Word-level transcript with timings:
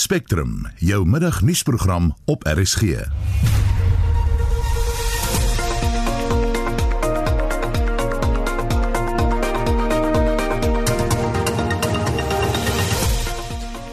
Spectrum, 0.00 0.66
jou 0.76 1.06
middagnuusprogram 1.06 2.14
op 2.24 2.44
RSG. 2.48 2.82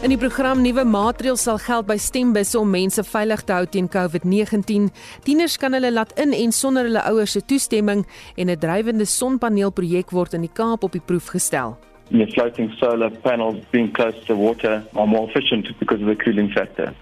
In 0.00 0.08
die 0.08 0.16
program 0.16 0.62
nuwe 0.62 0.84
maatreëls 0.84 1.42
sal 1.44 1.58
geld 1.60 1.84
by 1.90 1.98
stembusse 2.00 2.56
om 2.56 2.70
mense 2.72 3.04
veilig 3.04 3.42
te 3.44 3.52
hou 3.52 3.66
teen 3.68 3.90
COVID-19. 3.92 4.88
Tieners 5.28 5.58
kan 5.60 5.76
hulle 5.76 5.92
laat 5.92 6.14
in 6.16 6.32
en 6.32 6.56
sonder 6.56 6.88
hulle 6.88 7.04
ouers 7.10 7.36
se 7.36 7.44
toestemming 7.44 8.06
en 8.36 8.48
'n 8.48 8.58
drywende 8.58 9.04
sonpaneelprojek 9.04 10.10
word 10.10 10.32
in 10.32 10.40
die 10.40 10.54
Kaap 10.54 10.82
op 10.82 10.92
die 10.92 11.04
proef 11.04 11.26
gestel. 11.36 11.76
The 12.10 12.26
floating 12.34 12.72
solar 12.80 13.10
panels 13.10 13.64
being 13.70 13.92
close 13.92 14.14
to 14.26 14.34
water 14.34 14.82
are 14.96 15.06
more 15.06 15.28
efficient 15.28 15.66
because 15.78 16.00
of 16.00 16.06
the 16.06 16.16
cooling 16.16 16.50
factor. 16.50 16.94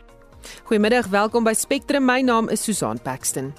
Goeiemiddag, 0.66 1.11
welkom 1.11 1.44
by 1.44 1.54
Spectrum. 1.54 2.04
My 2.04 2.22
naam 2.22 2.50
is 2.50 2.61
Susan 2.61 2.98
Paxton. 2.98 3.54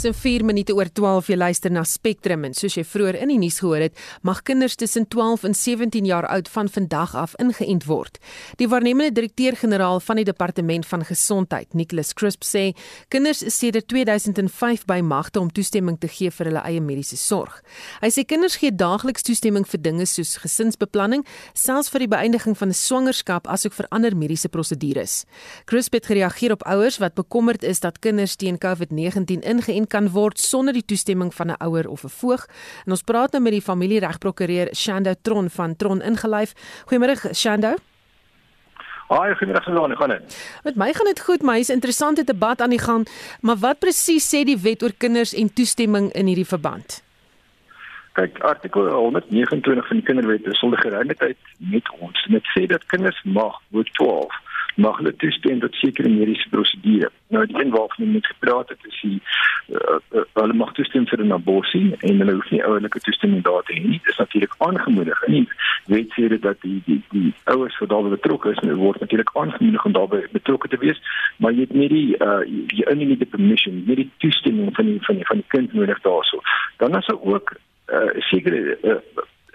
Dis 0.00 0.16
4 0.16 0.44
minute 0.48 0.72
oor 0.72 0.88
12 0.88 1.26
jy 1.28 1.36
luister 1.36 1.68
na 1.68 1.82
Spectrum 1.84 2.46
en 2.48 2.54
soos 2.56 2.72
jy 2.78 2.86
vroeër 2.88 3.18
in 3.20 3.28
die 3.34 3.36
nuus 3.42 3.58
gehoor 3.60 3.82
het, 3.84 3.98
mag 4.24 4.38
kinders 4.48 4.78
tussen 4.80 5.04
12 5.12 5.42
en 5.44 5.56
17 5.58 6.06
jaar 6.08 6.24
oud 6.32 6.46
van 6.48 6.70
vandag 6.72 7.12
af 7.20 7.34
ingeënt 7.42 7.84
word. 7.84 8.16
Die 8.56 8.68
waarnemende 8.72 9.12
direkteur-generaal 9.18 10.00
van 10.00 10.16
die 10.16 10.24
Departement 10.24 10.88
van 10.88 11.04
Gesondheid, 11.04 11.76
Nicholas 11.76 12.14
Crisp 12.16 12.46
sê, 12.48 12.62
kinders 13.12 13.42
is 13.44 13.58
sedert 13.60 13.90
2005 13.92 14.86
by 14.88 15.02
magte 15.04 15.42
om 15.42 15.50
toestemming 15.52 15.98
te 16.00 16.08
gee 16.08 16.32
vir 16.32 16.48
hulle 16.48 16.64
eie 16.64 16.80
mediese 16.80 17.20
sorg. 17.20 17.60
Hy 18.00 18.08
sê 18.08 18.24
kinders 18.24 18.56
gee 18.62 18.72
daagliks 18.72 19.28
toestemming 19.28 19.68
vir 19.68 19.84
dinge 19.84 20.08
soos 20.08 20.38
gesinsbeplanning, 20.40 21.26
selfs 21.52 21.92
vir 21.92 22.06
die 22.06 22.12
beëindiging 22.14 22.56
van 22.56 22.72
'n 22.72 22.80
swangerskap 22.80 23.44
asook 23.52 23.76
vir 23.76 23.90
ander 23.90 24.16
mediese 24.16 24.48
prosedures. 24.48 25.26
Crisp 25.66 25.92
het 25.92 26.06
gereageer 26.06 26.56
op 26.56 26.64
ouers 26.64 26.96
wat 27.04 27.20
bekommerd 27.20 27.62
is 27.62 27.80
dat 27.80 28.00
kinders 28.00 28.36
teen 28.36 28.56
COVID-19 28.56 29.44
ingeënt 29.44 29.88
kan 29.90 30.08
word 30.14 30.38
sonder 30.38 30.76
die 30.76 30.84
toestemming 30.86 31.34
van 31.34 31.50
'n 31.50 31.60
ouer 31.66 31.88
of 31.88 32.04
'n 32.04 32.14
voog. 32.20 32.46
En 32.86 32.92
ons 32.96 33.02
praat 33.02 33.32
nou 33.32 33.42
met 33.42 33.52
die 33.52 33.62
familieregprokureur 33.62 34.74
Shando 34.74 35.12
Tron 35.22 35.50
van 35.50 35.76
Tron 35.76 36.02
ingelyf. 36.02 36.52
Goeiemôre 36.86 37.34
Shando. 37.34 37.74
Haai, 39.08 39.34
goeiemôre 39.34 39.62
Susan, 39.62 39.96
gaan 39.96 40.08
dit? 40.08 40.36
Met 40.62 40.76
my 40.76 40.92
gaan 40.92 41.06
dit 41.06 41.20
goed, 41.20 41.42
maar 41.42 41.54
hier's 41.54 41.68
'n 41.68 41.78
interessante 41.80 42.24
debat 42.24 42.60
aan 42.60 42.70
die 42.70 42.78
gang. 42.88 43.08
Maar 43.40 43.56
wat 43.56 43.78
presies 43.78 44.26
sê 44.34 44.44
die 44.44 44.58
wet 44.58 44.82
oor 44.82 44.92
kinders 44.98 45.34
en 45.34 45.52
toestemming 45.52 46.12
in 46.12 46.26
hierdie 46.26 46.46
verband? 46.46 47.02
Kyk, 48.12 48.38
artikel 48.38 48.88
129 48.88 49.86
van 49.86 49.96
die 49.96 50.06
Kinderwet 50.06 50.46
is 50.46 50.58
sonder 50.58 50.78
geregtigheid 50.78 51.36
met 51.58 51.90
ons. 51.98 52.26
Dit 52.28 52.44
sê 52.58 52.66
dat 52.66 52.86
kinders 52.86 53.20
mag 53.24 53.60
bo 53.68 53.82
12 53.82 54.34
mag 54.80 54.98
hulle 55.00 55.12
toestem 55.22 55.60
tot 55.60 55.74
sekere 55.74 56.08
mediese 56.08 56.48
prosedure. 56.50 57.10
Nou 57.34 57.44
die 57.46 57.58
een 57.60 57.70
waarvan 57.74 58.14
ons 58.14 58.26
gepraat 58.32 58.68
het 58.72 58.86
is 58.88 59.00
die 59.02 59.18
uh, 59.76 59.98
uh, 60.16 60.24
hulle 60.40 60.56
mag 60.62 60.72
toestem 60.78 61.06
vir 61.10 61.24
'n 61.24 61.36
abortus 61.36 61.96
en 62.08 62.22
hulle 62.22 62.34
hoef 62.38 62.50
nie 62.50 62.64
ouerlike 62.64 63.00
toestemming 63.06 63.42
daar 63.44 63.62
te 63.62 63.74
hê 63.74 63.82
nie. 63.82 64.00
Dit 64.04 64.12
is 64.12 64.22
natuurlik 64.22 64.54
aangemoedig. 64.58 65.22
En 65.22 65.48
weet 65.86 66.14
jy 66.14 66.28
dat 66.38 66.60
die 66.60 66.82
die 66.86 67.02
die 67.10 67.32
ouers 67.44 67.78
wat 67.78 67.88
daarbey 67.88 68.10
betrokke 68.10 68.50
is, 68.50 68.60
word 68.84 69.00
natuurlik 69.00 69.30
aangemoedig 69.32 69.84
om 69.84 69.92
daarbey 69.92 70.26
betrokke 70.32 70.68
te 70.68 70.78
wees, 70.78 71.00
maar 71.36 71.52
jy 71.52 71.60
het 71.60 71.72
nie 71.72 71.88
die 71.88 72.10
uh 72.18 72.40
die 72.74 72.86
unlimited 72.90 73.30
permission, 73.30 73.82
nie 73.86 73.96
die 73.96 74.10
toestemming 74.18 74.74
van 74.74 74.86
die 74.86 74.98
van 75.02 75.16
die 75.16 75.26
van 75.26 75.36
die 75.42 75.50
kind 75.56 75.72
nodig 75.72 76.00
daarso. 76.00 76.40
Dan 76.76 76.96
is 76.96 77.06
daar 77.06 77.22
ook 77.22 77.52
uh 77.92 78.10
sekere 78.30 78.78
uh, 78.82 79.00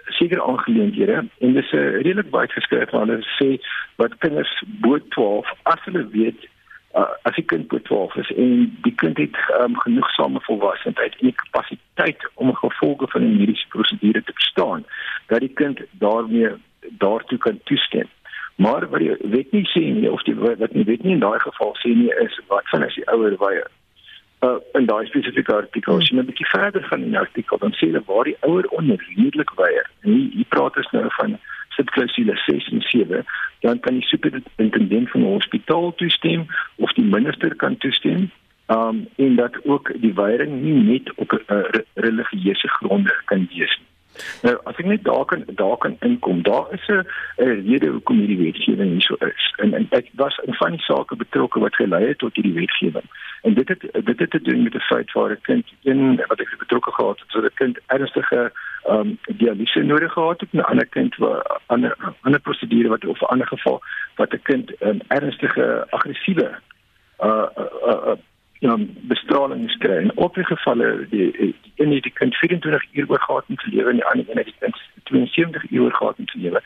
sekere 0.06 0.42
aangeleenthede 0.42 1.24
en 1.38 1.52
dis 1.52 1.72
'n 1.72 1.76
uh, 1.76 2.02
redelik 2.02 2.30
baie 2.30 2.48
geskryf 2.48 2.90
waar 2.90 3.06
hulle 3.06 3.26
sê 3.38 3.60
wat 3.96 4.18
kinders 4.18 4.62
bo 4.82 4.98
12 4.98 5.52
as 5.62 5.80
hulle 5.84 6.06
weet 6.10 6.40
uh, 6.94 7.10
as 7.22 7.34
die 7.34 7.44
kind 7.44 7.68
bo 7.68 7.78
12 7.78 8.16
is 8.16 8.30
en 8.36 8.76
die 8.82 8.94
kind 8.94 9.18
het 9.18 9.36
um, 9.60 9.76
genoegsame 9.84 10.40
volwassenheid 10.40 11.18
en 11.18 11.30
die 11.30 11.40
kapasiteit 11.44 12.28
om 12.34 12.54
gevolge 12.54 13.08
van 13.08 13.22
'n 13.22 13.36
mediese 13.38 13.68
prosedure 13.68 14.22
te 14.22 14.32
verstaan 14.32 14.84
dat 15.26 15.40
die 15.40 15.54
kind 15.62 15.80
daarmee 15.90 16.50
daartoe 16.90 17.38
kan 17.38 17.60
toestem. 17.64 18.08
Maar 18.56 18.88
wat 18.88 19.00
die 19.00 19.16
wet 19.20 19.52
nie 19.52 19.68
sê 19.68 19.80
nie 19.80 20.10
of 20.10 20.22
die 20.22 20.34
wat 20.34 20.72
nie 20.72 20.84
weet 20.84 21.02
nie 21.02 21.12
in 21.12 21.24
daai 21.24 21.38
geval 21.38 21.76
sê 21.76 21.88
nie 21.88 22.12
is 22.24 22.40
wat 22.46 22.68
van 22.68 22.82
as 22.82 22.94
die 22.94 23.08
ouer 23.12 23.36
weier 23.38 23.70
uh, 24.40 24.58
in 24.72 24.86
daai 24.86 25.06
spesifieke 25.06 25.54
artikel. 25.54 25.96
As 25.96 26.08
jy 26.08 26.16
'n 26.16 26.26
bietjie 26.26 26.48
verder 26.52 26.82
gaan 26.82 27.02
in 27.02 27.14
die 27.14 27.18
artikel 27.18 27.58
dan 27.58 27.72
sê 27.72 27.88
hulle 27.88 28.02
waar 28.06 28.24
die 28.24 28.36
ouer 28.40 28.66
onredelik 28.78 29.50
weier. 29.56 29.90
En 30.02 30.12
hier, 30.12 30.30
hier 30.32 30.48
praat 30.48 30.76
ons 30.76 30.90
nou 30.92 31.06
van 31.18 31.38
subklausule 31.76 32.36
6 32.46 32.68
en 32.72 32.82
7 32.82 33.24
dan 33.60 33.80
kan 33.80 33.94
die 33.94 34.06
superintendent 34.06 35.10
van 35.10 35.20
die 35.20 35.30
hospitaal 35.30 35.94
toestem 35.94 36.46
of 36.76 36.92
die 36.92 37.04
minister 37.04 37.54
kan 37.54 37.76
toestem 37.76 38.30
um 38.66 39.06
en 39.16 39.36
dat 39.36 39.58
ook 39.64 39.92
die 40.00 40.14
weiering 40.14 40.62
nie 40.62 40.78
net 40.92 41.14
op 41.14 41.32
'n 41.32 41.54
uh, 41.54 41.62
religieuse 41.94 42.68
gronde 42.68 43.14
kan 43.24 43.48
wees 43.52 43.76
nie 43.78 43.95
Nou, 44.42 44.54
as 44.64 44.76
ek 44.76 44.86
net 44.86 45.04
daar 45.04 45.24
kan 45.24 45.44
daar 45.46 45.76
kan 45.76 45.96
inkom, 46.00 46.42
daar 46.42 46.66
is 46.72 46.86
'n 46.88 47.06
'n 47.36 47.62
rede 47.68 47.88
hoekom 47.88 48.18
hierdie 48.18 48.42
wetgewing 48.44 48.90
hier 48.90 49.02
so 49.02 49.14
is. 49.14 49.54
En, 49.56 49.74
en 49.74 49.86
ek 49.90 50.08
was 50.14 50.38
in 50.44 50.54
van 50.54 50.70
die 50.70 50.80
sake 50.80 51.16
betrokke 51.16 51.60
wat 51.60 51.74
gelei 51.74 52.06
het 52.06 52.18
tot 52.18 52.34
hierdie 52.34 52.54
wetgewing. 52.54 53.04
En 53.42 53.54
dit 53.54 53.68
het 53.68 53.82
dit 54.04 54.18
het 54.18 54.30
te 54.30 54.42
doen 54.42 54.62
met 54.62 54.72
die 54.72 54.80
feit 54.80 55.12
waar 55.12 55.30
'n 55.30 55.40
kind 55.42 55.66
een 55.82 56.22
wat 56.26 56.40
ek 56.40 56.54
betrokke 56.58 56.92
gehad 56.92 57.18
het, 57.20 57.30
so 57.30 57.40
'n 57.40 57.50
kind 57.54 57.78
ernstige 57.86 58.52
ehm 58.84 58.98
um, 58.98 59.18
dialyse 59.36 59.82
nodig 59.82 60.12
gehad 60.12 60.40
het, 60.40 60.52
'n 60.52 60.60
ander 60.60 60.86
kind 60.86 61.16
wat 61.16 61.60
ander 61.66 61.96
ander 62.20 62.40
prosedure 62.40 62.88
wat 62.88 63.04
of 63.04 63.20
'n 63.20 63.24
ander 63.24 63.46
geval 63.46 63.82
wat 64.16 64.32
'n 64.32 64.42
kind 64.42 64.70
'n 64.70 64.88
um, 64.88 65.00
ernstige 65.08 65.86
aggressiewe 65.90 66.50
uh 67.18 67.46
uh, 67.56 67.92
uh, 68.06 68.16
uh 68.60 68.68
ja 68.68 68.76
bestraling 69.00 69.78
kry. 69.78 70.10
Op 70.14 70.34
die 70.34 70.44
gevalle 70.44 71.06
die 71.10 71.54
een 71.76 71.92
het 71.92 72.02
die 72.02 72.12
kind 72.12 72.34
24 72.34 72.84
uur 72.92 73.04
oor 73.08 73.20
gehad 73.20 73.44
om 73.48 73.56
te 73.56 73.68
lewe 73.70 73.90
en 73.90 73.96
die 73.96 74.04
ander 74.04 74.24
een 74.28 74.36
het 74.36 74.44
die 74.44 74.54
kind 74.58 74.76
72 75.02 75.70
uur 75.70 75.82
oor 75.82 75.94
gehad 75.94 76.18
om 76.18 76.26
te 76.26 76.38
lewe. 76.38 76.62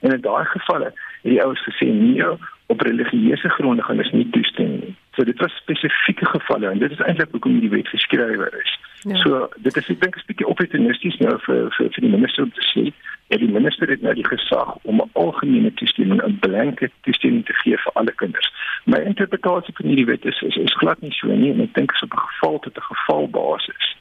En 0.00 0.10
in 0.10 0.20
daai 0.20 0.44
gevalle 0.44 0.84
het 0.84 1.32
die 1.32 1.42
ouers 1.42 1.64
gesê 1.68 1.86
nee 1.92 2.24
op 2.66 2.80
religieuse 2.80 3.48
gronde 3.48 3.82
gaan 3.82 3.98
ons 3.98 4.10
nie 4.10 4.30
toestem 4.30 4.70
nie. 4.70 4.96
So 5.12 5.24
dit 5.24 5.38
was 5.38 5.56
spesifieke 5.56 6.26
gevalle 6.26 6.70
en 6.70 6.78
dit 6.78 6.90
is 6.90 6.98
eintlik 7.00 7.30
hoekom 7.30 7.60
die 7.60 7.70
wet 7.70 7.88
geskrywe 7.88 8.50
is. 8.62 8.78
Ja. 9.04 9.16
so 9.16 9.48
dit 9.56 9.76
is 9.76 9.88
ek 9.88 10.00
dink 10.00 10.16
'n 10.16 10.22
bietjie 10.26 10.46
opportunisties 10.46 11.16
nou 11.20 11.38
vir 11.46 11.68
vir 11.76 11.88
vir 11.92 12.00
die 12.00 12.14
minister 12.16 12.42
om 12.42 12.52
te 12.56 12.64
sê 12.72 12.92
Ja, 13.34 13.40
die 13.40 13.50
minister 13.50 13.88
het 13.90 14.02
nou 14.02 14.14
die 14.14 14.26
gesag 14.26 14.76
om 14.82 15.00
'n 15.02 15.10
algemene 15.12 15.74
toestemming, 15.74 16.22
'n 16.22 16.38
blanket 16.38 16.92
toestemming 17.00 17.46
te 17.46 17.52
gee 17.52 17.76
vir 17.76 17.92
alle 17.92 18.12
kinders. 18.14 18.52
My 18.84 18.98
interpretasie 18.98 19.74
van 19.74 19.86
hierdie 19.86 20.06
wet 20.06 20.24
is 20.24 20.40
is, 20.40 20.56
is 20.56 20.74
glad 20.74 21.00
nie 21.00 21.10
so 21.12 21.26
nie 21.26 21.50
en 21.50 21.60
ek 21.60 21.74
dink 21.74 21.92
dit 21.92 21.96
is 21.96 22.02
op 22.02 22.12
'n 22.12 22.26
geval 22.28 22.58
tot 22.58 22.76
'n 22.76 22.80
geval 22.80 23.28
basis. 23.28 23.96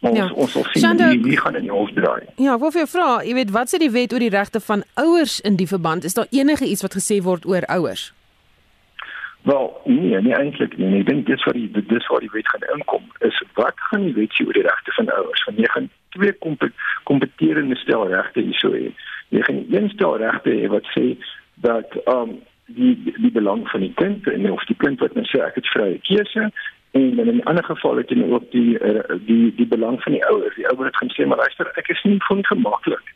Ons 0.00 0.16
ja. 0.18 0.30
ons 0.34 0.52
sal 0.52 0.64
sien 0.64 0.96
wie 0.96 1.22
wie 1.22 1.36
gaan 1.36 1.54
in 1.54 1.62
die 1.62 1.70
hof 1.70 1.90
draai. 1.92 2.22
Ja, 2.36 2.58
wat 2.58 2.72
vir 2.72 2.82
'n 2.82 2.86
vraag, 2.86 3.24
jy 3.24 3.34
weet 3.34 3.50
wat 3.50 3.74
sê 3.74 3.78
die 3.78 3.90
wet 3.90 4.12
oor 4.12 4.18
die 4.18 4.36
regte 4.38 4.60
van 4.60 4.82
ouers 4.94 5.40
in 5.40 5.56
die 5.56 5.68
verband? 5.68 6.04
Is 6.04 6.14
daar 6.14 6.26
enige 6.30 6.64
iets 6.64 6.82
wat 6.82 6.94
gesê 6.94 7.22
word 7.22 7.46
oor 7.46 7.62
ouers? 7.66 8.13
Wel, 9.44 9.80
nee, 9.84 10.20
nie 10.20 10.32
eintlik 10.32 10.76
nie. 10.80 11.02
Ek 11.02 11.08
dink 11.10 11.26
dis 11.28 11.42
wat 11.44 11.56
die 11.58 11.68
dis 11.88 12.06
wat 12.08 12.22
die 12.24 12.30
wet 12.32 12.46
gaan 12.48 12.62
inkom 12.72 13.02
is 13.26 13.40
wat 13.58 13.82
gaan 13.90 14.06
die 14.06 14.14
wet 14.16 14.32
sê 14.32 14.46
oor 14.46 14.56
die 14.56 14.64
regte 14.64 14.94
van 14.96 15.10
ouers? 15.12 15.42
Want 15.44 15.58
jy 15.60 15.68
gaan 15.74 15.88
twee 16.16 16.32
kompeterende 17.10 17.76
stel 17.76 18.06
regte 18.08 18.40
hierso 18.40 18.70
hê. 18.72 18.86
Jy 19.36 19.42
gaan 19.44 19.58
een 19.74 19.90
stel 19.92 20.16
regte 20.22 20.48
hê 20.48 20.70
wat 20.72 20.88
sê 20.94 21.04
dat 21.66 21.92
um 22.14 22.38
die 22.72 22.94
die 23.04 23.32
belang 23.34 23.66
van 23.68 23.84
die 23.84 23.92
kind 24.00 24.24
en 24.32 24.48
of 24.50 24.64
die 24.70 24.78
kind 24.80 25.04
wat 25.04 25.12
nou 25.18 25.26
sê 25.28 25.42
ek 25.44 25.60
het 25.60 25.68
vrye 25.74 26.00
keuse 26.08 26.48
en 26.96 27.20
in 27.20 27.36
'n 27.36 27.44
ander 27.50 27.68
geval 27.68 28.00
het 28.00 28.08
jy 28.08 28.22
nou 28.22 28.38
ook 28.38 28.48
die 28.56 28.80
uh, 28.80 29.04
die 29.28 29.52
die 29.60 29.68
belang 29.76 30.00
van 30.06 30.16
die 30.16 30.24
ouers. 30.24 30.56
Die 30.56 30.68
ouer 30.72 30.88
het 30.88 30.96
gaan 30.96 31.12
sê 31.12 31.28
maar 31.28 31.44
luister, 31.44 31.68
ek 31.76 31.92
is 31.92 32.02
nie 32.08 32.16
van 32.30 32.40
gemaklik 32.48 33.12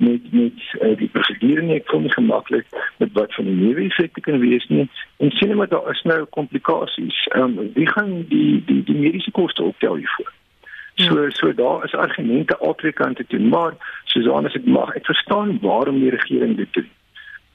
met 0.00 0.32
met 0.32 0.66
uh, 0.80 0.96
die 0.98 1.10
prosedure 1.14 1.62
nie 1.66 1.78
ek 1.78 1.88
voel 1.92 2.04
nie 2.06 2.16
gemaklik 2.16 2.82
met 3.02 3.14
wat 3.18 3.34
van 3.38 3.48
die 3.48 3.56
nuwe 3.60 3.86
effekte 3.86 4.24
kan 4.26 4.40
wees 4.42 4.66
nie 4.72 4.88
en 5.18 5.32
sien 5.38 5.56
maar 5.56 5.70
daar 5.72 5.90
is 5.94 6.02
nou 6.08 6.20
komplikasies 6.36 7.22
um, 7.38 7.56
wie 7.78 7.88
gaan 7.94 8.20
die 8.34 8.62
die 8.66 8.82
die 8.90 9.00
mediese 9.04 9.34
koste 9.36 9.62
optel 9.72 10.00
hiervoor 10.02 10.32
So 11.00 11.22
ja. 11.22 11.30
so 11.30 11.54
daar 11.54 11.84
is 11.84 11.94
argumente 11.94 12.58
albei 12.58 12.92
kante 12.92 13.24
toe, 13.26 13.38
maar 13.40 13.72
Susan 14.04 14.46
as 14.46 14.56
ek 14.58 14.66
mag, 14.66 14.90
ek 14.98 15.06
verstaan 15.08 15.54
waarom 15.62 16.00
die 16.02 16.10
regering 16.12 16.56
dit 16.58 16.72
doen. 16.76 16.88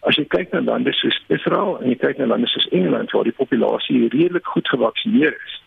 As 0.10 0.18
jy 0.18 0.26
kyk 0.34 0.54
na 0.54 0.64
lande 0.66 0.94
soos 0.98 1.18
Israel 1.34 1.78
en 1.82 1.92
jy 1.92 1.98
kyk 2.02 2.18
na 2.22 2.30
lande 2.32 2.50
soos 2.50 2.66
Engeland 2.72 3.14
waar 3.14 3.28
die 3.28 3.36
populasie 3.38 4.08
redelik 4.08 4.50
goed 4.54 4.70
gevaksinereer 4.74 5.38
is, 5.38 5.60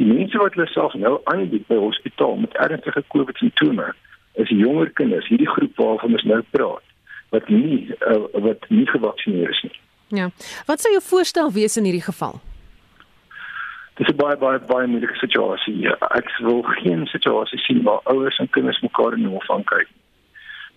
die 0.00 0.08
mense 0.08 0.40
wat 0.40 0.56
hulle 0.56 0.68
self 0.72 0.96
nou 1.00 1.18
aanbied 1.32 1.66
by 1.68 1.76
hospitaal 1.80 2.36
met 2.40 2.56
ernstige 2.64 3.04
COVID 3.12 3.40
simptome, 3.42 3.90
is 4.36 4.52
jonger 4.52 4.90
kinders, 4.98 5.28
hierdie 5.28 5.48
groep 5.48 5.76
waarvan 5.80 6.12
ons 6.12 6.26
nou 6.28 6.42
praat, 6.50 6.84
wat 7.34 7.48
nie 7.48 7.86
uh, 8.06 8.24
wat 8.46 8.68
nie 8.68 8.86
gevaksinereer 8.86 9.50
is 9.54 9.62
nie. 9.68 9.80
Ja. 10.20 10.30
Wat 10.66 10.80
sou 10.80 10.92
jou 10.92 11.02
voorstel 11.02 11.50
wees 11.52 11.76
in 11.76 11.88
hierdie 11.88 12.04
geval? 12.04 12.40
Dis 13.96 14.08
'n 14.12 14.16
baie 14.16 14.36
baie 14.36 14.58
baie 14.58 14.86
moeilike 14.86 15.16
situasie. 15.16 15.88
Ek 16.20 16.28
wil 16.38 16.62
geen 16.62 17.06
situasie 17.06 17.58
sien 17.58 17.82
waar 17.82 18.00
ouers 18.04 18.38
en 18.38 18.50
kinders 18.50 18.80
mekaar 18.80 19.12
in 19.16 19.24
die 19.24 19.32
hof 19.32 19.50
aankyk. 19.50 19.88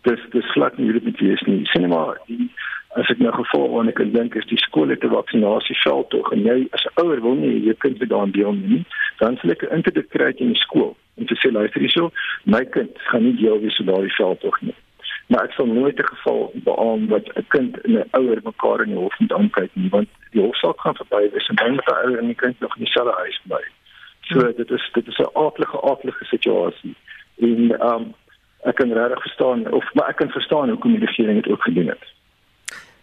Dis 0.02 0.20
dis 0.32 0.52
glad 0.56 0.78
nie 0.78 0.86
hierdie 0.88 1.12
betees 1.12 1.42
nie. 1.42 1.66
Sien 1.66 1.90
maar 1.90 2.18
die 2.28 2.50
as 2.98 3.10
ek 3.10 3.20
nou 3.20 3.32
gevolg 3.32 3.72
wat 3.76 3.88
ek 3.92 4.14
dink 4.14 4.36
is 4.36 4.48
die 4.50 4.58
skool 4.58 4.90
het 4.90 5.04
'n 5.04 5.14
vaksinasieveld 5.14 6.10
tog 6.10 6.32
en 6.32 6.42
jy 6.44 6.68
as 6.72 6.86
'n 6.86 7.04
ouer 7.04 7.22
wil 7.22 7.36
nie 7.36 7.60
jou 7.68 7.76
kind 7.84 8.00
by 8.00 8.06
daarin 8.06 8.32
deelneem 8.32 8.70
nie, 8.70 8.86
dan 9.20 9.38
sal 9.38 9.52
ek 9.52 9.64
'n 9.64 9.76
interdik 9.76 10.10
kry 10.10 10.34
in 10.38 10.54
die 10.54 10.62
skool 10.66 10.96
om 11.19 11.25
te 11.30 11.38
sê 11.39 11.51
luister 11.51 11.81
hierso, 11.83 12.12
my 12.44 12.63
kind 12.75 13.01
gaan 13.12 13.24
nie 13.24 13.36
deel 13.42 13.60
wees 13.63 13.77
van 13.81 13.92
daardie 13.92 14.16
veld 14.18 14.39
tog 14.45 14.62
nie. 14.62 14.75
Maar 15.30 15.45
ek 15.45 15.57
sal 15.57 15.68
nooit 15.69 16.00
'n 16.00 16.12
geval 16.13 16.51
beamoen 16.66 17.07
wat 17.07 17.25
'n 17.36 17.45
kind 17.56 17.81
en 17.81 17.98
'n 17.98 18.10
ouer 18.19 18.39
mekaar 18.44 18.81
in 18.83 18.94
die 18.94 19.01
hof 19.04 19.19
moet 19.19 19.33
aankyk 19.33 19.71
nie, 19.74 19.89
want 19.89 20.10
die 20.31 20.42
hofsaak 20.42 20.80
gaan 20.80 20.95
verby 20.95 21.30
wees 21.31 21.50
en 21.50 21.56
dan 21.56 21.75
met 21.75 21.86
die 21.86 21.95
ouer 21.95 22.18
en 22.18 22.31
die 22.31 22.42
kind 22.44 22.60
nog 22.60 22.77
in 22.77 22.83
dieselfde 22.83 23.16
huis 23.18 23.42
bly. 23.44 23.63
So 24.21 24.39
hmm. 24.39 24.56
dit 24.57 24.71
is 24.71 24.89
dit 24.94 25.07
is 25.07 25.18
'n 25.18 25.30
aardige 25.33 25.81
aardige 25.81 26.25
situasie. 26.25 26.95
En 27.39 27.80
ehm 27.80 27.94
um, 27.94 28.13
ek 28.63 28.75
kan 28.75 28.94
regtig 28.94 29.22
verstaan 29.22 29.72
of 29.72 29.94
maar 29.94 30.10
ek 30.10 30.15
kan 30.15 30.30
verstaan 30.30 30.69
hoekom 30.69 30.92
die 30.92 31.06
regering 31.06 31.44
dit 31.44 31.51
ook 31.51 31.63
gedoen 31.63 31.88
het. 31.88 32.04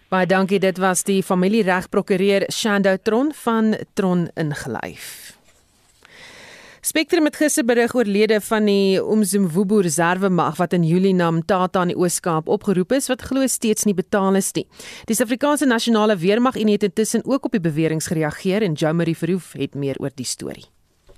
Baie 0.08 0.26
dankie, 0.26 0.58
dit 0.58 0.78
was 0.78 1.02
die 1.02 1.22
familieregprokureur 1.22 2.46
Shando 2.52 2.96
Tron 3.02 3.32
van 3.32 3.74
Tron 3.94 4.28
ingelyf. 4.34 5.35
Spectrum 6.86 7.24
het 7.26 7.34
gister 7.34 7.64
berig 7.66 7.96
oor 7.98 8.06
lede 8.06 8.36
van 8.46 8.68
die 8.68 9.00
Umzimvubu 9.02 9.80
Reservemag 9.82 10.60
wat 10.60 10.76
in 10.76 10.84
Julie 10.86 11.14
na 11.18 11.32
Mtata 11.34 11.82
in 11.82 11.90
die 11.90 11.96
Oos-Kaap 11.98 12.46
opgeroep 12.46 12.94
is 12.94 13.10
wat 13.10 13.24
glo 13.26 13.42
steeds 13.50 13.88
nie 13.88 13.94
betaal 13.98 14.38
is 14.38 14.52
nie. 14.54 14.68
Die 15.10 15.16
Suid-Afrikaanse 15.18 15.66
Nasionale 15.66 16.14
Weermag 16.22 16.54
het 16.54 16.86
intussen 16.86 17.26
ook 17.26 17.50
op 17.50 17.58
die 17.58 17.60
beweringe 17.60 18.06
gereageer 18.06 18.62
en 18.62 18.78
Jomari 18.78 19.16
Verhoef 19.16 19.52
het 19.58 19.74
meer 19.74 19.98
oor 19.98 20.14
die 20.14 20.24
storie. 20.24 20.70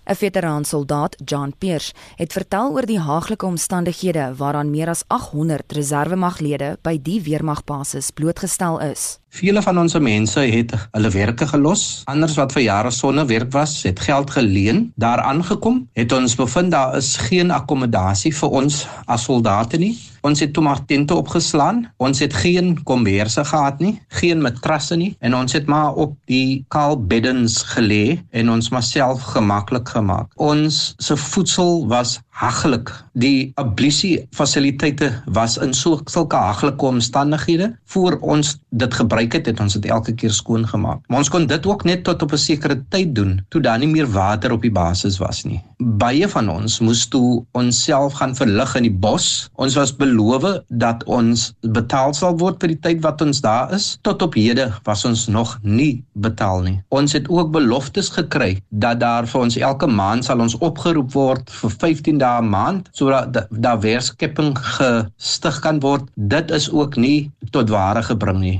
'n 0.08 0.14
Veteraan 0.14 0.64
soldaat, 0.64 1.16
John 1.24 1.52
Pierce, 1.58 1.92
het 2.16 2.32
vertel 2.32 2.72
oor 2.72 2.86
die 2.86 2.98
haaglike 2.98 3.46
omstandighede 3.46 4.32
waaraan 4.36 4.70
meer 4.70 4.88
as 4.88 5.04
800 5.06 5.72
reservemaglede 5.72 6.78
by 6.82 6.96
die 7.02 7.20
weermagbasis 7.22 8.10
blootgestel 8.10 8.80
is. 8.80 9.18
Vele 9.28 9.60
van 9.62 9.78
ons 9.78 9.92
mense 10.00 10.40
het 10.40 10.72
hulle 10.96 11.10
werke 11.12 11.46
gelos. 11.46 12.02
Anders 12.08 12.36
wat 12.40 12.54
vir 12.56 12.62
jare 12.64 12.90
sonder 12.90 13.26
werk 13.28 13.52
was, 13.52 13.82
het 13.84 14.00
geld 14.00 14.30
geleen. 14.30 14.86
Daar 14.96 15.20
aangekom, 15.20 15.82
het 15.92 16.12
ons 16.16 16.36
bevind 16.38 16.72
daar 16.72 16.96
is 16.96 17.16
geen 17.28 17.52
akkommodasie 17.52 18.32
vir 18.34 18.56
ons 18.62 18.86
as 19.06 19.26
soldate 19.28 19.78
nie. 19.78 19.94
Ons 20.26 20.40
het 20.40 20.52
toe 20.52 20.64
maar 20.64 20.80
tente 20.88 21.14
opgeslaan. 21.14 21.84
Ons 21.96 22.18
het 22.24 22.34
geen 22.34 22.74
komberse 22.88 23.44
gehad 23.44 23.78
nie, 23.84 23.98
geen 24.20 24.42
matrasse 24.42 24.96
nie 24.96 25.14
en 25.20 25.36
ons 25.36 25.52
het 25.52 25.68
maar 25.70 25.94
op 25.94 26.16
die 26.30 26.64
kaal 26.72 26.96
beddens 26.98 27.60
gelê 27.74 28.18
en 28.30 28.50
ons 28.50 28.72
myself 28.74 29.22
gemaklik 29.34 29.88
gemaak. 29.88 30.32
Ons 30.36 30.94
se 30.98 31.16
voedsel 31.16 31.86
was 31.88 32.18
haglik. 32.28 32.90
Die 33.18 33.50
ablusie 33.58 34.28
fasiliteite 34.30 35.08
was 35.26 35.56
in 35.58 35.72
so 35.74 35.98
sulke 36.06 36.38
haglike 36.38 36.86
omstandighede 36.86 37.72
voor 37.90 38.14
ons 38.22 38.52
dit 38.70 38.94
gebruik 38.94 39.32
het, 39.34 39.48
het 39.50 39.60
ons 39.60 39.74
dit 39.74 39.88
elke 39.90 40.12
keer 40.14 40.30
skoon 40.30 40.66
gemaak. 40.70 41.00
Maar 41.08 41.24
ons 41.24 41.30
kon 41.32 41.48
dit 41.50 41.66
ook 41.66 41.82
net 41.88 42.04
tot 42.06 42.22
op 42.22 42.32
'n 42.32 42.38
sekere 42.38 42.76
tyd 42.94 43.14
doen 43.14 43.40
toe 43.48 43.60
daar 43.60 43.78
nie 43.78 43.88
meer 43.88 44.06
water 44.06 44.52
op 44.52 44.62
die 44.62 44.70
basis 44.70 45.18
was 45.18 45.42
nie. 45.44 45.60
Baie 45.78 46.28
van 46.28 46.48
ons 46.48 46.78
moes 46.80 47.06
toe 47.06 47.44
onsself 47.52 48.12
gaan 48.12 48.36
verlig 48.36 48.74
in 48.76 48.82
die 48.82 48.98
bos. 49.06 49.48
Ons 49.54 49.74
was 49.74 49.96
beloof 49.96 50.62
dat 50.68 51.04
ons 51.04 51.54
betaal 51.60 52.14
sal 52.14 52.38
word 52.38 52.60
vir 52.60 52.68
die 52.68 52.80
tyd 52.80 53.02
wat 53.02 53.20
ons 53.20 53.40
daar 53.40 53.72
is. 53.74 53.98
Tot 54.02 54.22
op 54.22 54.34
hede 54.34 54.72
was 54.84 55.04
ons 55.04 55.26
nog 55.26 55.58
nie 55.62 56.04
betaal 56.12 56.62
nie. 56.62 56.82
Ons 56.88 57.12
het 57.12 57.28
ook 57.28 57.50
beloftes 57.50 58.08
gekry 58.08 58.62
dat 58.68 59.00
daar 59.00 59.26
vir 59.26 59.40
ons 59.40 59.56
elke 59.56 59.86
maand 59.86 60.24
sal 60.24 60.40
ons 60.40 60.58
opgeroep 60.58 61.12
word 61.12 61.50
vir 61.50 61.70
15 61.70 62.18
dae 62.18 62.42
'n 62.42 62.48
maand 62.48 62.88
sodat 63.08 63.32
daar 63.32 63.46
da 63.50 63.78
weerskepping 63.78 64.56
gestig 64.58 65.60
kan 65.64 65.80
word. 65.80 66.08
Dit 66.14 66.50
is 66.50 66.70
ook 66.70 66.96
nie 66.96 67.30
tot 67.50 67.70
ware 67.70 68.02
gebring 68.02 68.38
nie. 68.38 68.58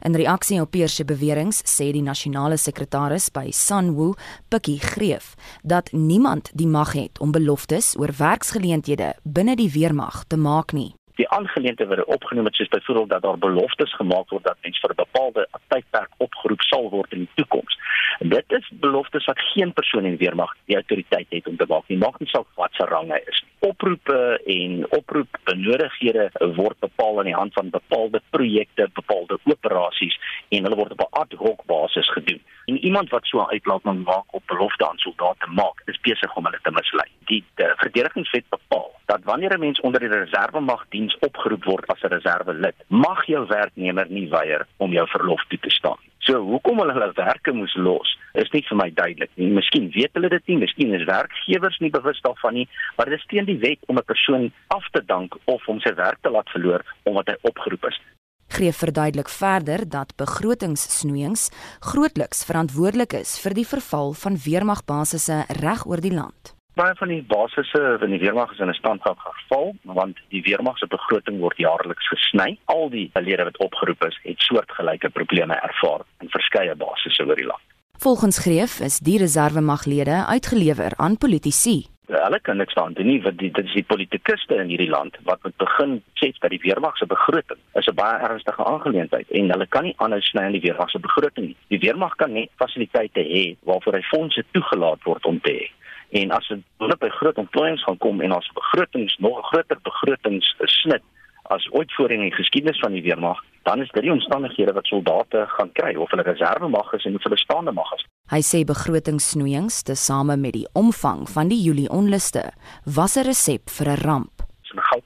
In 0.00 0.14
reaksie 0.16 0.60
op 0.60 0.70
Pierre 0.70 0.88
se 0.88 1.04
beweringe 1.04 1.60
sê 1.68 1.90
die 1.92 2.02
nasionale 2.02 2.56
sekretaris 2.56 3.28
by 3.34 3.50
Sanwu, 3.52 4.14
Pikkie 4.48 4.78
Greef, 4.80 5.34
dat 5.62 5.92
niemand 5.92 6.48
die 6.54 6.68
mag 6.68 6.94
het 6.96 7.20
om 7.20 7.32
beloftes 7.32 7.92
oor 7.98 8.14
werksgeleenthede 8.16 9.12
binne 9.24 9.56
die 9.56 9.68
weermag 9.74 10.24
te 10.28 10.40
maak 10.40 10.72
nie 10.72 10.94
die 11.20 11.28
aangeleentheid 11.28 11.88
wat 11.88 12.04
opgenoem 12.04 12.48
het 12.48 12.54
soos 12.54 12.68
byvoorbeeld 12.68 13.10
dat 13.10 13.22
daar 13.22 13.38
beloftes 13.38 13.94
gemaak 13.94 14.30
word 14.32 14.44
dat 14.44 14.56
mens 14.64 14.80
vir 14.80 14.90
'n 14.90 15.02
bepaalde 15.04 15.48
tydperk 15.68 16.12
opgeroep 16.16 16.62
sal 16.62 16.90
word 16.90 17.12
in 17.12 17.18
die 17.18 17.34
toekoms. 17.34 17.78
Dit 18.18 18.52
is 18.58 18.70
beloftes 18.84 19.24
wat 19.24 19.40
geen 19.52 19.72
persoon 19.72 20.04
in 20.04 20.16
weermag 20.16 20.52
die 20.64 20.76
autoriteit 20.76 21.26
het 21.28 21.46
om 21.46 21.56
te 21.56 21.66
maak 21.68 21.88
nie. 21.88 21.98
Maak 21.98 22.18
nie 22.20 22.28
saak 22.28 22.46
wat 22.54 22.72
se 22.72 22.84
rang 22.84 23.10
hy 23.12 23.20
is. 23.26 23.44
Oproepe 23.58 24.40
en 24.44 24.86
oproepbenodighede 24.98 26.30
word 26.56 26.78
bepaal 26.78 27.18
aan 27.18 27.30
die 27.30 27.40
hand 27.40 27.52
van 27.52 27.70
bepaalde 27.70 28.22
projekte, 28.30 28.88
bepaalde 28.92 29.38
operasies 29.44 30.16
en 30.48 30.62
hulle 30.64 30.76
word 30.76 30.92
op 30.92 31.00
'n 31.00 31.20
ad 31.22 31.32
hoc 31.32 31.64
basis 31.66 32.10
gedoen. 32.12 32.42
En 32.64 32.84
iemand 32.84 33.10
wat 33.10 33.26
so 33.26 33.40
'n 33.40 33.50
uitlating 33.50 34.04
maak 34.04 34.28
op 34.34 34.42
belofte 34.46 34.88
aan 34.88 34.98
soldate 34.98 35.46
maak, 35.46 35.82
is 35.84 36.00
besig 36.00 36.36
om 36.36 36.44
hulle 36.44 36.58
te 36.62 36.70
mislei. 36.70 37.08
Die, 37.24 37.44
die 37.54 37.72
verdedigingswet 37.76 38.44
bepaal 38.48 38.90
dat 39.06 39.24
wanneer 39.24 39.54
'n 39.54 39.60
mens 39.60 39.80
onder 39.80 40.00
die 40.00 40.08
reservemag 40.08 40.84
diens 41.10 41.26
opgeroep 41.26 41.64
word 41.64 41.90
as 41.90 42.02
'n 42.02 42.12
reserve 42.12 42.52
lid, 42.52 42.74
mag 42.88 43.26
jou 43.26 43.46
werknemer 43.46 44.06
nie 44.08 44.28
weier 44.28 44.66
om 44.78 44.92
jou 44.92 45.06
verlof 45.06 45.42
toe 45.48 45.58
te 45.58 45.70
staan. 45.70 45.98
So 46.20 46.38
hoekom 46.38 46.78
hulle 46.78 46.92
hulle 46.92 47.12
werke 47.14 47.52
moes 47.52 47.74
los, 47.74 48.18
is 48.34 48.50
nie 48.52 48.62
vir 48.68 48.76
my 48.76 48.90
duidelik 48.90 49.30
nie. 49.36 49.50
Miskien 49.50 49.90
weet 49.90 50.12
hulle 50.14 50.28
dit 50.28 50.46
nie, 50.46 50.58
miskien 50.58 50.94
is 50.94 51.04
werkgewers 51.04 51.78
nie 51.80 51.90
bewus 51.90 52.20
daarvan 52.20 52.54
nie, 52.54 52.68
maar 52.96 53.06
dit 53.06 53.18
is 53.18 53.26
teen 53.26 53.44
die 53.44 53.58
wet 53.58 53.78
om 53.88 53.96
'n 53.98 54.04
persoon 54.04 54.52
af 54.68 54.84
te 54.92 55.02
dank 55.04 55.34
of 55.46 55.66
om 55.68 55.80
sy 55.80 55.94
werk 55.94 56.18
te 56.22 56.30
laat 56.30 56.48
verloor 56.50 56.84
omdat 57.04 57.26
hy 57.26 57.36
opgeroep 57.42 57.84
is. 57.84 58.00
Greef 58.48 58.76
verduidelik 58.76 59.28
verder 59.28 59.88
dat 59.88 60.16
begrotingssnoeiings 60.16 61.50
grootliks 61.80 62.44
verantwoordelik 62.44 63.12
is 63.12 63.38
vir 63.38 63.54
die 63.54 63.66
verval 63.66 64.12
van 64.12 64.36
weermagbasisse 64.36 65.44
reg 65.48 65.86
oor 65.86 66.00
die 66.00 66.14
land 66.14 66.59
baie 66.78 66.94
van 66.94 67.08
die 67.08 67.22
basisse 67.26 67.98
in 68.04 68.12
die 68.14 68.20
weermag 68.22 68.52
is 68.52 68.58
in 68.58 68.68
'n 68.68 68.74
stand 68.74 69.02
gehad 69.02 69.18
geval 69.18 69.74
want 69.82 70.16
die 70.28 70.42
weermag 70.42 70.78
se 70.78 70.86
begroting 70.86 71.38
word 71.38 71.56
jaarliks 71.56 72.08
gesny. 72.08 72.58
Al 72.64 72.90
die 72.90 73.10
lede 73.14 73.44
wat 73.44 73.58
opgeroep 73.58 74.04
is, 74.04 74.18
het 74.22 74.38
soortgelyke 74.38 75.10
probleme 75.10 75.54
ervaar 75.54 76.02
in 76.20 76.28
verskeie 76.28 76.74
basisse 76.74 77.26
oor 77.26 77.36
die 77.36 77.46
land. 77.46 77.62
Volgens 77.98 78.38
Greef 78.38 78.80
is 78.80 78.98
die 78.98 79.18
reservemaglede 79.18 80.24
uitgelewer 80.26 80.92
aan 80.96 81.18
politici. 81.18 81.86
Hulle 82.06 82.40
kan 82.40 82.56
niks 82.56 82.74
aan 82.74 82.92
doen 82.92 83.06
nie 83.06 83.22
want 83.22 83.38
dit 83.38 83.58
is 83.58 83.72
die 83.72 83.84
politikuste 83.84 84.54
in 84.54 84.68
hierdie 84.68 84.90
land 84.90 85.16
wat 85.24 85.42
moet 85.42 85.56
begin 85.56 86.02
sê 86.14 86.32
dat 86.38 86.50
die 86.50 86.62
weermag 86.62 86.96
se 86.96 87.06
begroting 87.06 87.58
is 87.74 87.86
'n 87.86 87.94
baie 87.94 88.18
ernstige 88.28 88.64
aangeleentheid 88.64 89.30
en 89.30 89.50
hulle 89.50 89.66
kan 89.66 89.84
nie 89.84 89.94
aanhou 89.96 90.20
sny 90.20 90.42
aan 90.42 90.58
die 90.58 90.66
weermag 90.66 90.90
se 90.90 90.98
begroting 90.98 91.46
nie. 91.46 91.56
Die 91.68 91.78
weermag 91.78 92.14
kan 92.16 92.32
net 92.32 92.50
fasiliteite 92.56 93.20
hê 93.20 93.56
waarvoor 93.64 93.94
hy 93.94 94.02
fondse 94.02 94.44
toegelaat 94.50 95.02
word 95.04 95.24
om 95.24 95.40
te 95.40 95.50
hê 95.50 95.79
en 96.10 96.30
as 96.30 96.48
dit 96.48 96.62
binne 96.82 96.96
by 97.00 97.08
groot 97.08 97.38
ontplooiings 97.38 97.84
gaan 97.86 97.98
kom 97.98 98.20
en 98.20 98.34
ons 98.34 98.52
begrotings 98.54 99.16
nog 99.18 99.38
groter 99.50 99.78
begrotingssnit 99.86 101.02
as 101.50 101.66
ooit 101.74 101.92
voor 101.94 102.10
in 102.14 102.20
die 102.20 102.34
geskiedenis 102.34 102.78
van 102.78 102.92
die 102.94 103.02
weermag, 103.02 103.38
dan 103.62 103.82
is 103.82 103.90
dit 103.90 104.02
die 104.06 104.12
omstandighede 104.12 104.72
wat 104.72 104.86
soldate 104.86 105.44
gaan 105.56 105.72
kry 105.72 105.94
of 105.94 106.10
hulle 106.10 106.26
reserve 106.26 106.68
mag 106.68 106.92
is 106.94 107.04
en 107.04 107.18
of 107.18 107.26
hulle 107.26 107.38
staande 107.38 107.74
mag 107.74 107.90
is. 107.96 108.04
Hy 108.30 108.42
sê 108.46 108.62
begrotingssnoeiings 108.66 109.82
te 109.82 109.96
same 109.98 110.36
met 110.38 110.54
die 110.54 110.68
omvang 110.78 111.26
van 111.30 111.50
die 111.50 111.58
Julie 111.58 111.90
onluste 111.90 112.52
was 112.84 113.16
'n 113.16 113.26
resep 113.26 113.70
vir 113.70 113.88
'n 113.90 114.00
ramp 114.06 114.39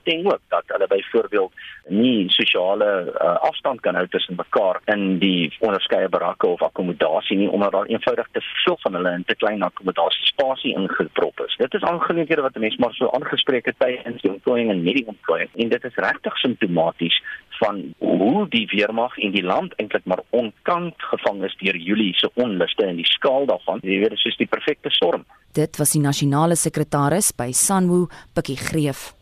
Gauteng 0.05 0.25
ook 0.25 0.39
dat 0.47 0.63
hulle 0.65 0.87
byvoorbeeld 0.87 1.51
nie 1.87 2.29
sosiale 2.29 3.13
uh, 3.21 3.35
afstand 3.35 3.79
kan 3.79 3.95
hou 3.95 4.07
tussen 4.07 4.35
mekaar 4.35 4.81
in 4.85 5.19
die 5.19 5.53
onderskeie 5.59 6.09
barakke 6.09 6.47
of 6.47 6.61
akkommodasie 6.61 7.37
nie 7.37 7.49
omdat 7.49 7.71
daar 7.71 7.85
eenvoudig 7.85 8.27
te 8.31 8.41
veel 8.41 8.77
van 8.81 8.93
hulle 8.93 9.11
in 9.11 9.23
te 9.25 9.35
klein 9.35 9.61
akkommodasiespasie 9.61 10.73
ingeprop 10.75 11.39
is. 11.39 11.55
Dit 11.57 11.73
is 11.73 11.81
aangeleenthede 11.81 12.41
wat 12.41 12.55
mense 12.55 12.79
maar 12.79 12.93
so 12.93 13.09
aangespreek 13.09 13.65
het 13.65 13.79
tydens 13.79 14.21
die 14.21 14.31
ontplooiing 14.31 14.69
en 14.69 14.83
met 14.83 14.95
die 14.95 15.07
ontplooiing 15.07 15.49
en 15.55 15.69
dit 15.69 15.83
is 15.83 15.95
regtig 15.95 16.37
simptomaties 16.37 17.21
van 17.59 17.93
hoe 17.97 18.47
die 18.49 18.67
weermag 18.67 19.17
en 19.17 19.31
die 19.31 19.43
land 19.43 19.73
eintlik 19.75 20.05
maar 20.05 20.23
onkant 20.29 20.95
gevang 20.97 21.43
is 21.43 21.57
deur 21.61 21.77
Julie 21.77 22.13
se 22.13 22.29
onluste 22.33 22.85
en 22.85 22.95
die 22.95 23.09
skaal 23.09 23.45
daarvan. 23.45 23.79
Jy 23.81 23.99
weet 23.99 24.17
dit 24.17 24.25
is 24.25 24.37
die 24.37 24.49
perfekte 24.51 24.91
storm. 24.91 25.25
Dit 25.55 25.77
was 25.79 25.95
die 25.95 26.03
nasionale 26.03 26.55
sekretaris 26.59 27.31
by 27.31 27.51
Sanwu, 27.55 28.07
Pikkie 28.33 28.59
Greef. 28.59 29.14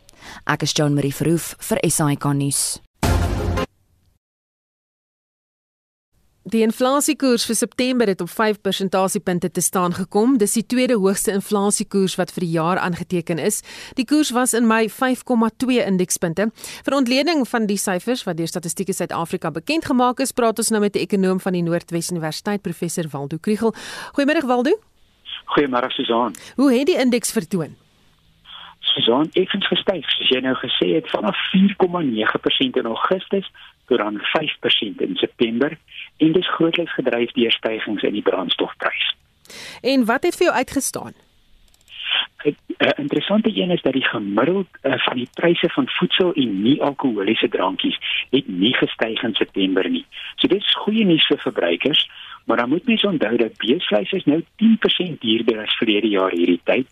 Ek 0.46 0.62
is 0.62 0.72
Joan 0.72 0.94
Marie 0.94 1.14
Verhoef 1.14 1.54
vir 1.58 1.78
SAK 1.88 2.32
nuus. 2.34 2.80
Die 6.44 6.60
inflasiekoers 6.60 7.46
vir 7.48 7.56
September 7.56 8.10
het 8.10 8.20
op 8.20 8.28
5 8.28 8.58
persentasiepunte 8.60 9.48
te 9.50 9.62
staan 9.64 9.94
gekom. 9.96 10.36
Dis 10.36 10.52
die 10.52 10.66
tweede 10.66 10.98
hoogste 11.00 11.32
inflasiekoers 11.32 12.18
wat 12.20 12.34
vir 12.36 12.44
die 12.44 12.50
jaar 12.52 12.78
aangeteken 12.84 13.40
is. 13.40 13.62
Die 13.96 14.04
koers 14.04 14.28
was 14.36 14.52
in 14.52 14.66
Mei 14.68 14.90
5,2 14.92 15.80
indekspunte. 15.86 16.50
Vir 16.84 16.96
ontleding 16.98 17.46
van 17.48 17.64
die 17.66 17.78
syfers 17.80 18.26
wat 18.28 18.36
deur 18.36 18.50
Statistiek 18.52 18.92
Suid-Afrika 18.92 19.50
bekend 19.50 19.88
gemaak 19.88 20.20
is, 20.20 20.36
praat 20.36 20.60
ons 20.60 20.68
nou 20.68 20.82
met 20.84 20.96
'n 20.96 21.06
ekonom 21.08 21.40
van 21.40 21.52
die 21.52 21.62
Noordwes 21.62 22.10
Universiteit, 22.10 22.60
professor 22.62 23.08
Waldo 23.08 23.38
Kriel. 23.40 23.72
Goeiemôre 24.12 24.46
Waldo. 24.46 24.78
Goeiemôre 25.56 25.90
Susan. 25.90 26.34
Hoe 26.56 26.72
het 26.72 26.86
die 26.86 26.98
indeks 26.98 27.32
vertoon? 27.32 27.76
Susan, 28.94 29.28
effens 29.32 29.66
gestyg, 29.66 30.06
soos 30.14 30.30
jy 30.30 30.40
nou 30.44 30.54
gesê 30.60 30.94
het, 30.94 31.10
vanaf 31.10 31.38
4,9% 31.52 32.80
in 32.80 32.90
Augustus 32.90 33.50
tot 33.90 33.98
dan 33.98 34.20
5% 34.32 35.04
in 35.06 35.16
September 35.20 35.76
en 36.16 36.32
dis 36.32 36.54
grootliks 36.56 36.94
gedryf 36.94 37.34
deur 37.36 37.52
stygings 37.52 38.02
in 38.02 38.16
die 38.16 38.24
brandstofprys. 38.24 39.12
En 39.82 40.06
wat 40.08 40.24
het 40.24 40.38
vir 40.38 40.46
jou 40.48 40.56
uitgestaan? 40.56 41.14
'n 42.44 42.56
uh, 42.78 42.88
Interessante 42.96 43.50
een 43.54 43.70
is 43.70 43.82
dat 43.82 43.92
die 43.92 44.04
gemiddeld 44.04 44.68
uh, 44.82 44.98
van 44.98 45.16
die 45.16 45.28
pryse 45.34 45.68
van 45.68 45.88
voedsel 45.88 46.32
en 46.32 46.62
nie-alkoholiese 46.62 47.48
drankies 47.48 47.98
het 48.30 48.48
nie 48.48 48.74
gestyg 48.74 49.22
in 49.22 49.34
September 49.34 49.90
nie. 49.90 50.06
So 50.36 50.46
dit 50.46 50.62
is 50.62 50.74
goeie 50.74 51.04
nuus 51.04 51.26
vir 51.26 51.38
verbruikers, 51.38 52.10
maar 52.44 52.56
dan 52.56 52.68
moet 52.68 52.86
mens 52.86 53.04
onthou 53.04 53.36
dat 53.36 53.56
beesvleis 53.56 54.12
is 54.12 54.24
nou 54.24 54.44
10% 54.62 55.18
duurder 55.18 55.62
as 55.62 55.76
verlede 55.76 56.08
jaar 56.08 56.30
hierdie 56.30 56.60
tyd 56.64 56.86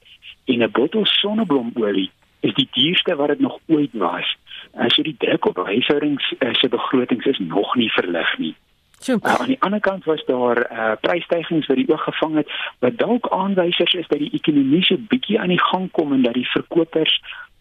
en 0.45 0.63
'n 0.63 0.71
bottel 0.71 1.07
sonneblomolie 1.07 2.11
is 2.41 2.55
die 2.55 2.69
duurste 2.73 3.15
wat 3.15 3.29
dit 3.29 3.41
nog 3.41 3.59
ooit 3.67 3.93
was. 3.93 4.37
As 4.75 4.97
jy 4.97 5.03
die 5.03 5.17
druk 5.19 5.47
op 5.47 5.57
huishoudings 5.57 6.35
uh, 6.39 6.55
se 6.55 6.69
begrotings 6.69 7.27
is 7.27 7.39
nog 7.39 7.75
nie 7.75 7.91
verlig 7.93 8.39
nie. 8.39 8.55
So, 8.99 9.19
uh, 9.23 9.35
aan 9.35 9.47
die 9.55 9.61
ander 9.61 9.81
kant 9.81 10.05
was 10.05 10.25
daar 10.25 10.59
uh, 10.73 10.93
prysstygings 11.01 11.67
wat 11.67 11.77
die 11.77 11.89
oog 11.91 12.03
gevang 12.03 12.37
het 12.41 12.51
wat 12.79 12.99
dalk 12.99 13.29
aanwysers 13.35 13.95
is 13.99 14.09
dat 14.09 14.19
die 14.19 14.31
ekonomie 14.33 14.83
so 14.87 14.99
bietjie 15.11 15.41
aan 15.41 15.55
die 15.55 15.63
gang 15.71 15.91
kom 15.91 16.13
en 16.13 16.23
dat 16.23 16.39
die 16.39 16.51
verkopers 16.51 17.17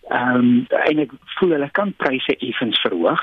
ehm 0.09 0.35
um, 0.35 0.51
eintlik 0.69 1.13
voel 1.38 1.55
hulle 1.55 1.69
kan 1.71 1.93
pryse 1.97 2.35
effens 2.38 2.81
verhoog. 2.81 3.21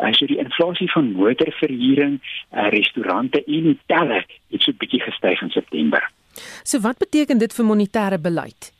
As 0.00 0.18
jy 0.18 0.30
die 0.30 0.40
inflasie 0.40 0.88
van 0.90 1.12
motorverhuuring, 1.12 2.20
uh, 2.54 2.68
restaurante 2.72 3.42
en 3.44 3.66
hotelle 3.74 4.22
het 4.24 4.62
so 4.62 4.72
bietjie 4.72 5.02
gestyg 5.04 5.42
in 5.42 5.50
September. 5.50 6.06
So 6.62 6.80
wat 6.80 6.98
beteken 6.98 7.38
dit 7.38 7.52
vir 7.52 7.66
monetêre 7.66 8.18
beleid? 8.18 8.70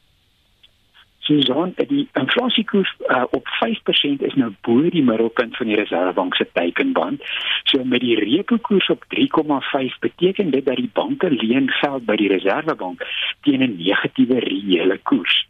Susan, 1.20 1.74
die 1.76 2.08
inflasiekoers 2.12 2.94
uh, 3.06 3.24
op 3.30 3.48
5% 3.64 4.24
is 4.24 4.34
nou 4.34 4.50
bo 4.66 4.88
die 4.90 5.04
middelpunt 5.04 5.56
van 5.56 5.68
die 5.68 5.76
Reserwebank 5.76 6.34
se 6.34 6.48
teikenband. 6.52 7.22
So 7.68 7.84
met 7.84 8.00
die 8.00 8.16
repo 8.18 8.56
koers 8.58 8.88
op 8.90 9.04
3,5 9.14 9.98
beteken 10.00 10.50
dit 10.50 10.64
dat 10.64 10.80
die 10.80 10.90
banke 10.92 11.30
leen 11.30 11.70
geld 11.82 12.06
by 12.08 12.16
die 12.16 12.32
Reserwebank 12.32 13.04
teen 13.46 13.62
'n 13.62 13.76
negatiewe 13.76 14.40
reële 14.48 14.98
koers. 15.02 15.46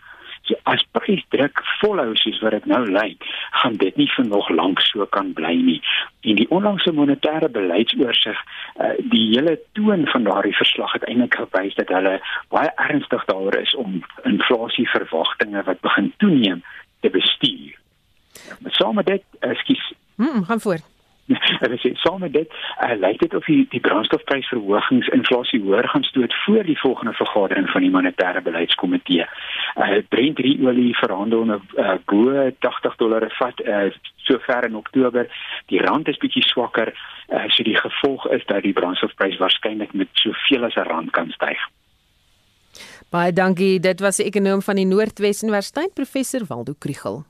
As 0.62 0.84
prysdruk 0.96 1.62
volhou 1.80 2.14
soos 2.16 2.40
wat 2.44 2.56
dit 2.56 2.66
nou 2.70 2.82
lyk, 2.86 3.24
gaan 3.62 3.76
dit 3.80 3.96
nie 3.96 4.08
vir 4.16 4.26
nog 4.28 4.48
lank 4.50 4.80
so 4.84 5.06
kan 5.16 5.32
bly 5.36 5.54
nie. 5.54 5.78
En 6.26 6.38
die 6.40 6.48
onlangse 6.50 6.92
monetêre 6.92 7.48
beleidsoorsig, 7.52 8.38
uh, 8.80 8.92
die 9.12 9.26
hele 9.34 9.58
toon 9.78 10.06
van 10.12 10.28
daardie 10.28 10.56
verslag 10.56 10.92
het 10.98 11.08
eintlik 11.08 11.38
gewys 11.40 11.74
dat 11.78 11.92
hulle 11.94 12.18
baie 12.54 12.70
ernstig 12.76 13.24
daaroor 13.30 13.58
is 13.60 13.74
om 13.74 14.00
inflasieverwagtinge 14.24 15.62
wat 15.68 15.80
begin 15.86 16.12
toeneem 16.18 16.64
te 17.00 17.10
bestuur. 17.10 17.76
Maar 18.60 18.72
saam 18.72 18.94
met 18.94 19.06
dit, 19.06 19.24
ekskuus. 19.40 19.92
Hm, 20.16 20.42
gaan 20.42 20.60
voort. 20.60 20.89
En 21.64 21.72
as 21.72 21.82
jy 21.82 21.94
saam 21.94 22.20
met 22.20 22.32
dit, 22.32 22.48
uh, 22.82 22.94
lyk 22.98 23.20
dit 23.22 23.34
of 23.34 23.44
die 23.44 23.66
die 23.70 23.80
brandstofprysverhogings 23.80 25.08
inflasie 25.14 25.62
hoër 25.62 25.88
gaan 25.88 26.06
stoot 26.08 26.34
voor 26.44 26.64
die 26.64 26.78
volgende 26.78 27.12
vergadering 27.12 27.70
van 27.70 27.86
die 27.86 27.90
monetêre 27.90 28.42
beleidskomitee. 28.42 29.26
Uh 29.76 30.02
Brent 30.08 30.38
olie 30.40 30.96
verhandel 30.96 31.44
nou 31.44 31.60
uh, 31.76 31.96
bo 32.04 32.50
80 32.58 32.96
dollar 32.96 33.20
per 33.20 33.36
vat 33.38 33.60
uh, 33.60 33.90
sover 34.16 34.64
in 34.64 34.76
Oktober. 34.76 35.28
Die 35.66 35.80
rand 35.80 36.08
is 36.08 36.18
bietjie 36.18 36.42
swakker, 36.42 36.92
uh, 37.28 37.44
so 37.48 37.62
die 37.62 37.76
gevolg 37.76 38.26
is 38.34 38.44
dat 38.46 38.62
die 38.62 38.72
brandstofprys 38.72 39.38
waarskynlik 39.38 39.92
met 39.92 40.08
soveel 40.12 40.64
as 40.64 40.74
'n 40.74 40.88
rand 40.88 41.10
kan 41.10 41.30
styg. 41.30 41.58
Baie 43.10 43.32
dankie. 43.32 43.80
Dit 43.80 44.00
was 44.00 44.16
die 44.16 44.26
ekonom 44.26 44.62
van 44.62 44.76
die 44.76 44.86
Noordwes 44.86 45.42
Universiteit, 45.42 45.94
professor 45.94 46.46
Waldo 46.46 46.74
Krugel. 46.78 47.29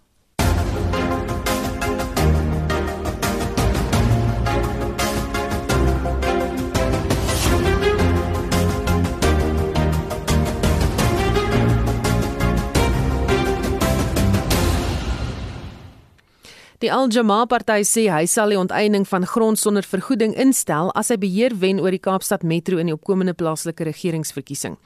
Die 16.81 16.89
Al-Jamaa 16.89 17.45
party 17.45 17.83
sê 17.85 18.07
hy 18.09 18.23
sal 18.25 18.55
die 18.55 18.57
onteiening 18.57 19.03
van 19.05 19.27
grond 19.29 19.61
sonder 19.61 19.85
vergoeding 19.85 20.33
instel 20.41 20.89
as 20.97 21.11
hy 21.13 21.19
beheer 21.21 21.53
wen 21.61 21.77
oor 21.83 21.93
die 21.93 22.01
Kaapstad 22.01 22.41
Metro 22.41 22.79
in 22.81 22.89
die 22.89 22.95
opkomende 22.97 23.35
plaaslike 23.37 23.85
regeringsverkiesing. 23.85 24.79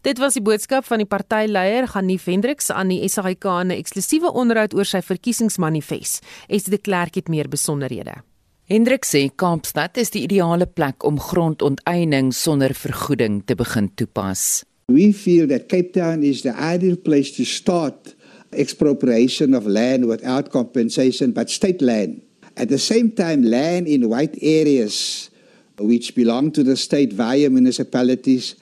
Dit 0.00 0.22
was 0.22 0.38
die 0.38 0.44
boodskap 0.46 0.88
van 0.88 1.02
die 1.02 1.08
partyleier 1.10 1.90
Ganie 1.92 2.16
Vendriks 2.16 2.72
aan 2.72 2.88
die 2.88 3.04
SAIK 3.04 3.44
in 3.60 3.68
'n 3.68 3.76
eksklusiewe 3.76 4.32
onderhoud 4.32 4.72
oor 4.72 4.88
sy 4.88 5.02
verkiesingsmanifest. 5.04 6.24
Es 6.48 6.64
de 6.64 6.78
Klerk 6.78 7.16
het 7.16 7.28
meer 7.28 7.48
besonderhede. 7.48 8.24
Hendrik 8.64 9.04
sê 9.04 9.28
Kaapstad 9.28 9.98
is 9.98 10.10
die 10.10 10.22
ideale 10.22 10.66
plek 10.66 11.04
om 11.04 11.20
grondonteiening 11.20 12.32
sonder 12.32 12.72
vergoeding 12.72 13.42
te 13.44 13.54
begin 13.54 13.90
toepas. 13.94 14.64
We 14.88 15.12
feel 15.12 15.46
that 15.48 15.68
Cape 15.68 15.92
Town 15.92 16.22
is 16.22 16.40
the 16.42 16.54
ideal 16.56 16.96
place 16.96 17.36
to 17.36 17.44
start 17.44 18.16
expropriation 18.52 19.54
of 19.54 19.66
land 19.66 20.06
without 20.06 20.50
compensation, 20.50 21.32
but 21.32 21.50
state 21.50 21.82
land. 21.82 22.22
At 22.56 22.68
the 22.68 22.78
same 22.78 23.12
time, 23.12 23.42
land 23.42 23.86
in 23.86 24.08
white 24.08 24.36
areas 24.42 25.30
which 25.78 26.14
belong 26.14 26.52
to 26.52 26.62
the 26.62 26.76
state 26.76 27.12
via 27.12 27.48
municipalities, 27.50 28.56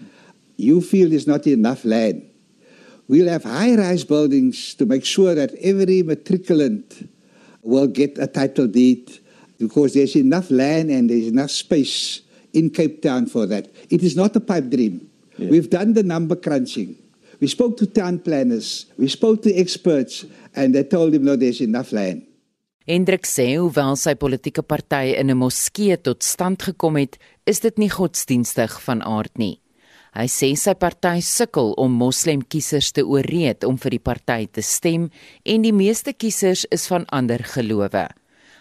you 0.57 0.81
feel 0.81 1.13
is 1.13 1.27
not 1.27 1.47
enough 1.47 1.85
land. 1.85 2.27
We'll 3.09 3.29
have 3.29 3.43
high 3.43 3.75
rise 3.75 4.05
buildings 4.05 4.75
to 4.77 4.87
make 4.87 5.05
sure 5.05 5.35
that 5.35 5.53
every 5.57 6.03
matriculant 6.03 7.09
will 7.63 7.89
get 7.89 8.17
a 8.19 8.27
title 8.27 8.69
deed 8.69 9.19
because 9.59 9.95
there's 9.95 10.17
enough 10.17 10.51
land 10.51 10.91
and 10.91 11.11
there's 11.11 11.27
enough 11.27 11.51
space 11.51 12.23
in 12.53 12.71
Cape 12.71 13.03
Town 13.03 13.27
for 13.27 13.47
that. 13.47 13.69
It 13.91 14.03
is 14.03 14.17
not 14.17 14.37
a 14.37 14.41
pipe 14.41 14.71
dream. 14.71 15.11
Yeah. 15.37 15.51
We've 15.51 15.69
done 15.69 15.95
the 15.95 16.03
number 16.03 16.37
crunching. 16.37 16.97
We 17.41 17.49
spoke 17.49 17.77
to 17.79 17.87
town 17.87 18.19
planners, 18.19 18.87
we 18.99 19.09
spoke 19.09 19.43
to 19.43 19.55
experts, 19.57 20.27
and 20.55 20.75
they 20.75 20.85
told 20.85 21.15
him 21.15 21.25
no, 21.25 21.37
there's 21.37 21.61
enough 21.61 21.93
land. 21.93 22.27
Hendrik 22.85 23.25
sê 23.29 23.55
hoewel 23.55 23.95
sy 23.97 24.13
politieke 24.19 24.63
party 24.67 25.15
in 25.17 25.31
'n 25.31 25.39
moskee 25.39 25.97
tot 25.97 26.23
stand 26.23 26.63
gekom 26.63 26.97
het, 26.97 27.17
is 27.47 27.61
dit 27.61 27.79
nie 27.79 27.89
godsdienstig 27.89 28.81
van 28.83 29.03
aard 29.03 29.39
nie. 29.39 29.61
Hy 30.13 30.27
sê 30.27 30.57
sy 30.57 30.75
party 30.75 31.21
sukkel 31.23 31.73
om 31.79 31.93
moslem 31.93 32.43
kiesers 32.43 32.91
te 32.93 33.05
ooreed 33.07 33.65
om 33.65 33.79
vir 33.79 33.91
die 33.91 34.03
party 34.03 34.47
te 34.51 34.63
stem 34.63 35.11
en 35.45 35.63
die 35.63 35.73
meeste 35.73 36.13
kiesers 36.13 36.67
is 36.71 36.89
van 36.89 37.07
ander 37.09 37.39
gelowe. 37.39 38.09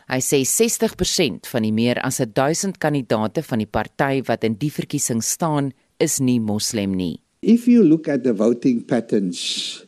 Hy 0.09 0.19
sê 0.21 0.45
60% 0.45 1.47
van 1.47 1.63
die 1.63 1.73
meer 1.73 1.99
as 2.05 2.21
1000 2.21 2.77
kandidaate 2.77 3.43
van 3.43 3.59
die 3.59 3.69
party 3.69 4.21
wat 4.27 4.43
in 4.43 4.55
die 4.55 4.71
verkiesing 4.71 5.23
staan, 5.23 5.73
is 5.99 6.19
nie 6.19 6.39
moslem 6.39 6.95
nie. 6.95 7.19
If 7.41 7.69
you 7.69 7.83
look 7.83 8.09
at 8.09 8.23
the 8.23 8.33
voting 8.33 8.83
patterns, 8.83 9.85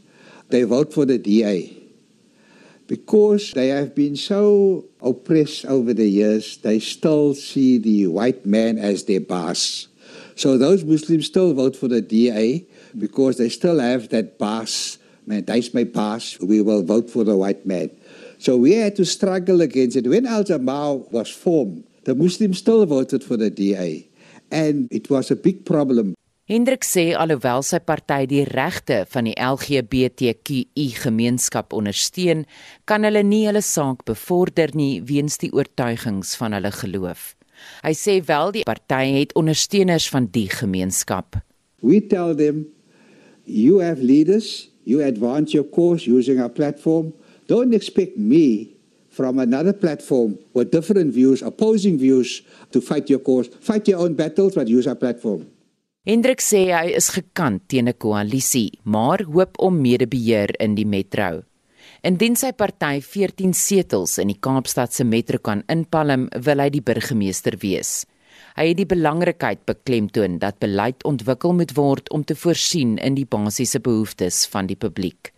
they 0.50 0.64
vote 0.64 0.94
for 0.94 1.06
the 1.06 1.18
DA. 1.18 1.78
Because 2.88 3.52
they 3.52 3.68
have 3.70 3.94
been 3.94 4.16
so 4.16 4.86
oppressed 5.02 5.66
over 5.66 5.94
the 5.94 6.08
years, 6.08 6.58
they 6.58 6.80
still 6.80 7.34
see 7.34 7.78
the 7.78 8.08
white 8.08 8.46
man 8.46 8.78
as 8.78 9.04
their 9.04 9.20
boss. 9.20 9.88
So 10.36 10.58
those 10.58 10.84
Muslims 10.84 11.26
still 11.26 11.54
vote 11.54 11.76
for 11.76 11.88
the 11.88 12.02
DA 12.02 12.66
because 12.98 13.38
they 13.38 13.50
still 13.50 13.80
have 13.80 14.10
that 14.10 14.38
boss. 14.38 14.98
Man, 15.26 15.44
that's 15.46 15.74
my 15.74 15.84
boss. 15.84 16.40
We 16.40 16.62
will 16.62 16.84
vote 16.84 17.10
for 17.10 17.24
the 17.24 17.36
white 17.36 17.66
man. 17.66 17.92
So 18.40 18.58
we 18.58 18.74
had 18.74 18.96
to 18.96 19.06
struggle 19.06 19.62
against 19.62 19.98
it. 19.98 20.08
When 20.08 20.26
Al 20.26 20.44
Jamal 20.44 21.00
was 21.12 21.30
formed, 21.30 21.84
the 22.06 22.16
Muslims 22.16 22.60
still 22.60 22.86
voted 22.86 23.24
for 23.24 23.38
the 23.38 23.50
DA. 23.50 24.08
And 24.50 24.88
it 24.92 25.10
was 25.10 25.32
a 25.32 25.36
big 25.36 25.66
problem. 25.66 26.16
Hendrik 26.52 26.84
sê 26.84 27.14
alhoewel 27.16 27.62
sy 27.64 27.78
party 27.80 28.26
die 28.28 28.42
regte 28.44 29.06
van 29.14 29.24
die 29.30 29.36
LGBTQI 29.40 30.88
gemeenskap 31.00 31.72
ondersteun, 31.72 32.42
kan 32.84 33.08
hulle 33.08 33.22
nie 33.24 33.46
hulle 33.46 33.62
saak 33.64 34.02
bevorder 34.10 34.74
nie 34.76 34.98
weens 35.08 35.40
die 35.40 35.48
oortuigings 35.56 36.34
van 36.42 36.52
hulle 36.58 36.74
geloof. 36.76 37.22
Hy 37.86 37.94
sê 37.96 38.18
wel 38.28 38.52
die 38.58 38.66
party 38.68 39.14
het 39.14 39.32
ondersteuners 39.40 40.10
van 40.12 40.28
die 40.36 40.50
gemeenskap. 40.52 41.40
We 41.80 42.02
tell 42.12 42.36
them 42.36 42.66
you 43.46 43.80
have 43.80 44.04
leaders, 44.04 44.68
you 44.84 45.00
advance 45.08 45.56
your 45.56 45.70
cause 45.72 46.04
using 46.04 46.44
our 46.44 46.52
platform. 46.52 47.14
Don't 47.48 47.72
expect 47.72 48.20
me 48.20 48.76
from 49.08 49.40
another 49.40 49.72
platform 49.72 50.36
with 50.52 50.76
different 50.76 51.16
views, 51.16 51.40
opposing 51.48 51.96
views 51.96 52.42
to 52.76 52.84
fight 52.84 53.08
your 53.08 53.24
cause. 53.24 53.48
Fight 53.64 53.88
your 53.88 54.04
own 54.04 54.20
battles 54.20 54.60
but 54.60 54.68
use 54.68 54.86
our 54.86 55.00
platform. 55.00 55.48
Hendrik 56.02 56.40
sê 56.42 56.72
hy 56.74 56.96
is 56.98 57.12
gekant 57.14 57.62
teen 57.70 57.88
'n 57.88 57.94
koalisie, 57.94 58.80
maar 58.84 59.22
hoop 59.22 59.54
om 59.60 59.82
medebeheer 59.82 60.50
in 60.60 60.74
die 60.74 60.86
metro. 60.86 61.44
Indien 62.02 62.36
sy 62.36 62.52
party 62.54 63.02
14 63.02 63.54
setels 63.54 64.18
in 64.18 64.30
die 64.34 64.40
Kaapstad 64.40 64.94
se 64.94 65.04
metro 65.04 65.38
kan 65.38 65.62
inpalm, 65.70 66.28
wil 66.34 66.60
hy 66.60 66.70
die 66.70 66.82
burgemeester 66.82 67.56
wees. 67.62 68.08
Hy 68.58 68.70
het 68.70 68.78
die 68.78 68.90
belangrikheid 68.90 69.64
beklemtoon 69.66 70.40
dat 70.40 70.60
beleid 70.60 71.04
ontwikkel 71.04 71.54
moet 71.54 71.78
word 71.78 72.10
om 72.10 72.24
te 72.24 72.36
voorsien 72.36 72.98
in 72.98 73.14
die 73.14 73.26
basiese 73.26 73.80
behoeftes 73.80 74.48
van 74.48 74.66
die 74.66 74.76
publiek. 74.76 75.32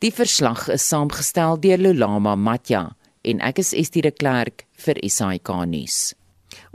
Die 0.00 0.10
verslag 0.10 0.68
is 0.68 0.88
saamgestel 0.88 1.60
deur 1.60 1.78
Lolama 1.78 2.34
Matja 2.34 2.96
en 3.22 3.40
ek 3.40 3.58
is 3.58 3.72
Estie 3.72 4.02
de 4.02 4.10
Klerk 4.10 4.66
vir 4.74 4.98
SAK 5.08 5.48
nuus. 5.66 6.14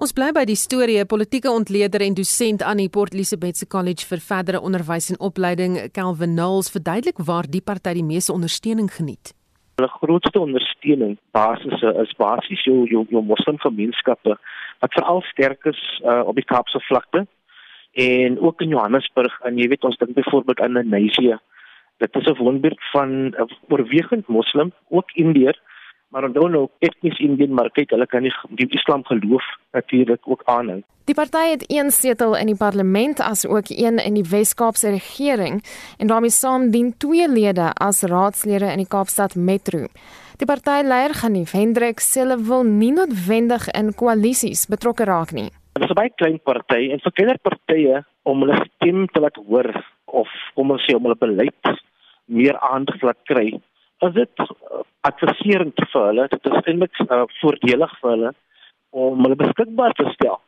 Ons 0.01 0.15
bly 0.17 0.31
by 0.33 0.41
die 0.49 0.57
storie 0.57 1.03
politieke 1.05 1.51
ontleder 1.53 2.01
en 2.01 2.15
dosent 2.17 2.63
aan 2.65 2.79
die 2.81 2.89
Port 2.89 3.13
Elizabeth 3.13 3.59
se 3.59 3.67
College 3.69 4.07
vir 4.09 4.23
verdere 4.25 4.57
onderwys 4.65 5.11
en 5.13 5.19
opleiding, 5.21 5.75
Calvin 5.93 6.33
Knowles, 6.33 6.71
verduidelik 6.73 7.21
waar 7.27 7.45
die 7.45 7.61
party 7.61 7.93
die 7.99 8.07
meeste 8.07 8.33
ondersteuning 8.33 8.89
geniet. 8.89 9.35
Hulle 9.77 9.91
grootste 9.99 10.41
ondersteuning 10.41 11.19
basisse 11.37 11.93
is 12.01 12.15
basies 12.17 12.65
jou 12.65 12.79
jou, 12.89 13.05
jou 13.13 13.21
moslimgemeenskappe 13.29 14.39
wat 14.81 14.97
veral 14.97 15.21
sterk 15.29 15.69
is 15.69 15.85
uh, 16.01 16.23
op 16.25 16.33
die 16.41 16.49
Kaapse 16.49 16.81
vlakte 16.89 17.27
en 18.01 18.41
ook 18.41 18.65
in 18.65 18.73
Johannesburg 18.73 19.37
en 19.45 19.61
jy 19.61 19.69
weet 19.69 19.85
ons 19.85 20.01
dink 20.01 20.17
byvoorbeeld 20.17 20.65
aan 20.65 20.79
Namibië. 20.79 21.37
Dit 22.01 22.17
is 22.17 22.25
'n 22.25 22.41
wonderbeeld 22.41 22.81
van 22.89 23.37
'n 23.37 23.49
oorwegend 23.69 24.25
moslim, 24.27 24.73
ook 24.89 25.13
Indiër 25.13 25.61
maar 26.11 26.27
onthou 26.27 26.47
nou 26.51 26.67
etnies 26.79 27.19
Indiën 27.23 27.53
maar 27.53 27.71
kyk 27.75 27.93
hulle 27.95 28.07
kan 28.07 28.25
nie 28.25 28.33
die 28.59 28.67
Islam 28.77 29.03
geloof 29.07 29.45
natuurlik 29.75 30.27
ook 30.27 30.43
aanhou. 30.45 30.81
Die 31.09 31.15
party 31.17 31.45
het 31.49 31.63
een 31.67 31.89
setel 31.91 32.35
in 32.37 32.51
die 32.51 32.57
parlement 32.57 33.19
as 33.19 33.45
ook 33.47 33.71
een 33.73 33.97
in 33.99 34.19
die 34.19 34.27
Wes-Kaapse 34.29 34.91
regering 34.93 35.63
en 35.97 36.07
daarmee 36.07 36.29
saam 36.29 36.69
dien 36.71 36.93
twee 36.97 37.27
lede 37.27 37.71
as 37.73 38.03
raadslede 38.03 38.69
in 38.71 38.83
die 38.83 38.87
Kaapstad 38.87 39.35
Metro. 39.35 39.87
Die 40.37 40.47
partyleier 40.49 41.13
Ganie 41.13 41.47
Hendrik 41.51 41.99
sê 42.01 42.21
hulle 42.23 42.37
wil 42.47 42.63
nie 42.67 42.91
noodwendig 42.93 43.67
in 43.77 43.91
koalisies 43.97 44.67
betrokke 44.69 45.05
raak 45.09 45.33
nie. 45.37 45.49
Dit 45.73 45.83
is 45.83 45.91
'n 45.91 45.99
baie 45.99 46.13
klein 46.15 46.39
party 46.39 46.91
en 46.91 46.99
vir 46.99 47.11
kleiner 47.11 47.39
partye 47.39 48.05
om 48.23 48.41
hulle 48.41 48.65
stem 48.65 49.07
te 49.07 49.19
laat 49.19 49.35
hoor 49.35 49.69
of 50.05 50.29
om 50.55 50.71
ons 50.71 50.85
sê 50.85 50.95
om 50.95 51.03
hulle 51.03 51.19
beleid 51.19 51.65
meer 52.25 52.57
aandag 52.59 52.99
te 52.99 53.05
laat 53.05 53.21
kry 53.25 53.61
is 54.07 54.13
dit 54.13 54.35
adviserend 55.07 55.81
vir 55.93 56.07
hulle. 56.07 56.27
Dit 56.31 56.47
is 56.49 56.57
eintlik 56.61 57.03
uh, 57.07 57.25
voordelig 57.41 57.97
vir 58.01 58.13
hulle 58.15 58.31
om 58.91 59.23
hulle 59.23 59.39
beskikbaar 59.39 59.95
te 59.97 60.07
stel 60.15 60.39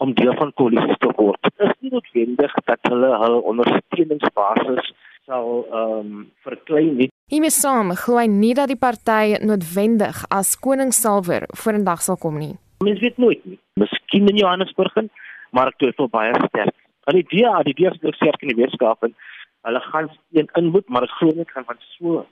om 0.00 0.14
deel 0.16 0.32
van 0.38 0.52
koalisies 0.56 0.96
te 1.02 1.10
word. 1.18 1.40
Dit 1.44 1.66
is 1.66 1.72
nie 1.84 1.92
noodwendig 1.92 2.54
dat 2.64 2.88
hulle 2.88 3.10
hul 3.22 3.40
ondersteuningsbasis 3.52 4.92
sal 5.28 5.50
ehm 5.68 5.98
um, 5.98 6.22
verklein 6.46 6.94
nie. 6.96 7.08
Hiermee 7.30 7.52
saam 7.54 7.92
glo 8.02 8.18
hy 8.18 8.26
nie 8.32 8.54
dat 8.56 8.72
die 8.72 8.80
party 8.80 9.36
noodwendig 9.44 10.24
as 10.32 10.54
koningssalwer 10.64 11.46
vorendag 11.62 12.00
sal 12.06 12.16
kom 12.22 12.40
nie. 12.40 12.54
Mens 12.86 13.02
weet 13.04 13.20
nooit 13.20 13.44
nie. 13.44 13.60
Miskien 13.78 14.32
in 14.32 14.40
Johannesburg 14.40 14.96
maar 15.52 15.70
ek 15.70 15.78
twyfel 15.82 16.08
baie 16.10 16.32
sterk. 16.48 16.74
Al 17.10 17.18
die 17.18 17.24
idee, 17.26 17.52
die 17.66 17.74
idee 17.74 17.92
is 17.92 18.18
sterk 18.18 18.42
in 18.42 18.52
die 18.52 18.58
wetenskap 18.62 19.04
en 19.06 19.14
hulle 19.68 19.80
gaan 19.90 20.08
een 20.32 20.48
inboet, 20.56 20.88
maar 20.88 21.04
ek 21.04 21.16
glo 21.18 21.34
net 21.36 21.50
gaan 21.52 21.66
van 21.68 21.80
so 21.98 22.24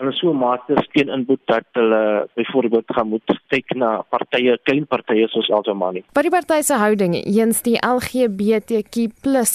hulle 0.00 0.12
so 0.16 0.32
mate 0.36 0.76
steen 0.86 1.10
inboet 1.12 1.42
dat 1.50 1.66
hulle 1.76 2.26
byvoorbeeld 2.38 2.92
gaan 2.96 3.08
moet 3.12 3.34
kyk 3.52 3.74
na 3.76 3.90
partye, 4.12 4.56
klein 4.64 4.86
partye 4.88 5.28
soos 5.32 5.50
Alzamani. 5.52 6.02
Wat 6.16 6.26
die 6.26 6.32
party 6.32 6.60
se 6.66 6.78
houding 6.80 7.16
eens 7.20 7.62
die 7.66 7.76
LGBTQ+ 7.84 9.10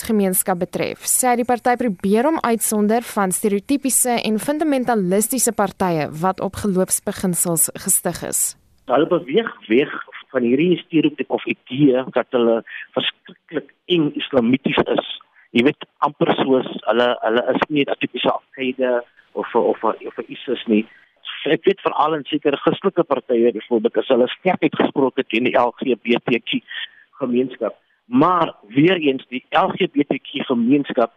gemeenskap 0.10 0.62
betref, 0.62 1.06
sê 1.10 1.36
die 1.40 1.48
party 1.48 1.76
probeer 1.82 2.30
om 2.30 2.42
uitsonder 2.44 3.06
van 3.16 3.34
stereotypiese 3.36 4.20
en 4.22 4.40
fundamentalistiese 4.40 5.56
partye 5.56 6.10
wat 6.22 6.44
op 6.46 6.62
geloofsbeginsels 6.64 7.72
gestig 7.86 8.22
is. 8.30 8.44
Hulle 8.92 9.10
beweeg 9.10 9.50
weg 9.72 9.94
van 10.36 10.46
hierdie 10.46 10.78
stereotype 10.84 11.34
of 11.34 11.46
idee 11.50 12.04
dat 12.14 12.28
hulle 12.36 12.62
verskriklik 12.98 13.72
eng 13.90 14.12
islamities 14.20 14.82
is. 14.98 15.12
Jy 15.56 15.64
weet 15.70 15.86
amper 16.06 16.34
soos 16.44 16.68
hulle 16.90 17.10
hulle 17.24 17.44
is 17.56 17.68
nie 17.70 17.86
'n 17.88 17.98
tipiese 18.00 18.30
Al-Qaeda 18.30 19.02
of 19.36 19.56
of 19.56 19.84
of 19.84 20.22
ISIS 20.28 20.64
nie. 20.72 20.86
Ek 21.46 21.66
weet 21.68 21.82
veral 21.86 22.16
in 22.18 22.24
sekere 22.26 22.58
Christelike 22.58 23.04
partye 23.06 23.52
byvoorbeeld 23.54 24.00
as 24.02 24.08
hulle 24.10 24.28
sterk 24.34 24.64
uitgesproke 24.66 25.26
teen 25.30 25.46
die 25.46 25.58
LGBTQ 25.60 26.62
gemeenskap. 27.22 27.78
Maar 28.06 28.54
weer 28.74 28.98
eens 28.98 29.26
die 29.30 29.44
LGBTQ 29.52 30.48
gemeenskap 30.50 31.14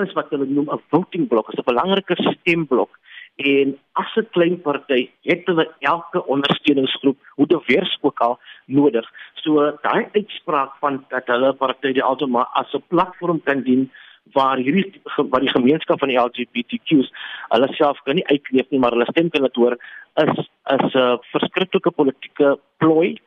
is 0.00 0.14
wat 0.16 0.30
hulle 0.30 0.46
noem 0.46 0.70
'n 0.70 0.82
voting 0.90 1.26
block, 1.28 1.48
is 1.52 1.58
'n 1.58 1.70
belangrike 1.72 2.16
stemblok 2.16 2.98
en 3.36 3.78
as 3.92 4.16
'n 4.16 4.28
klein 4.30 4.60
party 4.60 5.10
het 5.22 5.46
hulle 5.46 5.66
elke 5.80 6.26
ondersteuningsgroep 6.26 7.18
hoe 7.36 7.46
divers 7.46 7.98
ook 8.00 8.18
al 8.18 8.38
nodig. 8.66 9.06
So 9.34 9.78
daai 9.82 10.08
uitspraak 10.12 10.72
van 10.80 11.04
dat 11.08 11.26
hulle 11.26 11.52
party 11.52 11.92
die 11.92 12.02
altemat 12.02 12.48
as 12.52 12.72
'n 12.74 12.84
platform 12.88 13.42
kan 13.42 13.62
dien 13.62 13.90
waar 14.32 14.56
hierdie 14.56 15.02
waar 15.16 15.40
die 15.40 15.54
gemeenskap 15.56 15.98
van 15.98 16.08
die 16.08 16.18
LGBTQ's 16.18 17.10
hulle 17.54 17.68
self 17.74 17.98
kan 18.06 18.14
nie 18.14 18.26
uitleef 18.30 18.70
nie 18.70 18.78
maar 18.78 18.94
hulle 18.96 19.10
stem 19.10 19.30
kan 19.30 19.42
laat 19.42 19.56
hoor 19.56 19.76
is 20.24 20.38
is 20.38 20.94
'n 20.94 20.98
uh, 20.98 21.18
verskriklike 21.32 21.90
politieke 21.90 22.58
plooi 22.78 23.18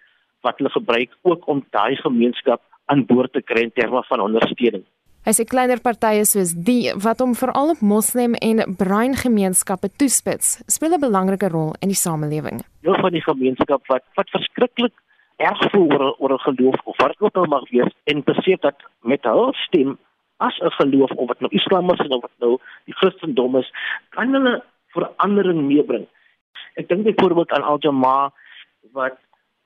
wat 0.42 0.58
hulle 0.58 0.70
gebruik 0.70 1.12
ook 1.22 1.48
om 1.48 1.66
daai 1.70 1.96
gemeenskap 1.96 2.62
aan 2.86 3.06
boord 3.06 3.34
te 3.34 3.42
kry 3.42 3.62
in 3.62 3.72
terme 3.74 4.04
van 4.10 4.20
ondersteuning. 4.20 4.86
Hy 5.26 5.34
sê 5.34 5.44
kleiner 5.50 5.80
partye 5.82 6.26
soos 6.30 6.52
die 6.68 6.92
wat 7.02 7.20
hom 7.24 7.34
veral 7.34 7.72
op 7.74 7.80
moslim 7.82 8.36
en 8.46 8.62
bruin 8.78 9.16
gemeenskappe 9.18 9.90
toespits, 9.98 10.62
speel 10.68 10.94
'n 10.94 11.02
belangrike 11.02 11.50
rol 11.50 11.74
in 11.82 11.90
die 11.90 11.98
samelewing. 11.98 12.62
Deel 12.86 13.00
van 13.02 13.12
die 13.12 13.26
gemeenskap 13.26 13.82
wat 13.88 14.04
wat 14.16 14.30
verskriklik 14.30 14.94
erg 15.38 15.72
voel 15.72 15.90
oor 15.92 16.16
oor 16.20 16.40
geloof 16.40 16.80
of 16.86 16.98
wat 16.98 17.16
ook 17.20 17.36
al 17.36 17.46
mag 17.46 17.70
wees 17.70 17.92
en 18.04 18.24
besef 18.24 18.60
dat 18.60 18.78
met 19.02 19.24
hul 19.24 19.54
stem 19.54 19.98
as 20.38 20.60
'n 20.60 20.72
geloof 20.80 21.12
of 21.12 21.28
wat 21.28 21.40
nou 21.40 21.52
Islam 21.52 21.92
is 21.92 22.08
of 22.08 22.22
wat 22.22 22.36
nou 22.40 22.58
die 22.86 22.94
Christendom 22.94 23.56
is, 23.56 23.72
kan 24.10 24.34
hulle 24.34 24.64
verandering 24.94 25.68
meebring. 25.68 26.08
Ek 26.76 26.88
dink 26.88 27.04
byvoorbeeld 27.04 27.52
aan 27.52 27.64
Al-Jamaa 27.64 28.32
wat 28.92 29.18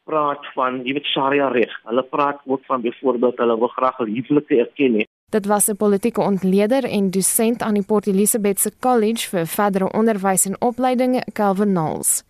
praat 0.10 0.46
van 0.54 0.82
jy 0.86 0.94
weet 0.94 1.06
Sharia 1.06 1.50
reg. 1.54 1.74
Hulle 1.84 2.04
praat 2.04 2.42
ook 2.46 2.66
van 2.66 2.82
byvoorbeeld 2.82 3.38
hulle 3.38 3.58
wil 3.58 3.68
graag 3.68 3.98
huwelike 3.98 4.60
erken 4.66 4.92
nie. 4.92 5.08
Dit 5.30 5.46
was 5.46 5.70
'n 5.70 5.76
politieke 5.76 6.22
ontleder 6.22 6.84
en 6.84 7.12
dosent 7.12 7.62
aan 7.62 7.74
die 7.74 7.86
Port 7.86 8.08
Elizabeth 8.08 8.60
se 8.60 8.72
College 8.80 9.30
vir 9.30 9.46
verdere 9.46 9.92
onderwys 9.92 10.46
en 10.46 10.62
opleiding, 10.62 11.34
Calvin 11.34 11.70
Knowles. 11.70 12.24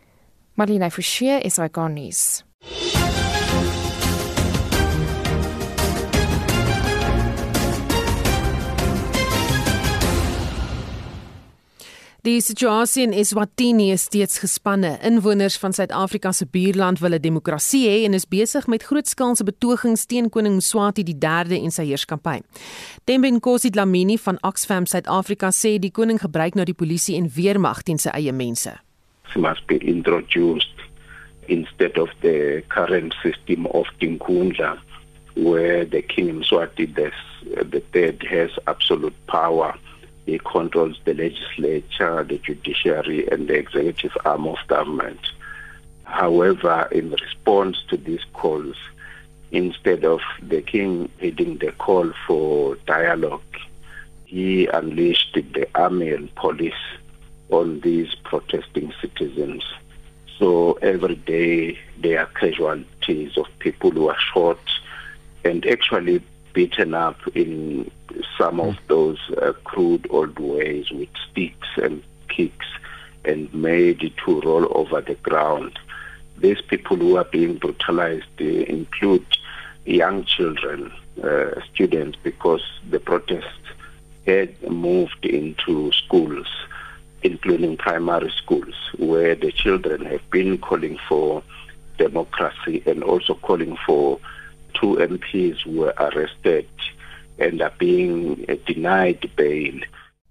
Marlene 0.53 0.91
Forsie 0.91 1.39
is 1.41 1.57
hy 1.57 1.69
gaan 1.71 1.93
nuus. 1.93 2.43
Die 12.29 12.41
situasie 12.45 13.01
in 13.07 13.13
Eswatini 13.17 13.87
is 13.89 14.03
steeds 14.05 14.37
gespanne. 14.37 14.91
Inwoners 15.07 15.55
van 15.57 15.73
Suid-Afrika 15.73 16.29
se 16.31 16.45
buurland 16.45 16.99
wil 16.99 17.13
'n 17.13 17.21
demokrasie 17.21 17.87
hê 17.89 18.03
en 18.05 18.13
is 18.13 18.27
besig 18.27 18.67
met 18.67 18.83
grootskaalse 18.83 19.43
betogings 19.43 20.05
teen 20.05 20.29
koning 20.29 20.55
Mswati 20.55 21.01
III 21.01 21.63
en 21.63 21.71
sy 21.71 21.85
heerskappy. 21.85 22.41
Tembenkosi 23.03 23.69
Dlamini 23.69 24.17
van 24.17 24.37
Oxfam 24.41 24.85
Suid-Afrika 24.85 25.49
sê 25.49 25.79
die 25.79 25.91
koning 25.91 26.19
gebruik 26.19 26.53
nou 26.53 26.65
die 26.65 26.73
polisie 26.73 27.15
en 27.15 27.31
weermag 27.35 27.81
teen 27.81 27.97
sy 27.97 28.09
eie 28.09 28.31
mense. 28.31 28.77
It 29.35 29.41
must 29.41 29.65
be 29.65 29.77
introduced 29.77 30.77
instead 31.47 31.97
of 31.97 32.09
the 32.21 32.63
current 32.67 33.15
system 33.23 33.65
of 33.65 33.87
Tinkundla 33.97 34.77
where 35.33 35.85
the 35.85 36.01
king 36.01 36.39
Mswati 36.39 36.93
the 37.71 37.81
third 37.91 38.23
has 38.29 38.51
absolute 38.65 39.15
power 39.25 39.73
He 40.29 40.37
controls 40.37 40.99
the 41.05 41.15
legislature, 41.15 42.23
the 42.23 42.37
judiciary, 42.37 43.27
and 43.31 43.47
the 43.47 43.55
executive 43.55 44.15
arm 44.25 44.47
of 44.47 44.57
government. 44.67 45.19
However, 46.03 46.87
in 46.91 47.09
response 47.09 47.81
to 47.89 47.97
these 47.97 48.23
calls, 48.33 48.75
instead 49.51 50.05
of 50.05 50.19
the 50.39 50.61
king 50.61 51.09
heeding 51.17 51.57
the 51.57 51.71
call 51.71 52.13
for 52.27 52.75
dialogue, 52.85 53.41
he 54.25 54.67
unleashed 54.67 55.33
the 55.33 55.67
army 55.73 56.11
and 56.11 56.33
police 56.35 56.83
on 57.49 57.79
these 57.79 58.13
protesting 58.23 58.93
citizens. 59.01 59.63
So 60.37 60.73
every 60.73 61.15
day 61.15 61.79
there 61.97 62.19
are 62.19 62.27
casualties 62.27 63.35
of 63.35 63.47
people 63.57 63.89
who 63.89 64.09
are 64.09 64.19
shot 64.31 64.59
and 65.43 65.65
actually 65.65 66.21
beaten 66.53 66.93
up 66.93 67.17
in 67.35 67.89
some 68.37 68.59
of 68.59 68.77
those 68.87 69.19
uh, 69.41 69.53
crude 69.63 70.07
old 70.09 70.37
ways 70.39 70.91
with 70.91 71.09
sticks 71.29 71.67
and 71.77 72.03
kicks 72.27 72.65
and 73.25 73.53
made 73.53 73.99
to 74.25 74.41
roll 74.41 74.67
over 74.77 75.01
the 75.01 75.15
ground. 75.15 75.77
These 76.37 76.61
people 76.61 76.97
who 76.97 77.17
are 77.17 77.25
being 77.25 77.57
brutalized 77.57 78.39
include 78.39 79.25
young 79.85 80.23
children, 80.23 80.91
uh, 81.23 81.61
students, 81.73 82.17
because 82.23 82.61
the 82.89 82.99
protests 82.99 83.67
had 84.25 84.61
moved 84.69 85.25
into 85.25 85.91
schools, 85.91 86.47
including 87.23 87.75
primary 87.77 88.31
schools, 88.31 88.75
where 88.97 89.35
the 89.35 89.51
children 89.51 90.05
have 90.05 90.29
been 90.29 90.57
calling 90.57 90.97
for 91.07 91.43
democracy 91.97 92.81
and 92.85 93.03
also 93.03 93.33
calling 93.35 93.77
for 93.85 94.19
two 94.79 94.97
MPs 94.97 95.65
were 95.65 95.93
arrested 95.97 96.67
and 97.39 97.61
are 97.61 97.73
being 97.77 98.45
denied 98.65 99.29
bail. 99.35 99.79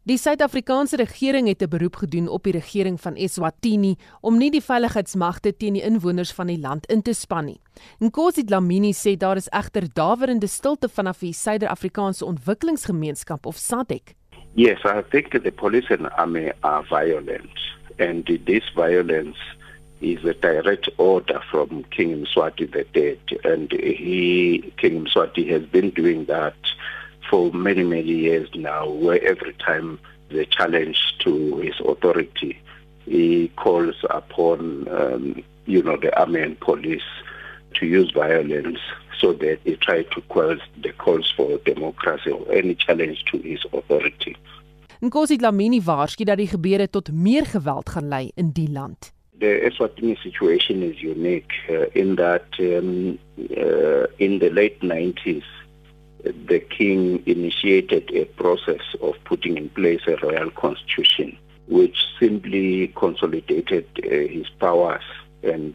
Die 0.08 0.16
Suid-Afrikaanse 0.16 0.96
regering 0.96 1.48
het 1.48 1.62
'n 1.62 1.68
beroep 1.68 1.96
gedoen 1.96 2.28
op 2.28 2.42
die 2.42 2.52
regering 2.52 3.00
van 3.00 3.14
Eswatini 3.14 3.96
om 4.20 4.38
nie 4.38 4.50
die 4.50 4.62
veiligheidsmagte 4.62 5.56
teen 5.56 5.72
die 5.72 5.82
inwoners 5.82 6.32
van 6.32 6.46
die 6.46 6.58
land 6.58 6.86
in 6.86 7.02
te 7.02 7.12
span 7.12 7.44
nie. 7.44 7.60
Nkosi 7.98 8.44
Dlamini 8.44 8.92
sê 8.92 9.16
daar 9.16 9.36
is 9.36 9.48
egter 9.48 9.92
dawerende 9.92 10.46
stilte 10.46 10.88
vanaf 10.88 11.18
die 11.18 11.32
Suider-Afrikaanse 11.32 12.24
Ontwikkelingsgemeenskap 12.24 13.46
of 13.46 13.56
SADC. 13.56 14.14
Yes, 14.54 14.78
I 14.84 15.02
think 15.10 15.42
the 15.42 15.52
police 15.52 15.90
and 15.90 16.10
army 16.10 16.52
are 16.60 16.86
violent 16.88 17.58
and 17.98 18.26
this 18.44 18.64
violence 18.74 19.38
is 20.00 20.24
a 20.24 20.34
direct 20.34 20.88
order 20.98 21.40
from 21.50 21.84
King 21.90 22.24
Mswati 22.24 22.70
the 22.70 22.84
Third 22.94 23.40
and 23.44 23.70
he 23.72 24.72
King 24.76 25.04
Mswati 25.04 25.48
has 25.50 25.64
been 25.64 25.90
doing 25.90 26.24
that 26.26 26.54
for 27.28 27.52
many, 27.52 27.84
many 27.84 28.12
years 28.12 28.48
now, 28.54 28.88
where 28.88 29.22
every 29.22 29.54
time 29.54 29.98
the 30.30 30.46
challenge 30.46 31.14
to 31.20 31.56
his 31.58 31.74
authority, 31.80 32.60
he 33.04 33.48
calls 33.56 33.96
upon, 34.10 34.88
um, 34.88 35.42
you 35.66 35.82
know, 35.82 35.96
the 35.96 36.16
army 36.18 36.40
and 36.40 36.58
police 36.60 37.02
to 37.74 37.86
use 37.86 38.10
violence 38.12 38.78
so 39.20 39.32
that 39.32 39.58
they 39.64 39.74
try 39.76 40.02
to 40.02 40.20
quell 40.28 40.56
the 40.82 40.92
calls 40.92 41.32
for 41.36 41.58
democracy 41.58 42.30
or 42.30 42.50
any 42.52 42.74
challenge 42.74 43.24
to 43.30 43.38
his 43.38 43.64
authority. 43.72 44.36
Nkosi 45.00 45.36
Dlamini 45.38 45.78
waarsku 45.80 46.24
dat 46.24 46.40
die 46.40 46.48
gebeure 46.50 46.88
tot 46.90 47.12
meer 47.12 47.46
geweld 47.46 47.88
gaan 47.88 48.08
lei 48.08 48.30
in 48.34 48.50
die 48.50 48.68
land. 48.70 49.12
The 49.38 49.70
Eswatini 49.70 50.20
situation 50.22 50.82
is 50.82 51.00
unique 51.00 51.52
uh, 51.70 51.86
in 51.94 52.16
that 52.16 52.46
um, 52.58 53.18
uh, 53.38 54.06
in 54.18 54.40
the 54.40 54.50
late 54.50 54.80
90s 54.80 55.44
the 56.24 56.58
king 56.58 57.22
initiated 57.26 58.10
a 58.12 58.24
process 58.24 58.82
of 59.00 59.14
putting 59.24 59.56
in 59.56 59.68
place 59.70 60.00
a 60.06 60.16
royal 60.16 60.50
constitution, 60.50 61.38
which 61.68 61.96
simply 62.18 62.88
consolidated 62.88 63.86
uh, 64.04 64.08
his 64.08 64.48
powers 64.58 65.02
and 65.42 65.74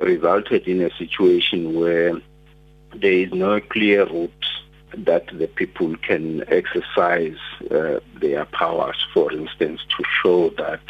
resulted 0.00 0.66
in 0.66 0.80
a 0.82 0.90
situation 0.96 1.78
where 1.78 2.20
there 2.94 3.12
is 3.12 3.32
no 3.32 3.60
clear 3.60 4.06
route 4.06 4.46
that 4.96 5.26
the 5.38 5.46
people 5.46 5.94
can 5.98 6.42
exercise 6.48 7.36
uh, 7.70 8.00
their 8.20 8.46
powers, 8.46 8.96
for 9.12 9.30
instance, 9.32 9.80
to 9.96 10.04
show 10.22 10.50
that 10.50 10.80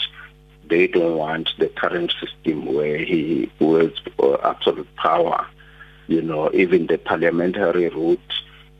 they 0.68 0.86
don't 0.86 1.16
want 1.16 1.50
the 1.58 1.68
current 1.68 2.12
system 2.20 2.66
where 2.66 2.98
he 2.98 3.50
wields 3.60 4.00
uh, 4.18 4.36
absolute 4.42 4.94
power. 4.96 5.46
You 6.08 6.22
know, 6.22 6.50
even 6.52 6.86
the 6.86 6.98
parliamentary 6.98 7.88
route 7.88 8.32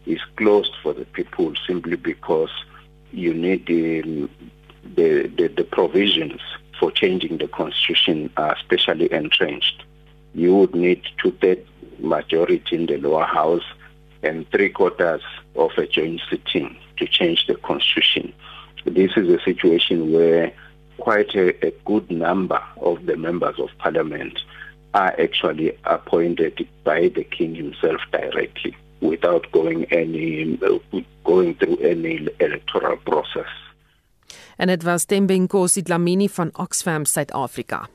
is 0.06 0.20
closed 0.36 0.72
for 0.82 0.92
the 0.92 1.04
people 1.04 1.54
simply 1.66 1.96
because 1.96 2.50
you 3.12 3.34
need 3.34 3.66
the, 3.66 4.28
the, 4.94 5.28
the, 5.28 5.48
the 5.48 5.64
provisions 5.64 6.40
for 6.78 6.90
changing 6.90 7.38
the 7.38 7.48
constitution 7.48 8.30
are 8.36 8.56
specially 8.58 9.12
entrenched. 9.12 9.82
You 10.34 10.54
would 10.56 10.74
need 10.74 11.02
two-thirds 11.22 11.68
majority 11.98 12.76
in 12.76 12.86
the 12.86 12.98
lower 12.98 13.24
house 13.24 13.64
and 14.22 14.48
three 14.50 14.68
quarters 14.68 15.22
of 15.54 15.70
a 15.78 15.86
joint 15.86 16.20
sitting 16.28 16.76
to 16.98 17.06
change 17.06 17.46
the 17.46 17.54
constitution. 17.56 18.32
This 18.84 19.12
is 19.16 19.28
a 19.28 19.42
situation 19.42 20.12
where 20.12 20.52
quite 20.98 21.34
a, 21.34 21.66
a 21.66 21.70
good 21.84 22.10
number 22.10 22.60
of 22.80 23.06
the 23.06 23.16
members 23.16 23.58
of 23.58 23.68
parliament 23.78 24.38
are 24.94 25.14
actually 25.20 25.76
appointed 25.84 26.66
by 26.84 27.08
the 27.08 27.24
king 27.24 27.54
himself 27.54 28.00
directly. 28.12 28.76
without 29.00 29.50
going 29.52 29.84
any 29.92 30.58
going 31.24 31.54
through 31.54 31.78
any 31.78 32.28
electoral 32.38 32.96
process. 32.96 33.50
En 34.56 34.66
dit 34.66 34.82
was 34.82 35.04
Tembinkosi 35.04 35.82
Dlamini 35.82 36.28
van 36.28 36.50
Oxfam 36.52 37.04
Suid-Afrika. 37.04 37.88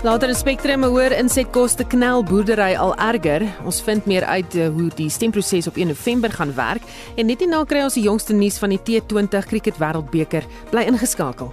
Later 0.00 0.30
in 0.32 0.34
Spectrum 0.34 0.84
hoor 0.88 1.12
insetkoste 1.12 1.84
knel 1.84 2.22
boerdery 2.24 2.72
al 2.80 2.94
erger. 2.96 3.44
Ons 3.68 3.82
vind 3.84 4.06
meer 4.08 4.24
uit 4.24 4.56
uh, 4.56 4.70
hoe 4.72 4.88
die 4.96 5.10
stemproses 5.12 5.68
op 5.68 5.76
1 5.76 5.92
November 5.92 6.32
gaan 6.32 6.54
werk 6.56 6.88
en 7.20 7.28
net 7.28 7.44
hierna 7.44 7.60
kry 7.68 7.84
ons 7.84 8.00
die 8.00 8.08
jongste 8.08 8.32
nuus 8.32 8.56
van 8.62 8.72
die 8.72 8.80
T20 8.80 9.50
Cricket 9.52 9.76
Wêreldbeker. 9.76 10.48
Bly 10.72 10.88
ingeskakel. 10.88 11.52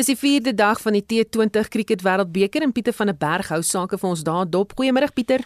Dis 0.00 0.08
die 0.08 0.16
4de 0.16 0.54
dag 0.56 0.78
van 0.80 0.94
die 0.96 1.02
T20 1.04 1.66
Cricket 1.68 2.00
Wêreldbeker 2.00 2.64
en 2.64 2.72
Pieter 2.72 2.94
van 2.96 3.10
der 3.10 3.16
Berg 3.20 3.50
hou 3.52 3.58
sake 3.60 3.98
vir 4.00 4.08
ons 4.08 4.22
daar 4.24 4.46
dop. 4.48 4.72
Goeiemôre 4.78 5.10
Pieter. 5.12 5.44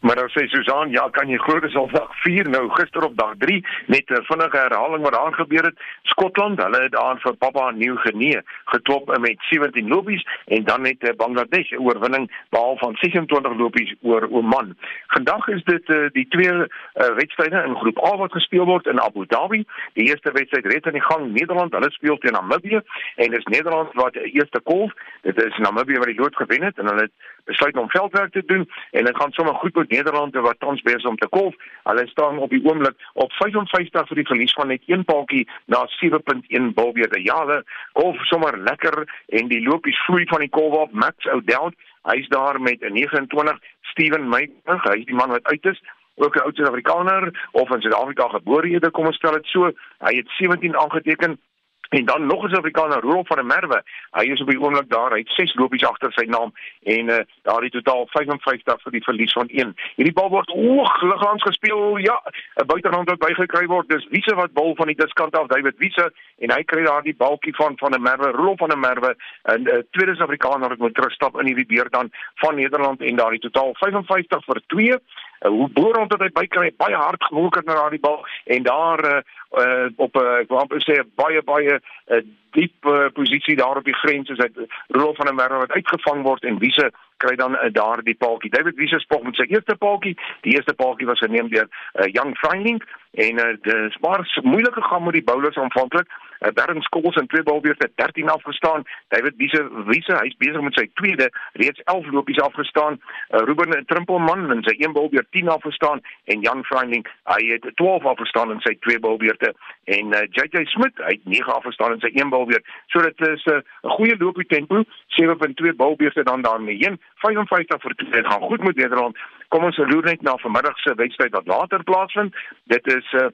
Maar 0.00 0.16
dan 0.16 0.28
sê 0.28 0.46
Susan, 0.46 0.90
ja, 0.90 1.08
kan 1.10 1.28
jy 1.28 1.38
glo 1.38 1.60
dis 1.60 1.76
al 1.76 1.88
dag 1.92 2.10
4 2.22 2.48
nou, 2.50 2.68
gister 2.76 3.04
op 3.04 3.16
dag 3.16 3.34
3 3.38 3.64
met 3.86 4.10
'n 4.10 4.22
vinnige 4.28 4.58
herhaling 4.58 5.02
wat 5.02 5.12
daar 5.12 5.34
gebeur 5.34 5.64
het. 5.64 5.78
Skotland, 6.02 6.62
hulle 6.62 6.82
het 6.82 6.92
daar 6.92 7.18
vir 7.20 7.36
Papua 7.36 7.70
Nieu-Guinea 7.70 8.42
geklop 8.64 9.18
met 9.18 9.36
17 9.38 9.88
lopies 9.88 10.26
en 10.44 10.64
dan 10.64 10.82
net 10.82 11.02
eh, 11.02 11.16
Bangladesh 11.16 11.70
'n 11.70 11.78
oorwinning 11.78 12.30
behaal 12.50 12.76
van 12.76 12.96
26 12.96 13.56
lopies 13.56 13.94
oor 14.02 14.28
Oman. 14.30 14.76
Vandag 15.06 15.48
is 15.48 15.64
dit 15.64 15.88
uh, 15.88 16.08
die 16.12 16.26
twee 16.28 16.52
uh, 16.52 16.66
wedstryde 16.94 17.62
in 17.66 17.76
groep 17.76 18.04
A 18.04 18.16
wat 18.16 18.32
gespeel 18.32 18.64
word 18.64 18.86
in 18.86 19.00
Abu 19.00 19.26
Dhabi. 19.26 19.64
Die 19.92 20.04
eerste 20.04 20.32
wedstryd 20.32 20.66
red 20.66 20.86
aan 20.86 20.92
die 20.92 21.02
gang 21.10 21.32
Nederland, 21.32 21.72
hulle 21.72 21.90
speel 21.90 22.18
teen 22.18 22.32
Namibië 22.32 22.80
en 23.16 23.30
dis 23.30 23.44
Nederland 23.44 23.92
wat 23.92 24.12
die 24.12 24.32
eerste 24.32 24.60
kolf. 24.60 24.92
Dit 25.22 25.44
is 25.44 25.56
Namibië 25.56 25.98
wat 25.98 26.06
die 26.12 26.20
lood 26.20 26.36
gewen 26.36 26.62
het 26.62 26.78
en 26.78 26.86
hulle 26.86 27.00
het 27.00 27.12
besluit 27.44 27.76
om 27.76 27.90
veldwerk 27.90 28.32
te 28.32 28.42
doen 28.46 28.70
en 28.90 29.04
dit 29.04 29.16
gaan 29.16 29.32
sommer 29.32 29.54
goed 29.54 29.74
met 29.74 29.85
Nederland 29.90 30.34
wat 30.34 30.60
tans 30.60 30.82
besig 30.82 31.08
om 31.08 31.16
te 31.16 31.28
kolf. 31.28 31.54
Hulle 31.82 32.06
staan 32.06 32.38
op 32.38 32.50
die 32.50 32.62
oomblik 32.64 32.94
op 33.12 33.32
55 33.32 34.08
vir 34.08 34.16
die 34.16 34.26
verlies 34.26 34.52
van 34.52 34.68
net 34.68 34.82
een 34.86 35.04
paaltjie 35.04 35.48
na 35.66 35.86
7.1 35.98 36.72
bilbeerde. 36.74 37.22
Ja, 37.22 37.40
hulle 37.44 37.64
kolf 37.92 38.24
sommer 38.30 38.58
lekker 38.58 39.04
en 39.28 39.48
die 39.48 39.62
lopies 39.62 40.04
vloei 40.06 40.26
van 40.26 40.40
die 40.40 40.52
kolf 40.52 40.74
op 40.74 40.92
Max 40.92 41.26
O'Dowd. 41.26 41.74
Hy's 42.06 42.28
daar 42.28 42.60
met 42.60 42.82
'n 42.82 42.92
29 42.92 43.58
Steven 43.80 44.28
Meyer, 44.28 44.80
hy's 44.82 45.06
die 45.06 45.14
man 45.14 45.30
wat 45.30 45.44
uit 45.44 45.64
is 45.64 45.82
ook 46.16 46.36
'n 46.36 46.40
oud 46.40 46.56
Suid-Afrikaner 46.56 47.48
of 47.52 47.70
in 47.70 47.80
Suid-Afrika 47.80 48.28
gebore 48.28 48.90
kom 48.90 49.06
ons 49.06 49.16
stel 49.16 49.32
dit 49.32 49.46
so. 49.46 49.70
Hy 49.98 50.16
het 50.16 50.28
17 50.28 50.76
aangeteken 50.76 51.40
En 51.88 52.04
dan 52.04 52.26
nog 52.26 52.42
'n 52.42 52.48
Suid-Afrikaner, 52.48 53.00
Rolf 53.00 53.26
van 53.26 53.36
der 53.36 53.46
Merwe. 53.46 53.82
Hy 54.10 54.24
is 54.24 54.40
op 54.40 54.48
die 54.48 54.60
oomblik 54.60 54.90
daar. 54.90 55.10
Hy 55.10 55.18
het 55.18 55.28
6 55.28 55.54
lopies 55.54 55.84
agter 55.84 56.12
sy 56.12 56.24
naam 56.24 56.52
en 56.82 57.08
uh, 57.08 57.18
daar 57.42 57.62
het 57.62 57.72
totaal 57.72 58.06
55 58.06 58.82
vir 58.82 58.92
die 58.92 59.02
verlies 59.02 59.32
van 59.32 59.48
1. 59.48 59.74
Hierdie 59.94 60.14
bal 60.14 60.28
word 60.28 60.50
oog 60.50 61.02
liggaams 61.02 61.42
gespeel. 61.42 61.96
Ja, 61.96 62.22
'n 62.54 62.66
buitegrond 62.66 63.08
wat 63.08 63.18
bygekry 63.18 63.66
word. 63.66 63.88
Dis 63.88 64.06
Wiese 64.08 64.34
wat 64.34 64.52
bal 64.52 64.74
van 64.74 64.86
die 64.86 64.96
diskant 64.96 65.36
af, 65.36 65.46
David 65.46 65.74
Wiese 65.76 66.12
en 66.38 66.50
hy 66.50 66.62
kry 66.64 66.82
daar 66.84 67.02
die 67.02 67.16
balkie 67.16 67.54
van 67.54 67.72
van 67.76 67.90
der 67.90 68.00
Merwe, 68.00 68.30
Rolf 68.30 68.58
van 68.58 68.68
der 68.68 68.78
Merwe 68.78 69.16
en 69.42 69.62
'n 69.62 69.68
uh, 69.68 69.82
tweede 69.90 70.14
Suid-Afrikaner 70.14 70.68
wat 70.68 70.78
moet 70.78 70.94
terugstap 70.94 71.40
in 71.40 71.46
hierdie 71.46 71.66
beurt 71.66 71.92
dan 71.92 72.10
van 72.34 72.54
Nederland 72.54 73.00
en 73.00 73.16
daar 73.16 73.32
het 73.32 73.40
totaal 73.40 73.74
55 73.74 74.44
vir 74.44 74.60
2. 74.66 74.86
Uh, 74.88 75.48
hoe 75.48 75.68
boer 75.68 75.98
ons 75.98 76.08
dat 76.08 76.20
hy 76.20 76.30
bykry 76.32 76.72
baie 76.76 76.96
hard 76.96 77.24
gewoeker 77.24 77.62
na 77.64 77.74
daardie 77.74 78.00
bal 78.00 78.26
en 78.44 78.62
daar 78.62 79.04
uh, 79.04 79.20
uh, 79.56 79.88
op 79.96 80.16
'n 80.16 80.24
uh, 80.24 80.40
ek 80.42 80.48
wou 80.48 80.80
sê 80.84 81.00
baie 81.14 81.42
baie 81.42 81.80
uh, 81.80 82.22
diep 82.56 82.86
uh, 82.86 83.08
posisie 83.12 83.56
daar 83.56 83.76
op 83.76 83.84
die 83.84 84.00
grens 84.02 84.28
is 84.28 84.38
dit 84.38 84.56
Rolf 84.88 85.16
van 85.16 85.26
der 85.26 85.34
Merwe 85.34 85.58
wat 85.64 85.76
uitgevang 85.78 86.22
word 86.22 86.44
en 86.44 86.58
Wiese 86.58 86.90
kry 87.16 87.36
dan 87.36 87.52
uh, 87.52 87.72
daar 87.72 88.02
die 88.02 88.14
paaltjie. 88.14 88.50
David 88.50 88.76
Wiese 88.76 88.98
spog 88.98 89.22
met 89.22 89.34
sy 89.34 89.48
eerste 89.48 89.76
paaltjie. 89.76 90.16
Die 90.40 90.54
eerste 90.54 90.74
paaltjie 90.74 91.06
was 91.06 91.24
geneem 91.24 91.48
deur 91.48 91.68
uh, 91.68 92.06
Young 92.12 92.36
Freining 92.36 92.82
en 93.10 93.40
uh, 93.40 93.52
dis 93.62 93.98
maar 94.04 94.24
moeilik 94.42 94.74
gegaan 94.74 95.04
met 95.04 95.18
die 95.18 95.24
bowlers 95.24 95.56
aanvanklik. 95.56 96.08
Darren 96.54 96.82
Scholes 96.82 97.16
in 97.16 97.26
twee 97.26 97.42
balbeurte 97.42 97.90
13 97.94 98.28
afgestaan. 98.28 98.84
David 99.08 99.34
Wiese 99.36 99.62
Wiese 99.86 100.16
hy's 100.20 100.36
besig 100.38 100.60
met 100.60 100.74
sy 100.78 100.86
tweede 100.94 101.30
reeds 101.52 101.80
11 101.84 102.10
lopies 102.12 102.40
afgestaan. 102.40 103.00
Uh, 103.30 103.44
Ruben 103.48 103.86
Trimpelman 103.86 104.50
in 104.52 104.62
sy 104.62 104.76
een 104.78 104.92
balbeurt 104.92 105.30
10 105.30 105.48
afgestaan 105.48 106.00
en 106.24 106.40
Jan 106.40 106.64
Freinding 106.64 107.06
hy 107.32 107.40
het 107.52 107.70
12 107.74 108.04
afgestaan 108.04 108.50
in 108.50 108.60
sy 108.60 108.76
twee 108.80 108.98
balbeurte 108.98 109.54
en 109.84 110.12
uh, 110.14 110.24
JJ 110.30 110.64
Smit 110.72 111.04
hy 111.06 111.14
het 111.16 111.24
9 111.24 111.54
afgestaan 111.54 111.96
in 111.96 112.04
sy 112.04 112.10
een 112.14 112.30
balbeurt. 112.30 112.66
So 112.92 113.02
dit 113.02 113.20
is 113.28 113.44
'n 113.44 113.62
uh, 113.62 113.90
goeie 113.96 114.16
loopie 114.18 114.46
tempo. 114.46 114.84
7.2 115.16 115.76
balbeurte 115.76 116.22
dan 116.22 116.42
daarmee 116.42 116.76
heen. 116.76 117.00
55 117.14 117.80
vir 117.80 117.94
2 117.94 118.24
gaan 118.24 118.40
goed 118.40 118.62
met 118.62 118.76
Nederland. 118.76 119.16
Kom 119.48 119.64
ons 119.64 119.76
loer 119.76 120.04
net 120.04 120.22
na 120.22 120.36
vanmiddag 120.36 120.78
se 120.78 120.94
wedstryd 120.94 121.32
wat 121.32 121.46
later 121.46 121.82
plaasvind. 121.82 122.34
Dit 122.64 122.86
is 122.86 123.12
uh, 123.12 123.26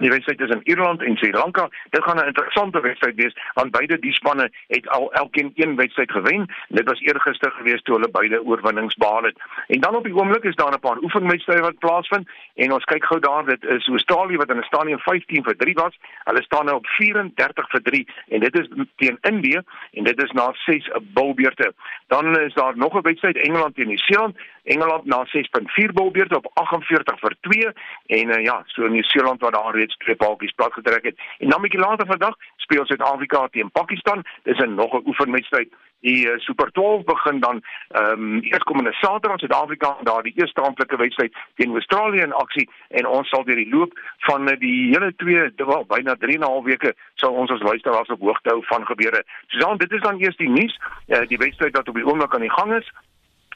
Die 0.00 0.10
wedstryd 0.10 0.38
tussen 0.38 0.60
Ierland 0.64 1.02
en 1.02 1.16
Sri 1.16 1.32
Lanka, 1.32 1.68
dit 1.90 2.04
gaan 2.04 2.16
'n 2.16 2.26
interessante 2.26 2.80
wedstryd 2.80 3.14
wees 3.14 3.36
want 3.54 3.70
beide 3.70 3.98
die 3.98 4.12
spanne 4.12 4.50
het 4.66 4.88
al 4.88 5.12
elkeen 5.12 5.52
een 5.54 5.76
wedstryd 5.76 6.12
gewen. 6.12 6.46
Dit 6.68 6.88
was 6.88 7.00
eergister 7.00 7.50
geweest 7.50 7.84
toe 7.84 7.94
hulle 7.94 8.10
beide 8.10 8.44
oorwinnings 8.44 8.94
behaal 8.94 9.22
het. 9.22 9.36
En 9.66 9.80
dan 9.80 9.94
op 9.94 10.04
die 10.04 10.14
oomblik 10.14 10.44
is 10.44 10.54
daar 10.54 10.72
'n 10.72 10.80
paar 10.80 10.98
oefenwedstryde 10.98 11.60
wat 11.60 11.78
plaasvind 11.78 12.28
en 12.54 12.72
ons 12.72 12.84
kyk 12.84 13.04
gou 13.04 13.20
daar, 13.20 13.44
dit 13.44 13.64
is 13.64 13.88
Australië 13.88 14.36
wat 14.36 14.50
in 14.50 14.58
'n 14.58 14.62
stadium 14.62 14.98
15 14.98 15.44
vir 15.44 15.56
3 15.56 15.74
was. 15.74 15.98
Hulle 16.24 16.42
staan 16.42 16.64
nou 16.64 16.76
op 16.76 16.86
34 16.86 17.70
vir 17.70 17.82
3 17.82 18.08
en 18.28 18.40
dit 18.40 18.58
is 18.58 18.68
teen 18.96 19.18
Indië 19.20 19.60
en 19.92 20.04
dit 20.04 20.22
is 20.22 20.30
na 20.30 20.52
6 20.52 20.90
bilbeurte. 21.00 21.72
Dan 22.06 22.38
is 22.38 22.54
daar 22.54 22.76
nog 22.76 22.94
'n 22.94 23.02
wedstryd 23.02 23.36
Engeland 23.36 23.74
teen 23.74 23.86
Nieu-Seeland. 23.86 24.36
Engeland 24.62 25.04
na 25.04 25.26
6.4 25.26 25.92
bilbeurte 25.92 26.36
op 26.36 26.50
48 26.54 27.18
vir 27.20 27.36
2 27.40 27.72
en 28.06 28.28
uh, 28.28 28.44
ja, 28.44 28.62
so 28.66 28.86
Nieu-Seeland 28.86 29.40
wat 29.40 29.52
daar 29.52 29.74
reeds 29.74 29.96
twee 29.96 30.16
paaltjies 30.16 30.52
plat 30.52 30.72
getrek 30.72 31.04
het. 31.04 31.18
En 31.38 31.48
dan 31.48 31.58
'n 31.58 31.62
bietjie 31.62 31.80
later 31.80 32.06
vandag 32.06 32.34
speel 32.56 32.86
Suid-Afrika 32.86 33.48
teen 33.50 33.70
Pakistan. 33.70 34.24
Dis 34.42 34.58
'n 34.58 34.74
nog 34.74 34.92
'n 34.92 35.06
oefenwedstryd. 35.06 35.72
Die 36.00 36.26
uh, 36.26 36.38
Super 36.38 36.72
12 36.72 37.04
begin 37.04 37.40
dan 37.40 37.62
ehm 37.88 38.12
um, 38.12 38.40
eerskomende 38.40 38.92
Saterdag 38.92 39.38
Suid-Afrika 39.38 39.96
daar 40.02 40.22
die 40.22 40.32
eerste 40.36 40.60
amptelike 40.60 40.96
wedstryd 40.96 41.36
teen 41.54 41.72
Australië 41.72 42.20
in 42.20 42.32
aksie 42.32 42.70
en 42.88 43.06
ons 43.06 43.28
sal 43.28 43.44
deur 43.44 43.56
die 43.56 43.68
loop 43.68 43.92
van 44.18 44.48
uh, 44.50 44.58
die 44.58 44.88
hele 44.88 45.12
twee 45.16 45.50
wel 45.56 45.84
byna 45.86 46.14
3 46.14 46.34
en 46.34 46.40
'n 46.40 46.52
half 46.52 46.64
weke 46.64 46.94
sal 47.14 47.32
ons 47.32 47.50
as 47.50 47.62
luisteraars 47.62 48.08
op 48.08 48.20
hoogte 48.20 48.48
hou 48.48 48.64
van 48.64 48.86
gebeure. 48.86 49.24
Susan, 49.46 49.76
dit 49.76 49.92
is 49.92 50.00
dan 50.00 50.20
eers 50.20 50.36
die 50.36 50.48
nuus, 50.48 50.80
uh, 51.08 51.26
die 51.26 51.38
wedstryd 51.38 51.76
wat 51.76 51.88
op 51.88 51.94
die 51.94 52.06
oomblik 52.06 52.34
aan 52.34 52.48
die 52.48 52.56
gang 52.58 52.74
is. 52.74 52.92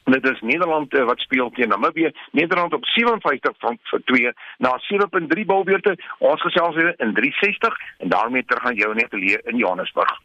Dit 0.05 0.25
is 0.29 0.41
Nederland 0.41 0.93
uh, 0.93 1.03
wat 1.05 1.19
speel 1.19 1.49
teen 1.49 1.67
Namibië. 1.67 2.11
Nederland 2.31 2.73
op 2.73 2.85
57 2.85 3.53
van 3.57 3.77
vir 3.83 4.01
2 4.03 4.33
na 4.57 4.79
7.3 4.93 5.45
balbeurte. 5.45 5.97
Ons 6.17 6.41
gesels 6.41 6.75
weer 6.75 6.93
in 6.97 7.13
360 7.13 7.79
en 7.97 8.09
daarmee 8.09 8.45
terug 8.45 8.65
aan 8.65 8.75
jou 8.75 8.93
net 8.95 9.13
leer 9.13 9.41
in 9.43 9.57
Johannesburg. 9.57 10.21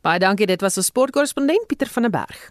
Baie 0.00 0.18
dankie, 0.18 0.46
dit 0.46 0.60
was 0.60 0.76
ons 0.76 0.86
sportkorrespondent 0.86 1.66
Pieter 1.66 1.88
van 1.88 2.02
der 2.02 2.10
Berg. 2.10 2.50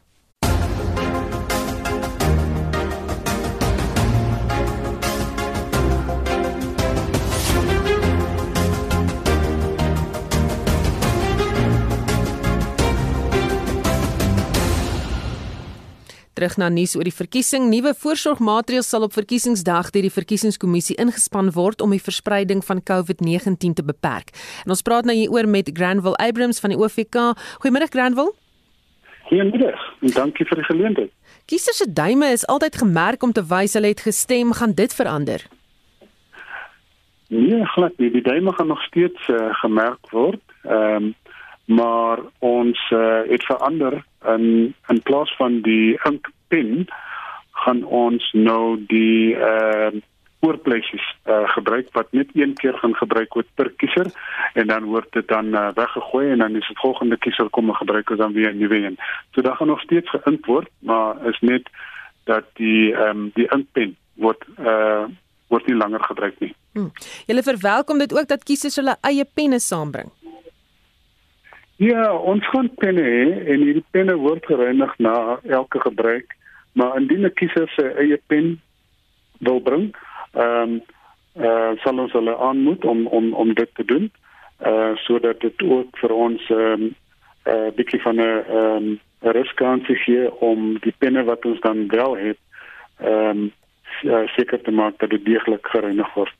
Terug 16.34 16.58
na 16.58 16.69
nuus 16.74 16.96
oor 16.98 17.06
die 17.06 17.13
verkiesing. 17.13 17.67
Nuwe 17.69 17.93
voorsorgmaatreëls 17.93 18.88
sal 18.89 19.06
op 19.06 19.13
verkiesingsdag 19.13 19.91
deur 19.93 20.08
die 20.08 20.13
verkiesingskommissie 20.13 20.98
ingespan 21.02 21.52
word 21.54 21.82
om 21.82 21.93
die 21.93 22.02
verspreiding 22.02 22.63
van 22.65 22.82
COVID-19 22.82 23.78
te 23.78 23.86
beperk. 23.86 24.34
En 24.65 24.74
ons 24.74 24.82
praat 24.82 25.06
nou 25.06 25.13
hieroor 25.13 25.46
met 25.46 25.69
Granville 25.74 26.17
Abrams 26.17 26.60
van 26.63 26.74
die 26.74 26.80
OVK. 26.80 27.36
Goeiemôre 27.62 27.91
Granville. 27.93 28.34
Goeiemiddag 29.30 29.82
en 30.02 30.13
dankie 30.13 30.46
vir 30.50 30.60
die 30.60 30.67
geleentheid. 30.67 31.12
Kiesers 31.46 31.80
se 31.82 31.88
duime 31.88 32.32
is 32.34 32.48
altyd 32.52 32.82
gemerk 32.82 33.24
om 33.24 33.32
te 33.32 33.43
wys 33.48 33.78
hulle 33.78 33.93
het 33.93 34.04
gestem, 34.04 34.52
gaan 34.58 34.74
dit 34.76 34.93
verander? 34.93 35.46
Nee, 37.34 37.65
glad 37.76 37.98
nie. 37.98 38.12
Die 38.12 38.22
duime 38.22 38.54
gaan 38.54 38.67
nog 38.67 38.82
steeds 38.89 39.28
uh, 39.28 39.54
gemerk 39.62 40.10
word. 40.12 40.41
Ehm 40.63 40.96
um, 40.96 41.13
maar 41.65 42.19
ons 42.39 42.80
uh, 42.91 43.21
het 43.28 43.43
verander 43.43 44.04
in 44.36 44.76
in 44.88 45.02
plaas 45.02 45.36
van 45.36 45.62
die 45.62 45.99
inkpen 46.04 46.88
gaan 47.52 47.84
ons 47.84 48.32
nou 48.32 48.84
die 48.88 49.36
uh 49.36 49.93
oorpleisies 50.43 51.06
uh 51.26 51.47
gebruik 51.56 51.88
wat 51.95 52.12
net 52.12 52.30
een 52.34 52.54
keer 52.54 52.76
gaan 52.82 52.95
gebruik 52.99 53.34
word 53.34 53.47
per 53.56 53.69
kiezer 53.80 54.10
en 54.60 54.67
dan 54.67 54.89
word 54.91 55.08
dit 55.15 55.28
dan 55.28 55.56
uh, 55.56 55.69
weggegooi 55.76 56.32
en 56.32 56.43
dan 56.43 56.56
is 56.60 56.67
die 56.67 56.80
volgende 56.82 57.17
kiezer 57.17 57.49
kom 57.49 57.71
en 57.71 57.80
gebruik 57.80 58.08
dit 58.08 58.17
dan 58.17 58.34
weer 58.34 58.52
'n 58.52 58.58
nuwe 58.58 58.76
een. 58.86 58.97
So 59.32 59.41
dan 59.41 59.56
gaan 59.56 59.67
nog 59.67 59.82
steeds 59.82 60.10
geïnk 60.10 60.45
word, 60.45 60.69
maar 60.80 61.28
is 61.28 61.39
net 61.39 61.69
dat 62.23 62.43
die 62.54 62.93
ehm 62.93 63.10
um, 63.10 63.32
die 63.34 63.47
inkpen 63.47 63.95
word 64.13 64.43
uh 64.60 65.06
word 65.47 65.65
nie 65.67 65.76
langer 65.76 66.04
gebruik 66.04 66.39
nie. 66.39 66.54
Hmm. 66.73 66.91
Julle 67.26 67.43
verwelkom 67.43 67.97
dit 67.97 68.13
ook 68.13 68.28
dat 68.28 68.43
kiesers 68.43 68.76
hulle 68.76 68.95
eie 69.02 69.26
penne 69.34 69.60
saambring. 69.60 70.12
Ja, 71.84 72.13
ons 72.13 72.46
gaan 72.54 72.69
penne 72.80 73.04
hê 73.04 73.24
en 73.52 73.63
hierdie 73.65 73.84
penne 73.91 74.13
word 74.22 74.46
gereinig 74.48 74.91
na 75.04 75.39
elke 75.52 75.82
gebruik, 75.84 76.36
maar 76.80 76.96
indien 77.00 77.26
'n 77.26 77.34
kiezer 77.39 77.67
sy 77.76 77.88
eie 78.04 78.19
pen 78.28 78.62
wil 79.39 79.60
bring, 79.60 79.96
ehm 80.34 80.62
um, 80.62 80.82
eh 81.36 81.50
uh, 81.50 81.72
sal 81.84 82.00
ons 82.00 82.13
hulle 82.13 82.36
aanmoed 82.38 82.86
om 82.86 83.08
om 83.08 83.34
om 83.34 83.54
dit 83.54 83.72
te 83.76 83.86
doen, 83.86 84.12
eh 84.60 84.69
uh, 84.69 84.96
sodat 85.06 85.39
dit 85.39 85.63
ook 85.63 85.98
vir 85.98 86.12
ons 86.12 86.50
ehm 86.50 86.60
um, 86.60 86.96
eh 87.43 87.54
uh, 87.54 87.72
bietjie 87.76 88.02
van 88.02 88.15
'n 88.15 88.22
ehm 88.22 88.76
um, 88.76 89.00
riskansie 89.19 89.96
gee 89.96 90.32
om 90.39 90.80
die 90.80 90.96
penne 90.98 91.24
wat 91.24 91.46
ons 91.46 91.60
dan 91.60 91.88
wel 91.88 92.17
het, 92.17 92.39
ehm 93.00 93.50
um, 93.50 93.52
seker 94.36 94.62
te 94.62 94.72
maak 94.72 95.00
dat 95.00 95.10
dit 95.10 95.26
deeglik 95.26 95.67
gereinig 95.67 96.13
word. 96.13 96.36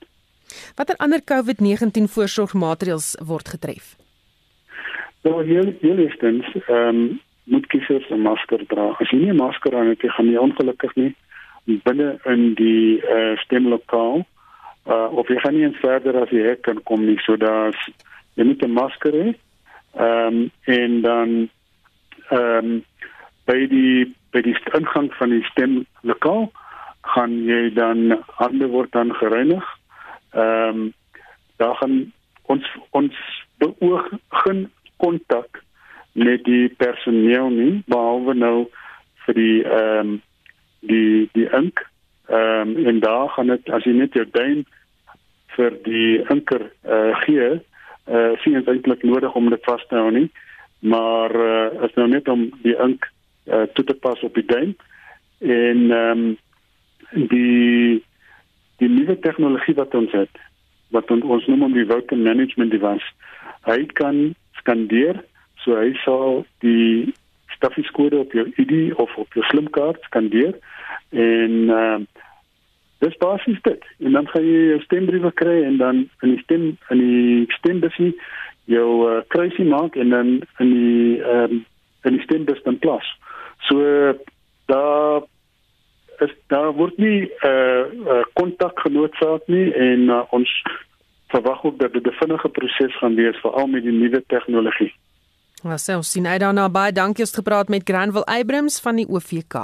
Watter 0.76 0.96
ander 0.96 1.22
COVID-19 1.32 2.08
voorsorgmaatreëls 2.16 3.18
word 3.26 3.48
getref? 3.50 4.03
Nou 5.24 5.44
hier 5.44 6.00
is 6.00 6.18
dan 6.20 6.44
ehm 6.68 6.88
um, 6.88 7.22
moet 7.44 7.66
kiesers 7.68 8.10
'n 8.10 8.22
masker 8.22 8.66
dra. 8.68 8.96
As 9.00 9.10
jy 9.10 9.18
nie 9.18 9.32
'n 9.32 9.36
masker 9.36 9.76
aan 9.76 9.88
het, 9.88 10.02
gaan 10.02 10.32
jy 10.32 10.38
ongelukkig 10.38 10.96
nie 10.96 11.16
binne 11.66 12.20
in 12.26 12.54
die 12.54 13.02
uh, 13.02 13.38
stemlokaal 13.38 14.26
uh 14.88 15.08
of 15.12 15.28
jy 15.28 15.40
gaan 15.40 15.54
nie 15.56 15.64
eens 15.64 15.80
verder 15.80 16.22
as 16.22 16.30
jy 16.30 16.56
kan 16.62 16.84
kom 16.84 17.06
nie. 17.06 17.20
So 17.24 17.38
daar's 17.38 17.90
jy 18.36 18.44
moet 18.44 18.64
'n 18.64 18.72
masker 18.72 19.14
hê. 19.14 19.34
Ehm 19.96 20.28
um, 20.28 20.52
en 20.64 21.02
dan 21.02 21.50
ehm 22.30 22.66
um, 22.66 22.84
by 23.46 23.68
die 23.68 24.16
by 24.32 24.42
die 24.42 24.58
ingang 24.74 25.14
van 25.14 25.30
die 25.30 25.44
stemlokaal 25.44 26.52
gaan 27.02 27.44
jy 27.46 27.74
dan 27.74 28.24
hande 28.28 28.68
word 28.68 28.92
dan 28.92 29.14
gereinig. 29.14 29.64
Ehm 30.32 30.68
um, 30.68 30.94
daar 31.58 31.76
gaan 31.76 32.12
ons 32.42 32.66
ons 32.90 33.16
beoog 33.58 34.10
geen 34.30 34.72
kontak 34.98 35.62
met 36.14 36.44
die 36.46 36.70
personeel 36.78 37.50
nie 37.50 37.82
behalwe 37.90 38.34
nou 38.34 38.58
vir 39.26 39.40
die 39.40 39.64
ehm 39.64 40.00
um, 40.00 40.22
die 40.84 41.30
die 41.34 41.48
ink. 41.56 41.80
Ehm 42.28 42.76
um, 42.76 42.86
en 42.86 43.00
daar 43.00 43.30
gaan 43.30 43.48
dit 43.48 43.70
as 43.70 43.86
jy 43.88 43.94
net 43.98 44.14
jou 44.14 44.26
duim 44.32 44.64
vir 45.56 45.78
die 45.86 46.22
inker 46.34 46.70
uh, 46.84 47.14
gee 47.26 47.50
uh, 48.10 48.32
sien 48.44 48.58
dit 48.58 48.68
eintlik 48.68 49.04
nodig 49.04 49.36
om 49.36 49.50
dit 49.50 49.66
vas 49.66 49.86
te 49.88 49.96
hou 49.96 50.12
nie. 50.12 50.30
Maar 50.80 51.36
uh, 51.36 51.84
is 51.88 51.94
nou 51.96 52.08
net 52.08 52.28
om 52.28 52.50
die 52.64 52.76
ink 52.76 53.08
uh, 53.48 53.64
toe 53.74 53.86
te 53.86 53.94
pas 53.94 54.24
op 54.24 54.34
die 54.36 54.46
duim. 54.46 54.76
En 55.40 55.92
ehm 55.92 56.26
um, 56.26 56.38
die 57.30 58.04
die 58.82 58.90
nuwe 58.90 59.20
tegnologie 59.20 59.76
wat 59.78 59.94
ons 59.96 60.12
het 60.12 60.42
wat 60.94 61.10
ons 61.12 61.46
noem 61.48 61.74
die 61.74 61.86
voting 61.90 62.24
management 62.26 62.72
device 62.74 63.06
hy 63.68 63.86
kan 64.00 64.34
skandeer. 64.64 65.22
So 65.64 65.78
hy 65.78 65.94
sal 66.04 66.44
die 66.64 67.14
staffieskode 67.56 68.24
op 68.24 68.34
jou 68.36 68.48
ID 68.60 68.94
of 69.00 69.12
op 69.22 69.36
jou 69.38 69.46
slimkaart 69.52 70.02
skandeer 70.10 70.56
en 71.14 71.52
uh, 71.72 72.00
dis 73.04 73.18
basies 73.22 73.60
dit. 73.68 73.84
En 74.04 74.18
dan 74.18 74.28
gaan 74.32 74.48
jy 74.48 74.64
jou 74.74 74.80
stembriewe 74.88 75.32
kry 75.40 75.60
en 75.68 75.78
dan 75.78 76.06
in 76.26 76.36
die 76.36 76.42
stem 76.44 76.66
in 76.94 77.04
die 77.04 77.46
stembusie 77.60 78.14
jou 78.72 78.90
uh, 79.10 79.20
kruisie 79.28 79.68
maak 79.68 79.96
en 80.00 80.16
dan 80.16 80.34
in 80.64 80.74
die 80.74 81.20
um, 81.36 81.62
in 82.04 82.18
die 82.18 82.24
stembus 82.24 82.64
dan 82.64 82.80
plas. 82.80 83.08
So 83.68 83.80
daar 84.72 85.24
is 86.24 86.32
daar 86.48 86.72
word 86.80 86.98
nie 86.98 87.30
eh 87.44 87.84
uh, 88.08 88.24
kontak 88.34 88.78
uh, 88.78 88.84
genootsaak 88.88 89.48
nie 89.48 89.72
en 89.74 90.10
uh, 90.10 90.24
ons 90.30 90.52
verwag 91.34 91.64
ook 91.64 91.80
dat 91.80 91.94
dit 91.94 92.06
'n 92.08 92.20
vinnige 92.22 92.50
proses 92.50 92.98
gaan 92.98 93.16
wees 93.16 93.38
veral 93.46 93.68
met 93.68 93.84
die 93.84 93.92
nuwe 93.92 94.24
tegnologie. 94.28 94.94
Ons 95.64 96.12
sien 96.12 96.28
uit 96.28 96.40
daarna 96.40 96.70
baie 96.70 96.92
dankie 96.92 97.24
het 97.24 97.36
gepraat 97.36 97.70
met 97.70 97.90
Granville 97.90 98.26
Abrams 98.26 98.80
van 98.80 98.96
die 98.96 99.08
OVK. 99.08 99.56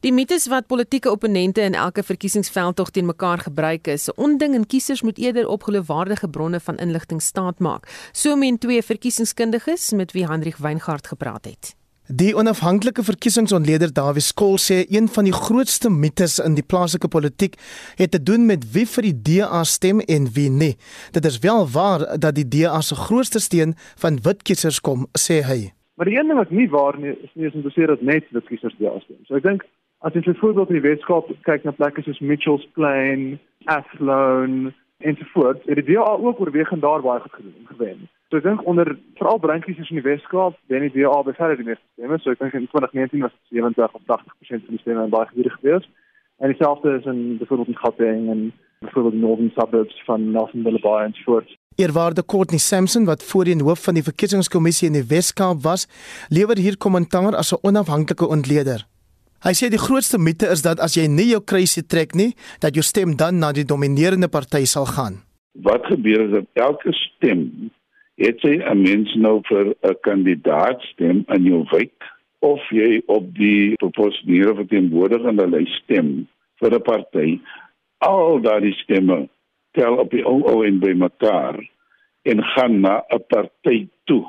Die 0.00 0.12
mites 0.12 0.48
wat 0.50 0.66
politieke 0.66 1.10
opponente 1.10 1.60
in 1.60 1.74
elke 1.74 2.02
verkiesingsveldtog 2.02 2.90
teen 2.90 3.06
mekaar 3.06 3.38
gebruik 3.38 3.86
is, 3.86 4.08
'n 4.08 4.20
onding 4.20 4.54
en 4.54 4.66
kiesers 4.66 5.02
moet 5.02 5.18
eerder 5.18 5.46
op 5.48 5.62
geloofwaardige 5.62 6.28
bronne 6.28 6.60
van 6.60 6.76
inligting 6.76 7.22
staatmaak. 7.22 8.08
So 8.12 8.36
meen 8.36 8.58
twee 8.58 8.82
verkiesingskundiges 8.82 9.92
met 9.92 10.12
wie 10.12 10.26
Hendrik 10.26 10.56
Weingart 10.56 11.06
gepraat 11.06 11.44
het. 11.44 11.81
Die 12.20 12.34
onafhanklike 12.36 13.00
verkiesingsontleder 13.06 13.88
Dawie 13.96 14.20
Skol 14.20 14.58
sê 14.60 14.82
een 14.92 15.06
van 15.08 15.24
die 15.24 15.32
grootste 15.32 15.88
mites 15.88 16.34
in 16.44 16.58
die 16.58 16.64
plaaslike 16.72 17.08
politiek 17.08 17.54
het 17.96 18.12
te 18.12 18.20
doen 18.20 18.44
met 18.50 18.66
wie 18.74 18.84
vir 18.94 19.06
die 19.06 19.14
DA 19.28 19.62
stem 19.64 20.02
en 20.14 20.26
wie 20.34 20.50
nie. 20.52 20.74
Dit 21.16 21.24
is 21.30 21.38
wel 21.46 21.64
waar 21.72 22.04
dat 22.20 22.36
die 22.36 22.44
DA 22.44 22.82
se 22.84 22.98
grootste 22.98 23.40
steun 23.40 23.72
van 24.02 24.20
wit 24.26 24.42
kiesers 24.44 24.82
kom, 24.84 25.06
sê 25.16 25.40
hy. 25.48 25.60
Maar 25.96 26.10
die 26.10 26.18
een 26.18 26.28
ding 26.28 26.40
wat 26.42 26.52
nie 26.52 26.68
waar 26.74 27.00
nie 27.00 27.14
is 27.14 27.32
nie 27.32 27.48
is 27.48 27.56
om 27.56 27.64
te 27.64 27.72
sê 27.72 27.88
dat 27.88 28.04
net 28.04 28.28
wit 28.36 28.50
kiesers 28.50 28.76
DA 28.76 28.92
stem. 29.06 29.22
So 29.24 29.40
ek 29.40 29.48
dink 29.48 29.64
as 30.04 30.12
jy 30.12 30.26
byvoorbeeld 30.26 30.74
in 30.74 30.82
die 30.82 30.88
Weskaap 30.90 31.32
kyk 31.48 31.64
na 31.64 31.72
plekke 31.78 32.04
soos 32.04 32.20
Mitchells 32.20 32.68
Plain, 32.76 33.38
Athlone 33.64 34.74
en 35.00 35.16
so 35.16 35.32
voort, 35.32 35.64
het 35.64 35.80
die 35.80 35.94
DA 35.94 36.12
ook 36.12 36.44
oorwegend 36.44 36.84
daar 36.84 37.00
baie 37.00 37.24
goed 37.24 37.40
gedoen 37.40 37.72
gewen. 37.72 38.04
So 38.32 38.38
ek 38.40 38.46
dink 38.46 38.62
onder 38.64 38.88
veral 39.20 39.36
brandkiesers 39.44 39.90
in 39.92 39.98
die 39.98 40.06
Weskaap, 40.06 40.54
wen 40.72 40.86
die 40.86 40.94
DA 40.94 41.18
bever 41.20 41.52
die 41.52 41.66
meeste 41.66 41.84
stemme. 41.92 42.16
So 42.24 42.32
ek 42.32 42.38
dink 42.40 42.54
in 42.56 42.64
2019 42.72 43.20
was 43.20 43.32
dit 43.34 43.58
70 43.60 43.96
of 43.98 44.04
80% 44.08 44.62
van 44.64 44.72
die 44.72 44.78
stemme 44.80 45.02
in 45.04 45.10
baie 45.12 45.26
gebiede 45.28 45.50
gewees. 45.58 45.84
En 46.40 46.48
dieselfde 46.48 46.94
is 46.96 47.08
in 47.12 47.18
byvoorbeeld 47.42 47.68
in 47.68 47.76
Gauteng 47.82 48.30
en 48.32 48.40
byvoorbeeld 48.86 49.18
in 49.18 49.20
northern 49.20 49.50
suburbs 49.52 49.98
van 50.06 50.24
Nelsonville 50.30 50.80
Bay 50.80 51.02
en 51.04 51.12
voort. 51.26 51.50
Eerwaarde 51.76 52.24
Courtney 52.24 52.58
Sampson 52.58 53.04
wat 53.04 53.26
voorheen 53.32 53.60
hoof 53.60 53.84
van 53.84 54.00
die 54.00 54.06
verkiesingskommissie 54.06 54.88
in 54.88 54.96
die 54.96 55.04
Weskaap 55.12 55.60
was, 55.68 55.84
lewer 56.32 56.56
hier 56.56 56.80
kommentaar 56.80 57.36
as 57.36 57.52
'n 57.52 57.60
onafhanklike 57.68 58.26
ontleder. 58.26 58.86
Hy 59.44 59.52
sê 59.52 59.68
die 59.68 59.84
grootste 59.84 60.18
mite 60.18 60.48
is 60.48 60.62
dat 60.62 60.80
as 60.80 60.96
jy 60.96 61.06
nie 61.06 61.28
jou 61.34 61.42
kruisie 61.44 61.84
trek 61.86 62.14
nie, 62.14 62.32
dat 62.60 62.74
jou 62.74 62.82
stem 62.82 63.16
dan 63.16 63.38
na 63.38 63.52
die 63.52 63.64
dominerende 63.64 64.28
party 64.28 64.64
sal 64.64 64.86
gaan. 64.86 65.20
Wat 65.52 65.84
gebeur 65.84 66.20
is 66.24 66.30
dat 66.30 66.46
elke 66.52 66.92
stem 66.92 67.70
het 68.16 68.40
jy 68.40 68.60
'n 68.60 68.82
mens 68.82 69.14
nou 69.14 69.40
vir 69.48 69.74
'n 69.82 69.96
kandidaat 70.00 70.80
stem 70.82 71.24
in 71.28 71.44
jou 71.44 71.64
wijk 71.70 71.98
of 72.38 72.60
jy 72.70 73.02
op 73.06 73.34
die 73.34 73.74
proporsionele 73.76 74.54
verteenwoordigende 74.54 75.46
lys 75.46 75.74
stem 75.82 76.28
vir 76.60 76.74
'n 76.74 76.82
party 76.82 77.40
al 77.98 78.40
daardie 78.40 78.74
stemme 78.82 79.28
tel 79.72 79.96
op 79.96 80.10
die 80.10 80.24
ou 80.26 80.42
ou 80.42 80.64
en 80.66 80.78
by 80.78 80.92
mekaar 80.92 81.58
en 82.22 82.42
gaan 82.54 82.80
na 82.80 83.02
'n 83.10 83.24
party 83.28 83.88
toe 84.04 84.24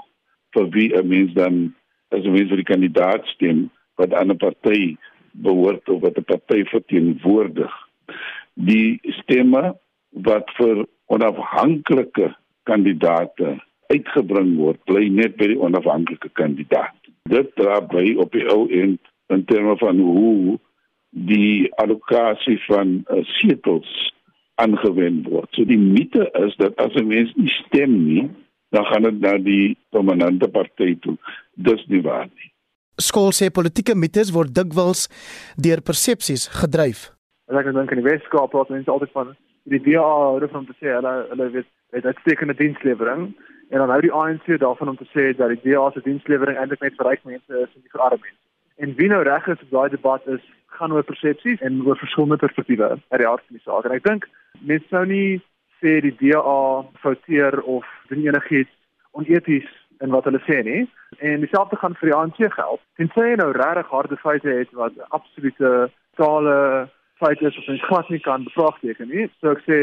vir 0.54 0.70
wie 0.70 0.90
'n 0.96 1.08
mens 1.08 1.34
dan 1.34 1.76
as 2.10 2.24
'n 2.24 2.32
mens 2.32 2.50
vir 2.50 2.62
die 2.62 2.72
kandidaat 2.74 3.26
stem 3.26 3.70
wat 3.96 4.14
aan 4.14 4.32
'n 4.32 4.38
party 4.38 4.98
behoort 5.32 5.90
of 5.90 6.02
wat 6.02 6.18
'n 6.18 6.24
party 6.24 6.64
verteenwoordig. 6.66 7.74
Die 8.54 9.00
stemme 9.04 9.76
wat 10.10 10.50
vir 10.58 10.86
onafhanklike 11.06 12.36
kandidaate 12.64 13.60
uitgebring 13.92 14.56
word, 14.58 14.80
bly 14.90 15.08
net 15.10 15.38
by 15.38 15.50
die 15.52 15.60
onafhanklike 15.60 16.30
kandidaat. 16.40 16.96
Dit 17.30 17.54
dra 17.60 17.80
by 17.82 18.16
op 18.22 18.32
die 18.36 18.46
ou 18.52 18.68
end 18.72 19.00
in 19.34 19.46
terme 19.50 19.78
van 19.82 20.00
hoe 20.00 20.58
die 21.14 21.70
allocasie 21.82 22.58
van 22.68 23.02
uh, 23.08 23.22
setels 23.40 23.90
aangewend 24.62 25.28
word. 25.30 25.50
So 25.54 25.66
die 25.66 25.80
mite 25.80 26.30
is 26.46 26.56
dat 26.58 26.78
as 26.82 26.94
'n 26.96 27.08
mens 27.08 27.34
nie 27.36 27.52
stem 27.66 27.94
nie, 28.06 28.30
dan 28.70 28.86
gaan 28.86 29.02
dit 29.02 29.20
na 29.20 29.38
die 29.38 29.78
dominante 29.90 30.48
party 30.48 30.96
toe. 31.00 31.18
Dis 31.56 31.86
nie 31.88 32.02
waar 32.02 32.26
nie. 32.26 32.50
Skool 33.02 33.32
sê 33.32 33.50
politieke 33.50 33.96
mites 33.96 34.32
word 34.32 34.54
dikwels 34.54 35.08
deur 35.58 35.82
persepsies 35.82 36.48
gedryf. 36.48 37.10
Ek 37.50 37.66
dink 37.66 37.92
in 37.92 38.02
die 38.02 38.10
Weskaap 38.10 38.52
praat 38.52 38.70
mense 38.70 38.92
altyd 38.92 39.12
van 39.12 39.36
die 39.70 39.82
DA 39.82 40.02
hoor 40.02 40.48
van 40.50 40.66
te 40.66 40.74
sê 40.80 40.94
hulle 40.94 41.14
hulle 41.30 41.50
weet 41.50 41.70
het 41.94 42.06
uitstekende 42.06 42.56
dienslewering 42.58 43.34
en 43.74 43.82
dan 43.82 43.90
hou 43.90 44.02
die 44.06 44.14
ANC 44.14 44.48
daarvan 44.62 44.92
om 44.92 44.98
te 44.98 45.08
sê 45.10 45.32
dat 45.38 45.50
die 45.50 45.62
DA 45.64 45.88
se 45.92 46.02
dienslewering 46.06 46.58
eintlik 46.62 46.84
net 46.86 46.98
vir 46.98 47.08
ryk 47.10 47.24
mense 47.26 47.54
is 47.62 47.72
en 47.74 47.82
nie 47.82 47.94
vir 47.94 48.04
arme 48.06 48.20
mense. 48.22 48.42
En 48.86 48.94
wie 49.00 49.08
nou 49.10 49.22
reg 49.26 49.48
is 49.54 49.64
op 49.66 49.72
daai 49.72 49.90
debat 49.90 50.28
is 50.36 50.44
gaan 50.78 50.94
oor 50.94 51.06
persepsies 51.08 51.62
en 51.66 51.80
oor 51.86 51.98
verskillende 51.98 52.38
perspektiewe 52.44 52.90
uit 52.94 53.22
die 53.22 53.30
aard 53.30 53.46
van 53.48 53.58
die 53.58 53.64
saak. 53.66 53.88
En 53.90 53.96
ek 53.98 54.06
dink 54.06 54.28
mense 54.72 54.94
sou 54.94 55.02
nie 55.10 55.42
sê 55.82 55.96
die 56.06 56.14
DA 56.22 56.60
fouteer 57.06 57.58
of 57.76 57.88
doen 58.12 58.22
enigiets 58.28 58.76
oneties 59.18 59.70
in 60.06 60.14
wat 60.14 60.30
hulle 60.30 60.42
sê 60.46 60.60
nie. 60.68 60.84
En 61.18 61.42
dieselfde 61.42 61.80
gaan 61.82 61.98
vir 61.98 62.12
die 62.12 62.18
ANC 62.18 62.40
geld. 62.54 62.82
Tensy 63.02 63.26
jy 63.32 63.40
nou 63.42 63.50
regtig 63.58 63.90
harde 63.96 64.20
feite 64.22 64.54
het 64.60 64.78
wat 64.78 65.00
absolute 65.10 65.74
totale 66.14 66.58
feite 67.22 67.50
is 67.50 67.58
wat 67.58 67.74
ons 67.74 67.88
glad 67.90 68.14
nie 68.14 68.22
kan 68.22 68.46
bevraagteken 68.46 69.10
nie. 69.10 69.28
So 69.42 69.58
ek 69.58 69.66
sê 69.66 69.82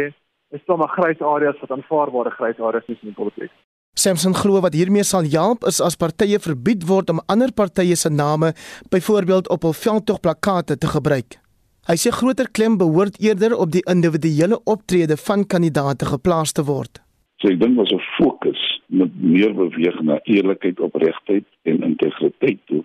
is 0.55 0.67
maar 0.67 0.95
grys 0.95 1.23
areas 1.23 1.59
wat 1.63 1.75
aanvaarbare 1.75 2.31
grys 2.39 2.59
areas 2.59 2.87
is 2.87 3.03
in 3.03 3.13
die 3.13 3.19
politiek. 3.19 3.53
Samson 4.01 4.33
glo 4.35 4.63
wat 4.65 4.73
hiermee 4.73 5.05
sal 5.05 5.27
help 5.29 5.67
is 5.69 5.81
as 5.85 5.99
partye 6.01 6.39
verbied 6.41 6.87
word 6.89 7.11
om 7.13 7.21
ander 7.33 7.51
partye 7.53 7.97
se 7.97 8.09
name 8.09 8.53
byvoorbeeld 8.95 9.51
op 9.51 9.67
hul 9.67 9.77
veldtogplakate 9.77 10.79
te 10.79 10.89
gebruik. 10.95 11.37
Hy 11.89 11.97
sê 12.01 12.13
groter 12.15 12.49
klem 12.57 12.79
behoort 12.81 13.19
eerder 13.21 13.57
op 13.57 13.73
die 13.75 13.85
individuele 13.91 14.61
optrede 14.65 15.19
van 15.27 15.45
kandidaate 15.45 16.09
geplaas 16.09 16.53
te 16.57 16.65
word. 16.65 17.03
So 17.41 17.53
ek 17.53 17.61
dink 17.61 17.79
ons 17.81 17.93
moet 17.93 18.09
fokus 18.17 18.63
met 18.89 19.13
meer 19.21 19.53
beweeg 19.57 20.01
na 20.07 20.19
eerlikheid, 20.25 20.81
opregtheid 20.81 21.47
en 21.69 21.85
integriteit 21.93 22.61
toe, 22.69 22.83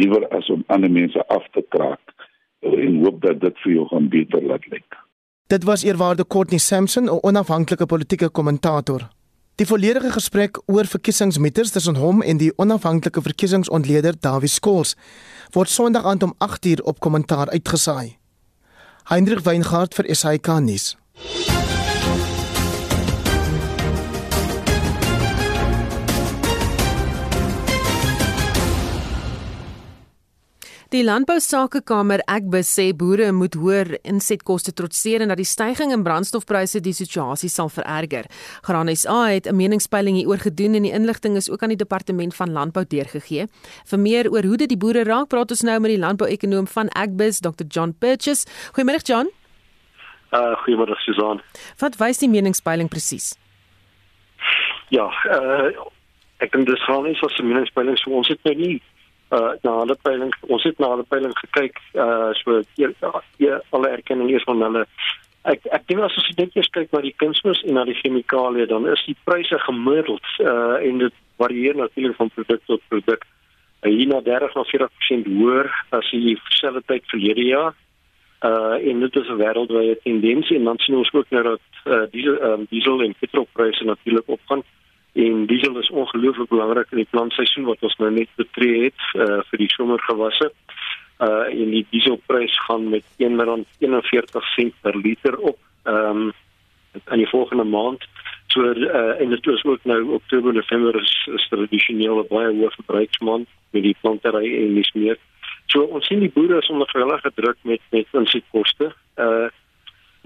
liewer 0.00 0.24
as 0.36 0.48
om 0.52 0.64
ander 0.68 0.92
mense 0.92 1.22
af 1.32 1.44
te 1.56 1.64
kraak 1.72 2.16
en 2.60 3.02
hoop 3.04 3.20
dat 3.24 3.40
dit 3.40 3.62
vir 3.64 3.76
jou 3.78 3.86
gaan 3.92 4.08
beter 4.12 4.42
laat 4.44 4.64
lyk. 4.72 5.04
Dit 5.48 5.64
was 5.64 5.84
eerwaarde 5.84 6.26
Courtney 6.26 6.58
Sampson, 6.58 7.08
'n 7.08 7.22
onafhanklike 7.22 7.86
politieke 7.86 8.28
kommentator. 8.28 9.08
Die 9.58 9.66
volledige 9.66 10.12
gesprek 10.14 10.60
oor 10.70 10.86
verkiesingsmeters 10.86 11.72
tussen 11.74 11.96
hom 11.98 12.20
en 12.22 12.38
die 12.38 12.52
onafhanklike 12.62 13.18
verkiesingsontleder 13.24 14.14
Dawie 14.22 14.46
Skols 14.46 14.92
word 15.50 15.72
Sondag 15.72 16.04
aand 16.06 16.22
om 16.22 16.34
8uur 16.46 16.84
op 16.86 17.00
kommentaar 17.02 17.50
uitgesaai. 17.50 18.14
Hendrik 19.10 19.42
Weingart 19.42 19.98
vir 19.98 20.06
SAK 20.14 20.60
nuus. 20.62 20.92
Die 30.88 31.02
Landbousakekamer 31.04 32.22
Agbus 32.24 32.70
sê 32.72 32.86
boere 32.96 33.26
moet 33.36 33.52
hoër 33.60 33.90
insetkoste 34.08 34.72
trotseer 34.72 35.20
en 35.20 35.28
dat 35.28 35.36
die 35.36 35.44
stygings 35.44 35.92
in 35.92 36.00
brandstofpryse 36.06 36.80
die 36.80 36.94
situasie 36.96 37.50
sal 37.52 37.68
vererger. 37.68 38.24
Graan 38.64 38.88
SA 38.96 39.18
het 39.28 39.44
'n 39.44 39.56
meningspeiling 39.56 40.16
hieroor 40.16 40.40
gedoen 40.40 40.74
en 40.74 40.84
die 40.88 40.92
inligting 40.92 41.36
is 41.36 41.50
ook 41.50 41.62
aan 41.62 41.76
die 41.76 41.84
departement 41.84 42.34
van 42.34 42.52
landbou 42.52 42.86
deurgegee. 42.88 43.48
Vir 43.84 43.98
meer 43.98 44.30
oor 44.32 44.42
hoe 44.42 44.56
dit 44.56 44.68
die 44.68 44.78
boere 44.78 45.04
raak, 45.04 45.28
praat 45.28 45.50
ons 45.50 45.62
nou 45.62 45.78
met 45.80 45.90
die 45.90 45.98
landbouekonoom 45.98 46.66
van 46.66 46.88
Agbus, 46.96 47.40
Dr. 47.40 47.66
John 47.68 47.92
Purchase. 47.98 48.46
Goeiemôre 48.72 49.02
John. 49.02 49.28
Uh 50.32 50.56
goeiemôre 50.64 50.96
Susan. 50.96 51.42
Wat 51.78 51.96
wys 51.96 52.18
die 52.18 52.28
meningspeiling 52.28 52.88
presies? 52.88 53.36
Ja, 54.88 55.04
uh 55.04 55.68
ek 56.38 56.52
dink 56.52 56.66
dis 56.66 56.84
gaan 56.84 57.02
nie 57.02 57.14
so 57.14 57.26
'n 57.26 57.46
meningspeiling 57.46 57.98
so 57.98 58.10
ons 58.10 58.28
het 58.28 58.42
nou 58.44 58.54
nie 58.54 58.82
uh 59.30 59.52
na 59.62 59.72
hulle 59.80 59.96
peiling 60.02 60.32
ons 60.48 60.64
het 60.64 60.78
na 60.80 60.92
hulle 60.94 61.04
peiling 61.12 61.34
gekyk 61.36 61.80
uh 61.94 62.30
so 62.40 62.60
eer, 62.80 62.94
eer, 63.38 63.60
alle 63.70 63.88
erkenning 63.88 64.30
eers 64.30 64.46
van 64.48 64.62
hulle. 64.64 64.84
Ek 65.44 65.66
ek 65.72 65.84
dink 65.88 66.00
as 66.04 66.16
ons 66.20 66.30
net 66.38 66.56
eers 66.56 66.70
kyk 66.72 66.92
na 66.92 67.02
die 67.04 67.14
kunsmis 67.22 67.60
en 67.64 67.76
na 67.76 67.84
die 67.88 67.98
chemikalieë 68.00 68.68
dan 68.70 68.88
is 68.92 69.02
die 69.06 69.16
pryse 69.28 69.58
gemiddeld 69.66 70.32
uh 70.44 70.78
en 70.80 71.04
dit 71.04 71.18
varieer 71.38 71.76
natuurlik 71.76 72.16
van 72.16 72.32
produk 72.34 72.64
tot 72.66 72.88
produk 72.88 73.26
uh, 73.82 73.90
hier 73.90 74.08
na 74.08 74.22
30 74.24 74.56
na 74.56 74.64
40% 74.72 75.28
hoër 75.36 75.68
as 76.00 76.10
die 76.10 76.24
dieselfde 76.32 76.82
tyd 76.86 77.04
verlede 77.12 77.44
jaar. 77.50 77.76
Uh 78.48 78.76
en 78.80 79.00
dit 79.04 79.16
is 79.16 79.28
'n 79.28 79.40
wêreldwye 79.44 80.00
tendens 80.02 80.50
en 80.50 80.64
dan 80.64 80.78
sien 80.78 80.96
ons 80.96 81.12
ook 81.12 81.30
nou 81.30 81.42
dat 81.42 81.64
uh, 81.84 82.04
diesel 82.10 82.42
um, 82.42 82.66
diesel 82.70 83.02
en 83.02 83.14
petrolpryse 83.18 83.84
natuurlik 83.84 84.28
opgaan 84.28 84.62
en 85.18 85.46
diesel 85.50 85.78
is 85.78 85.90
ongelooflik 85.90 86.48
belangrik 86.48 86.90
in 86.90 87.02
die 87.02 87.10
plantseisoen 87.10 87.66
wat 87.66 87.82
ons 87.86 87.96
nou 87.98 88.10
net 88.14 88.30
betree 88.38 88.84
het 88.84 89.06
uh, 89.14 89.40
vir 89.50 89.64
die 89.64 89.72
somergewasse. 89.74 90.52
Uh 91.18 91.46
en 91.50 91.72
die 91.74 91.86
dieselprys 91.90 92.54
gaan 92.66 92.84
met 92.92 93.02
1.41 93.18 94.52
sent 94.54 94.74
per 94.82 94.96
liter 94.96 95.38
op. 95.38 95.58
Ehm 95.84 96.28
um, 96.28 96.30
in 96.98 97.20
die 97.20 97.28
volgende 97.28 97.64
maand 97.64 98.06
so 98.46 98.62
uh, 98.72 99.20
en 99.20 99.28
dit 99.30 99.46
is 99.46 99.64
ook 99.64 99.84
nou 99.84 100.12
Oktober 100.14 100.52
November 100.52 101.00
is, 101.02 101.28
is 101.34 101.48
tradisioneel 101.48 102.24
baie 102.30 102.48
hoë 102.48 102.70
verbruiksmaand 102.76 103.48
met 103.76 103.82
die 103.82 103.96
plantery 104.00 104.48
en 104.62 104.74
die 104.78 104.86
smeer. 104.86 105.18
So 105.68 105.84
ons 105.84 106.06
sien 106.08 106.22
die 106.24 106.32
boere 106.32 106.62
is 106.62 106.70
onder 106.72 106.88
geweldige 106.88 107.32
druk 107.34 107.58
met 107.62 107.82
met 107.90 108.20
insetkoste. 108.20 108.92
Uh 109.16 109.48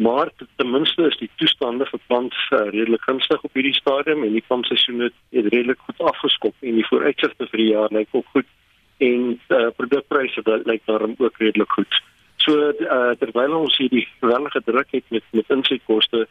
maar 0.03 0.31
ten 0.57 0.71
minste 0.71 1.07
is 1.11 1.19
die 1.21 1.31
toestande 1.41 1.87
vir 1.91 2.01
plant 2.07 2.35
uh, 2.35 2.59
redelik 2.75 3.03
gunstig 3.09 3.43
op 3.47 3.59
hierdie 3.59 3.75
stadium 3.77 4.25
en 4.27 4.37
die 4.37 4.45
plantseisoen 4.47 5.07
het, 5.07 5.17
het 5.37 5.49
redelik 5.55 5.81
goed 5.87 6.01
afgeskop 6.13 6.55
en 6.61 6.79
die 6.81 6.87
vooruitsigte 6.89 7.49
vir 7.51 7.63
die 7.63 7.71
jaar 7.71 7.95
lyk 7.99 8.09
ook 8.19 8.29
goed 8.37 8.49
en 9.03 9.27
uh, 9.35 9.69
produkpryse 9.77 10.43
lyk 10.71 10.83
daarom 10.87 11.15
ook 11.19 11.39
redelik 11.39 11.73
goed. 11.79 12.01
So 12.43 12.71
uh, 12.71 13.13
terwyl 13.23 13.55
ons 13.63 13.77
hierdie 13.79 14.07
geweldige 14.21 14.63
druk 14.67 14.91
het 14.91 15.05
met 15.15 15.27
met 15.31 15.55
insetkoste 15.59 16.27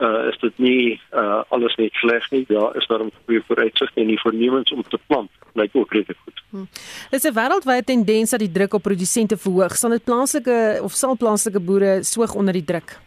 uh 0.00 0.28
is 0.30 0.38
dit 0.40 0.58
nie 0.58 1.00
uh 1.12 1.42
alles 1.52 1.74
net 1.76 1.92
sleg 2.00 2.30
nie. 2.30 2.44
Daar 2.48 2.76
is 2.76 2.86
daar 2.86 3.04
'n 3.04 3.12
goeie 3.24 3.42
vooruitsigte 3.46 4.00
en 4.00 4.06
die 4.06 4.20
voornemens 4.20 4.72
om 4.72 4.82
te 4.82 4.98
plant 5.06 5.30
lyk 5.54 5.70
ook 5.72 5.92
redelik 5.92 6.18
goed. 6.24 6.42
Hmm. 6.50 6.68
Dis 7.10 7.24
'n 7.24 7.34
wêreldwye 7.34 7.84
tendens 7.84 8.30
dat 8.30 8.40
die 8.40 8.52
druk 8.52 8.74
op 8.74 8.82
produsente 8.82 9.36
verhoog. 9.36 9.76
Sal 9.76 9.90
dit 9.90 10.04
plaaslike 10.04 10.80
of 10.82 10.92
sal 10.92 11.16
plaaslike 11.16 11.60
boere 11.60 12.02
soog 12.02 12.34
onder 12.34 12.52
die 12.52 12.64
druk? 12.64 12.98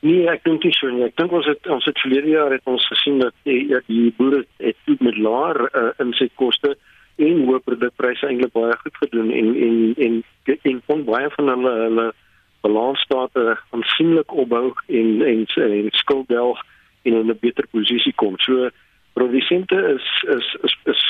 Nee, 0.00 0.28
ek 0.30 0.44
dink 0.44 0.62
nie 0.62 0.74
so 0.76 0.90
nie. 0.94 1.08
Ek 1.08 1.16
dink 1.18 1.32
ons 1.34 1.46
het 1.50 1.66
ons 1.66 1.86
het 1.88 1.98
verlede 1.98 2.30
jaar 2.30 2.52
het 2.54 2.70
ons 2.70 2.86
gesien 2.86 3.18
dat 3.18 3.34
die, 3.48 3.64
ja, 3.72 3.80
die 3.88 4.12
boere 4.18 4.44
het 4.62 5.02
met 5.02 5.18
laer 5.18 5.58
uh, 5.72 5.90
insetkoste 6.04 6.76
en 7.18 7.42
hoë 7.48 7.58
produkpryse 7.66 8.26
eintlik 8.28 8.54
baie 8.54 8.76
goed 8.84 9.00
gedoen 9.02 9.32
en 9.34 9.50
en 9.66 9.78
en 10.06 10.22
en 10.70 10.80
kon 10.86 11.04
baie 11.08 11.30
van 11.34 11.50
hulle 11.50 11.74
hulle 11.82 12.06
balansstate 12.62 13.56
aansienlik 13.74 14.34
opbou 14.44 14.70
en 14.86 15.10
en, 15.26 15.44
en 15.66 15.90
skulddelg 16.02 16.62
en 17.02 17.18
in 17.18 17.30
'n 17.30 17.38
beter 17.40 17.66
posisie 17.70 18.14
kom. 18.14 18.38
So 18.38 18.70
produsente 19.18 19.78
is 19.98 20.06
is 20.36 20.56
is 20.62 20.78
is 20.84 21.02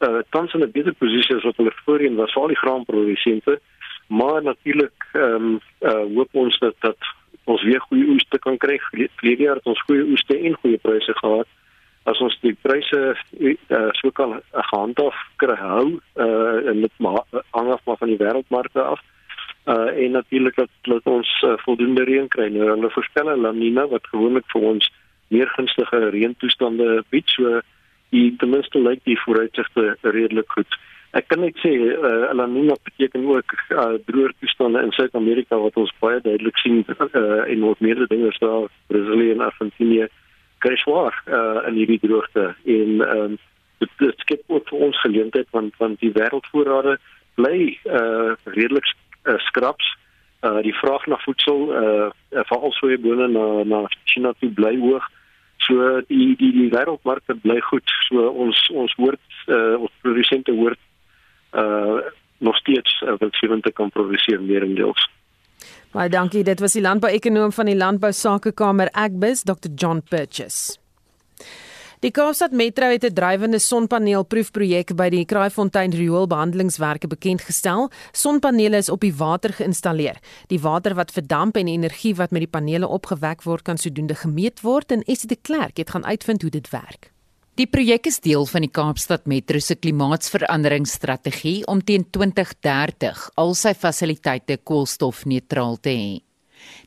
uh, 0.00 0.20
tans 0.30 0.54
in 0.54 0.64
'n 0.64 0.72
beter 0.72 0.94
posisie 0.94 1.36
as 1.36 1.44
wat 1.44 1.56
hulle 1.56 1.72
voorheen 1.84 2.16
was, 2.16 2.32
veral 2.32 2.48
die 2.48 2.62
graanprodusente. 2.64 3.60
Maar 4.08 4.42
natuurlik 4.42 5.08
ehm 5.12 5.34
um, 5.34 5.60
uh, 5.80 6.04
hoop 6.16 6.28
ons 6.32 6.58
dat 6.58 6.74
dat 6.80 6.98
ons 7.44 7.62
weer 7.62 7.80
goeie 7.80 8.08
oeste 8.14 8.38
kan 8.38 8.56
kry. 8.56 8.78
Verlede 8.90 9.42
jaar 9.42 9.60
het 9.60 9.66
ons 9.66 9.82
goeie 9.88 10.04
oeste 10.04 10.38
en 10.38 10.54
goeie 10.62 10.78
pryse 10.78 11.14
gehad. 11.18 11.48
As 12.04 12.18
ons 12.18 12.34
die 12.42 12.54
pryse 12.62 13.00
uh, 13.38 13.88
so 13.98 14.10
kan 14.10 14.40
gehandhaaf 14.52 15.18
kry 15.42 15.56
hou 15.58 15.86
uh, 16.18 16.70
en 16.70 16.82
dit 16.82 16.94
hang 16.98 17.70
af 17.70 17.82
maar 17.86 18.00
van 18.00 18.10
die 18.10 18.18
wêreldmarkte 18.18 18.82
af. 18.82 19.02
Uh, 19.66 19.90
en 19.94 20.10
natuurlik 20.18 20.56
dat, 20.56 20.70
dat 20.82 21.06
ons 21.06 21.30
uh, 21.46 21.54
voldoende 21.62 22.04
reën 22.04 22.28
kry. 22.28 22.48
Nou 22.50 22.70
hulle 22.70 22.90
voorspel 22.90 23.30
'n 23.30 23.42
La 23.42 23.52
Nina 23.52 23.86
wat 23.86 24.06
gewoonlik 24.10 24.46
vir 24.50 24.62
ons 24.62 24.90
meer 25.28 25.48
gunstige 25.54 26.08
reëntoestande 26.10 27.04
bied. 27.10 27.30
So 27.30 27.60
die 28.10 28.34
ten 28.36 28.50
minste 28.50 28.78
lyk 28.78 29.04
die 29.04 29.20
vooruitsigte 29.24 29.96
redelik 30.02 30.50
goed. 30.50 30.78
Ek 31.12 31.26
kan 31.28 31.42
net 31.44 31.58
sê 31.60 31.70
uh, 31.76 32.30
La 32.32 32.46
Nina 32.48 32.72
beteken 32.86 33.26
ook 33.28 33.52
uh, 33.76 33.98
droër 34.08 34.32
toestande 34.40 34.80
in 34.80 34.94
Suid-Amerika 34.96 35.58
wat 35.60 35.76
ons 35.76 35.92
baie 36.00 36.20
duidelik 36.24 36.56
sien 36.56 36.78
uh, 36.88 37.42
in 37.52 37.66
meer 37.84 38.06
dinge 38.08 38.30
so 38.38 38.68
Brasilië 38.88 39.34
en 39.34 39.42
Argentinië 39.44 40.06
kry 40.64 40.76
swaar 40.80 41.12
uh, 41.26 41.66
in 41.68 41.76
hierdie 41.76 41.98
droogte. 42.00 42.46
En 42.64 43.02
um, 43.04 43.34
dit, 43.82 44.14
skep 44.24 44.40
ook 44.46 44.70
vir 44.70 44.84
ons 44.88 45.00
geleentheid 45.04 45.50
want 45.52 45.76
want 45.82 46.00
die 46.00 46.14
wêreldvoorrade 46.16 46.94
bly 47.36 47.58
uh, 47.84 48.32
redelik 48.56 48.88
uh, 49.26 49.36
skraps. 49.48 49.90
Uh, 50.42 50.62
die 50.64 50.74
vraag 50.74 51.04
na 51.06 51.18
voedsel 51.22 51.68
uh, 51.76 52.06
veral 52.48 52.72
sojabone 52.78 53.28
na 53.34 53.44
na 53.68 53.82
China 54.10 54.32
toe 54.40 54.48
bly 54.56 54.72
hoog. 54.80 55.04
So 55.66 56.00
die 56.08 56.32
die 56.40 56.54
die 56.56 56.70
wêreldmarkte 56.72 57.36
bly 57.44 57.58
goed. 57.68 57.92
So 58.08 58.30
ons 58.46 58.64
ons 58.72 58.96
hoort 58.96 59.44
uh, 59.52 59.76
ons 59.76 59.92
produsente 60.00 60.56
hoort 60.56 60.80
uh, 61.52 61.98
nog 62.38 62.56
steeds 62.56 63.00
uh, 63.00 63.16
wil 63.18 63.32
sien 63.38 63.60
te 63.60 63.72
kan 63.72 63.90
produseer 63.90 64.40
meer 64.40 64.62
in 64.62 64.74
deels 64.74 65.08
Baie 65.92 66.08
dankie 66.08 66.44
dit 66.44 66.60
was 66.60 66.72
die 66.72 66.82
landbouekonoom 66.82 67.52
van 67.52 67.66
die 67.66 67.76
Landbou 67.76 68.12
Sakekamer 68.12 68.88
Agbus 68.92 69.44
Dr 69.44 69.70
John 69.76 70.00
Purchase 70.08 70.82
Die 72.02 72.10
Kaapstad 72.10 72.50
Metro 72.50 72.88
het 72.90 73.04
'n 73.04 73.14
drywende 73.14 73.58
sonpaneelproefprojek 73.58 74.96
by 74.96 75.08
die 75.08 75.24
Kraaifontein 75.24 75.92
rioolbehandelingswerke 75.94 77.06
bekend 77.06 77.42
gestel. 77.42 77.90
Sonpanele 78.12 78.76
is 78.76 78.88
op 78.88 79.00
die 79.00 79.14
water 79.14 79.52
geïnstalleer. 79.52 80.18
Die 80.46 80.60
water 80.60 80.94
wat 80.94 81.12
verdamp 81.12 81.56
en 81.56 81.68
energie 81.68 82.14
wat 82.14 82.30
met 82.30 82.40
die 82.40 82.50
panele 82.50 82.88
opgewek 82.88 83.42
word, 83.42 83.62
kan 83.62 83.78
sodoende 83.78 84.14
gemeet 84.14 84.60
word 84.60 84.90
en 84.90 85.02
Essie 85.02 85.28
de 85.28 85.38
Klerk 85.42 85.76
het 85.76 85.90
gaan 85.90 86.04
uitvind 86.04 86.42
hoe 86.42 86.50
dit 86.50 86.70
werk. 86.70 87.12
Die 87.52 87.66
projek 87.68 88.06
is 88.08 88.16
deel 88.24 88.46
van 88.48 88.64
die 88.64 88.70
Kaapstad 88.72 89.26
Metro 89.28 89.60
se 89.60 89.74
klimaatsveranderingsstrategie 89.76 91.66
om 91.68 91.82
teen 91.84 92.06
2030 92.08 93.26
al 93.42 93.52
sy 93.60 93.74
fasiliteite 93.76 94.56
koolstofneutraal 94.64 95.76
te 95.84 95.92
hê. 95.92 96.14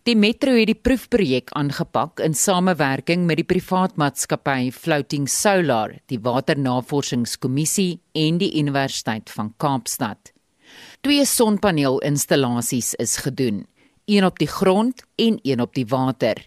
Die 0.10 0.16
metro 0.18 0.56
het 0.58 0.72
die 0.72 0.78
proefprojek 0.88 1.54
aangepak 1.60 2.24
in 2.26 2.34
samewerking 2.34 3.28
met 3.30 3.44
die 3.44 3.46
privaat 3.46 3.94
maatskappy 4.02 4.72
Floating 4.74 5.30
Solar, 5.30 5.94
die 6.10 6.18
Waternavorsingskommissie 6.18 8.00
en 8.18 8.42
die 8.42 8.50
Universiteit 8.58 9.30
van 9.30 9.54
Kaapstad. 9.62 10.34
Twee 11.06 11.30
sonpaneelinstallasies 11.30 12.96
is 13.06 13.20
gedoen, 13.22 13.68
een 14.10 14.26
op 14.26 14.42
die 14.42 14.50
grond 14.50 15.06
en 15.22 15.38
een 15.44 15.62
op 15.62 15.78
die 15.78 15.86
water. 15.86 16.42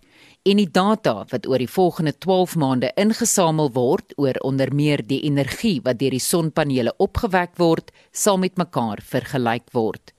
En 0.47 0.57
die 0.57 0.71
data 0.71 1.25
wat 1.31 1.47
oor 1.47 1.59
die 1.59 1.71
volgende 1.71 2.13
12 2.19 2.55
maande 2.57 2.93
ingesamel 2.97 3.73
word 3.75 4.15
oor 4.17 4.39
onder 4.47 4.71
meer 4.75 5.03
die 5.07 5.21
energie 5.27 5.81
wat 5.85 5.99
deur 5.99 6.15
die 6.15 6.23
sonpanele 6.23 6.95
opgewek 6.99 7.59
word, 7.59 7.91
sal 8.13 8.39
met 8.39 8.57
mekaar 8.57 9.03
vergelyk 9.03 9.67
word. 9.75 10.15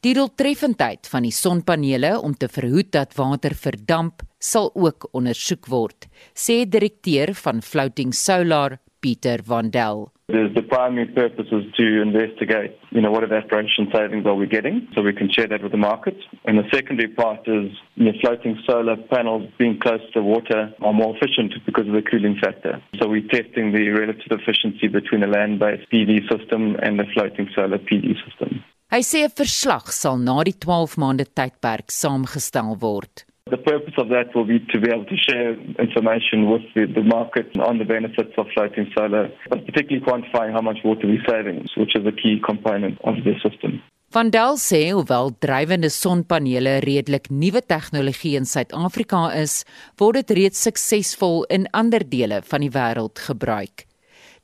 Die 0.00 0.14
doeltreffendheid 0.14 1.08
van 1.10 1.26
die 1.26 1.34
sonpanele 1.34 2.14
om 2.22 2.36
te 2.36 2.48
verhoed 2.48 2.92
dat 2.94 3.16
water 3.18 3.54
verdamp 3.54 4.22
sal 4.38 4.70
ook 4.74 5.08
ondersoek 5.12 5.66
word, 5.66 6.06
sê 6.34 6.62
direkteur 6.64 7.34
van 7.34 7.62
Floating 7.62 8.14
Solar, 8.14 8.78
Pieter 9.00 9.42
Vandel. 9.42 10.10
The, 10.28 10.50
the 10.54 10.62
primary 10.62 11.06
purpose 11.06 11.46
is 11.50 11.64
to 11.76 12.02
investigate, 12.02 12.76
you 12.90 13.00
know, 13.00 13.10
what 13.10 13.24
evaporation 13.24 13.88
savings 13.94 14.26
are 14.26 14.34
we 14.34 14.46
getting, 14.46 14.86
so 14.94 15.00
we 15.00 15.14
can 15.14 15.30
share 15.32 15.48
that 15.48 15.62
with 15.62 15.72
the 15.72 15.78
market. 15.78 16.16
And 16.44 16.58
the 16.58 16.68
secondary 16.70 17.08
part 17.08 17.48
is, 17.48 17.72
you 17.94 18.04
know, 18.04 18.12
floating 18.20 18.58
solar 18.66 18.96
panels 18.96 19.48
being 19.58 19.78
close 19.80 20.04
to 20.12 20.20
water 20.22 20.74
are 20.80 20.92
more 20.92 21.16
efficient 21.16 21.54
because 21.64 21.86
of 21.88 21.94
the 21.94 22.02
cooling 22.02 22.36
factor. 22.42 22.82
So 23.00 23.08
we're 23.08 23.26
testing 23.28 23.72
the 23.72 23.88
relative 23.88 24.32
efficiency 24.32 24.88
between 24.88 25.22
a 25.22 25.26
land-based 25.28 25.90
PV 25.90 26.28
system 26.28 26.76
and 26.82 27.00
a 27.00 27.04
floating 27.14 27.48
solar 27.54 27.78
PV 27.78 28.14
system. 28.24 28.62
Hy 28.90 29.02
sê 29.04 29.24
'n 29.24 29.32
verslag 29.36 29.92
sal 29.92 30.16
na 30.16 30.42
die 30.44 30.56
12 30.56 30.96
maande 30.96 31.24
tydperk 31.28 31.92
saamgestel 31.92 32.72
word. 32.80 33.24
The 33.50 33.56
purpose 33.56 33.94
of 33.96 34.08
that 34.08 34.34
will 34.34 34.44
be 34.44 34.58
to 34.72 34.80
be 34.80 34.90
able 34.90 35.06
to 35.06 35.16
share 35.16 35.56
information 35.78 36.50
with 36.50 36.62
the, 36.74 36.84
the 36.86 37.02
market 37.02 37.48
on 37.58 37.78
the 37.78 37.84
benefits 37.84 38.34
of 38.36 38.46
floating 38.54 38.86
solar, 38.96 39.30
but 39.48 39.64
particularly 39.64 40.04
quantifying 40.04 40.52
how 40.52 40.60
much 40.60 40.78
water 40.84 41.06
we're 41.06 41.24
saving, 41.28 41.66
which 41.76 41.96
is 41.96 42.04
a 42.06 42.12
key 42.12 42.40
component 42.44 42.98
of 43.04 43.14
the 43.24 43.34
system. 43.44 43.80
Van 44.10 44.30
Dal 44.32 44.56
sê 44.56 44.86
hoewel 44.88 45.34
drywende 45.36 45.90
sonpanele 45.92 46.78
redelik 46.80 47.28
nuwe 47.28 47.60
tegnologie 47.60 48.38
in 48.40 48.46
Suid-Afrika 48.48 49.26
is, 49.36 49.64
word 50.00 50.16
dit 50.22 50.32
reeds 50.38 50.62
suksesvol 50.64 51.44
in 51.52 51.68
ander 51.76 52.04
dele 52.08 52.40
van 52.48 52.64
die 52.64 52.72
wêreld 52.72 53.20
gebruik. 53.26 53.84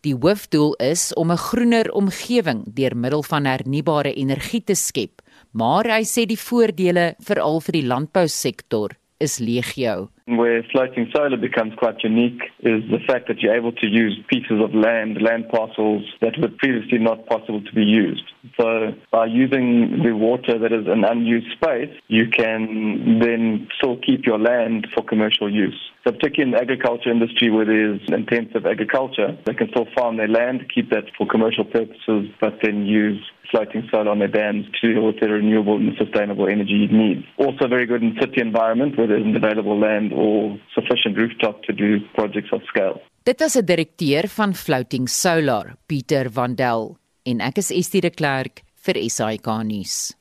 Die 0.05 0.13
hoofdoel 0.13 0.75
is 0.85 1.13
om 1.17 1.33
'n 1.33 1.41
groener 1.49 1.89
omgewing 1.93 2.61
deur 2.77 2.97
middel 2.97 3.23
van 3.23 3.45
hernubare 3.45 4.13
energie 4.13 4.61
te 4.61 4.75
skep, 4.75 5.24
maar 5.55 5.87
hy 5.87 6.03
sê 6.03 6.27
die 6.27 6.41
voordele 6.41 7.15
veral 7.23 7.61
vir 7.63 7.79
die 7.79 7.87
landbousektor 7.87 8.97
is 9.23 9.39
legio. 9.39 10.11
Where 10.27 10.63
floating 10.73 11.11
solar 11.15 11.37
becomes 11.37 11.75
quite 11.77 12.03
unique 12.03 12.41
is 12.61 12.81
the 12.91 12.99
fact 13.07 13.29
that 13.29 13.41
you're 13.41 13.55
able 13.55 13.73
to 13.73 13.87
use 13.87 14.19
pieces 14.27 14.59
of 14.59 14.75
land, 14.75 15.21
land 15.21 15.51
parcels 15.51 16.03
that 16.23 16.39
were 16.41 16.49
previously 16.49 16.97
not 16.97 17.27
possible 17.27 17.61
to 17.63 17.73
be 17.75 17.83
used. 17.83 18.25
So 18.59 18.95
by 19.13 19.27
using 19.27 20.01
the 20.03 20.17
water 20.17 20.59
that 20.59 20.73
is 20.73 20.87
an 20.87 21.05
unused 21.05 21.53
space, 21.53 21.95
you 22.09 22.31
can 22.31 23.19
then 23.19 23.69
still 23.77 23.99
keep 23.99 24.25
your 24.25 24.39
land 24.39 24.87
for 24.95 25.05
commercial 25.05 25.53
use. 25.53 25.79
So 26.07 26.13
particularly 26.13 26.53
in 26.53 26.57
the 26.57 26.63
agriculture 26.63 27.11
industry 27.11 27.51
where 27.51 27.67
there's 27.67 28.01
intensive 28.09 28.65
agriculture, 28.65 29.37
they 29.45 29.53
can 29.53 29.69
still 29.71 29.87
farm 29.95 30.17
their 30.17 30.29
land, 30.29 30.73
keep 30.75 30.89
that 30.89 31.05
for 31.19 31.27
commercial 31.27 31.65
purposes, 31.65 32.31
but 32.41 32.61
then 32.63 32.87
use 32.87 33.21
floating 33.51 33.87
solar 33.91 34.11
on 34.11 34.19
their 34.19 34.29
dams 34.29 34.67
to 34.81 34.93
deal 34.93 35.07
with 35.07 35.21
their 35.21 35.33
renewable 35.33 35.77
and 35.77 35.97
sustainable 35.97 36.49
energy 36.49 36.89
needs. 36.91 37.25
Also 37.39 37.69
very 37.69 37.87
good 37.87 38.03
in 38.03 38.17
city 38.21 38.41
environment 38.41 38.97
where 38.99 39.07
there 39.07 39.19
isn't 39.19 39.37
available 39.37 39.79
land 39.79 40.13
or 40.15 40.59
sufficient 40.75 41.17
rooftop 41.17 41.63
to 41.65 41.73
do 41.73 42.01
projects 42.15 42.53
of 42.53 42.63
scale. 42.71 43.01
Dit 43.25 43.41
is 43.41 43.57
'n 43.57 43.65
direkteur 43.65 44.29
van 44.29 44.55
Floating 44.55 45.09
Solar, 45.09 45.77
Pieter 45.87 46.31
Vandel, 46.31 46.97
en 47.25 47.41
ek 47.41 47.59
is 47.59 47.71
Estie 47.71 48.01
de 48.01 48.11
Klerk 48.11 48.63
vir 48.85 48.97
SAK 49.11 49.47
nuus. 49.65 50.15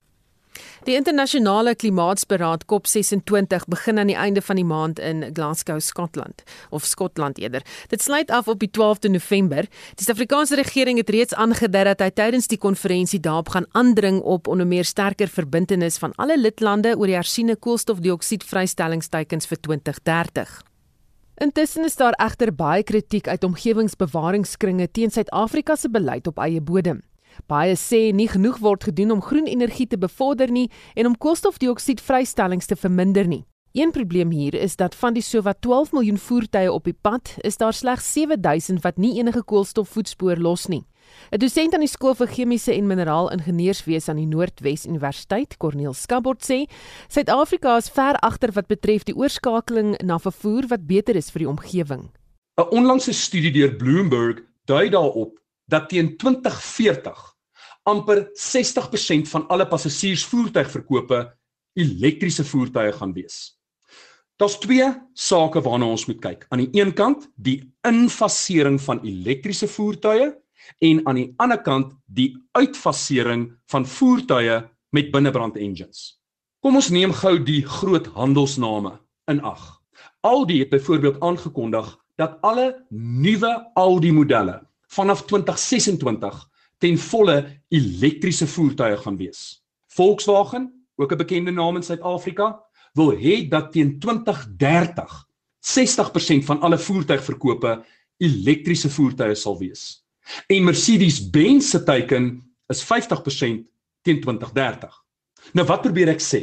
Die 0.84 0.96
internasionale 0.96 1.76
klimaatsberaad 1.80 2.66
COP26 2.68 3.70
begin 3.72 4.00
aan 4.00 4.10
die 4.12 4.18
einde 4.20 4.42
van 4.44 4.58
die 4.60 4.66
maand 4.68 5.00
in 5.00 5.22
Glasgow, 5.34 5.80
Skotland, 5.80 6.44
of 6.76 6.84
Skotland 6.84 7.38
eerder. 7.40 7.64
Dit 7.88 8.02
sluit 8.02 8.32
af 8.32 8.48
op 8.52 8.60
die 8.60 8.68
12de 8.68 9.10
November. 9.10 9.64
Die 9.96 10.04
Suid-Afrikaanse 10.04 10.56
regering 10.60 10.98
het 11.00 11.10
reeds 11.10 11.34
aangedui 11.34 11.84
dat 11.88 12.04
hy 12.04 12.10
tydens 12.12 12.52
die 12.52 12.60
konferensie 12.60 13.20
daarop 13.24 13.54
gaan 13.56 13.70
aandring 13.72 14.20
op 14.22 14.48
onder 14.52 14.68
meer 14.68 14.84
sterker 14.84 15.32
verbintenis 15.32 15.98
van 16.04 16.12
alle 16.20 16.36
lidlande 16.40 16.98
oor 16.98 17.08
die 17.08 17.16
hersiene 17.16 17.56
koolstofdioksiedvrystellingsteikens 17.56 19.48
vir 19.48 19.64
2030. 19.64 20.62
Intussen 21.48 21.88
is 21.88 21.96
daar 21.96 22.20
egter 22.20 22.52
baie 22.52 22.84
kritiek 22.84 23.28
uit 23.32 23.44
omgewingsbewaringskringe 23.44 24.92
teen 24.92 25.12
Suid-Afrika 25.12 25.80
se 25.80 25.90
beleid 25.90 26.28
op 26.28 26.44
eie 26.44 26.62
bodem. 26.62 27.00
Baie 27.48 27.76
sê 27.76 28.12
nie 28.14 28.28
genoeg 28.28 28.60
word 28.60 28.84
gedoen 28.84 29.12
om 29.12 29.22
groen 29.22 29.46
energie 29.46 29.88
te 29.88 29.98
bevorder 29.98 30.52
nie 30.52 30.70
en 30.96 31.06
om 31.06 31.18
koolstofdioksiedvrystellings 31.18 32.66
te 32.66 32.76
verminder 32.76 33.28
nie. 33.28 33.46
Een 33.74 33.92
probleem 33.92 34.30
hier 34.30 34.54
is 34.54 34.76
dat 34.76 34.96
van 34.96 35.14
die 35.14 35.24
sowat 35.26 35.62
12 35.62 35.92
miljoen 35.92 36.18
voertuie 36.18 36.72
op 36.72 36.84
die 36.86 36.98
pad, 37.02 37.36
is 37.42 37.58
daar 37.58 37.74
slegs 37.74 38.14
7000 38.14 38.84
wat 38.84 38.98
nie 38.98 39.18
enige 39.18 39.44
koolstofvoetspoor 39.44 40.38
los 40.38 40.68
nie. 40.68 40.86
'n 41.32 41.40
Dosent 41.40 41.74
aan 41.74 41.82
die 41.82 41.90
skool 41.90 42.14
vir 42.14 42.28
chemiese 42.28 42.74
en 42.74 42.88
mineraal 42.88 43.32
ingenieurswese 43.32 44.12
aan 44.12 44.22
die 44.22 44.30
Noordwes 44.30 44.86
Universiteit, 44.86 45.58
Corneel 45.58 45.94
Skabort 45.94 46.46
sê, 46.46 46.70
Suid-Afrika 47.08 47.78
is 47.78 47.90
ver 47.90 48.16
agter 48.22 48.52
wat 48.52 48.68
betref 48.68 49.04
die 49.04 49.16
oorskakeling 49.16 49.98
na 50.04 50.20
vervoer 50.20 50.68
wat 50.68 50.88
beter 50.88 51.16
is 51.16 51.32
vir 51.32 51.40
die 51.40 51.50
omgewing. 51.50 52.12
'n 52.58 52.70
Onlangse 52.70 53.14
studie 53.14 53.52
deur 53.52 53.76
Bloomberg 53.76 54.44
dui 54.66 54.90
daarop 54.90 55.43
dat 55.66 55.90
teen 55.90 56.18
2040 56.18 57.34
amper 57.84 58.30
60% 58.32 59.28
van 59.28 59.48
alle 59.48 59.68
passasiersvoertuigverkope 59.68 61.20
elektriese 61.74 62.46
voertuie 62.46 62.92
gaan 62.92 63.14
wees. 63.14 63.58
Daar's 64.40 64.58
twee 64.60 64.88
sake 65.14 65.62
waarna 65.62 65.92
ons 65.94 66.06
moet 66.10 66.22
kyk. 66.22 66.46
Aan 66.50 66.64
die 66.64 66.82
een 66.82 66.94
kant 66.94 67.28
die 67.36 67.60
infasering 67.88 68.80
van 68.82 69.04
elektriese 69.06 69.68
voertuie 69.68 70.32
en 70.80 71.02
aan 71.08 71.20
die 71.20 71.30
ander 71.38 71.62
kant 71.62 71.94
die 72.06 72.32
uitfasering 72.58 73.52
van 73.72 73.86
voertuie 73.86 74.62
met 74.96 75.12
binnebrand 75.12 75.58
engines. 75.58 76.20
Kom 76.64 76.80
ons 76.80 76.90
neem 76.90 77.14
gou 77.14 77.36
die 77.44 77.62
groot 77.68 78.08
handelsname 78.16 78.96
in 79.32 79.42
ag. 79.44 79.82
Audi 80.24 80.60
het 80.60 80.72
byvoorbeeld 80.72 81.20
aangekondig 81.22 81.90
dat 82.16 82.38
alle 82.42 82.86
nuwe 82.90 83.52
Audi 83.76 84.12
modelle 84.12 84.62
vanaf 84.94 85.26
2026 85.30 86.50
ten 86.78 86.98
volle 86.98 87.38
elektriese 87.70 88.48
voertuie 88.48 88.98
gaan 88.98 89.18
wees. 89.18 89.64
Volkswagen, 89.88 90.70
ook 90.96 91.12
'n 91.12 91.18
bekende 91.18 91.52
naam 91.52 91.76
in 91.76 91.84
Suid-Afrika, 91.84 92.64
wil 92.94 93.12
hê 93.12 93.48
dat 93.50 93.72
teen 93.72 94.00
2030 94.00 95.28
60% 95.64 96.46
van 96.46 96.60
alle 96.60 96.78
voertuigverkope 96.78 97.86
elektriese 98.18 98.90
voertuie 98.90 99.36
sal 99.36 99.58
wees. 99.60 100.04
En 100.48 100.64
Mercedes-Benz 100.64 101.70
se 101.70 101.84
teiken 101.84 102.44
is 102.68 102.84
50% 102.84 103.64
teen 104.02 104.22
2030. 104.22 105.04
Nou 105.54 105.68
wat 105.68 105.82
probeer 105.82 106.14
ek 106.14 106.24
sê? 106.24 106.42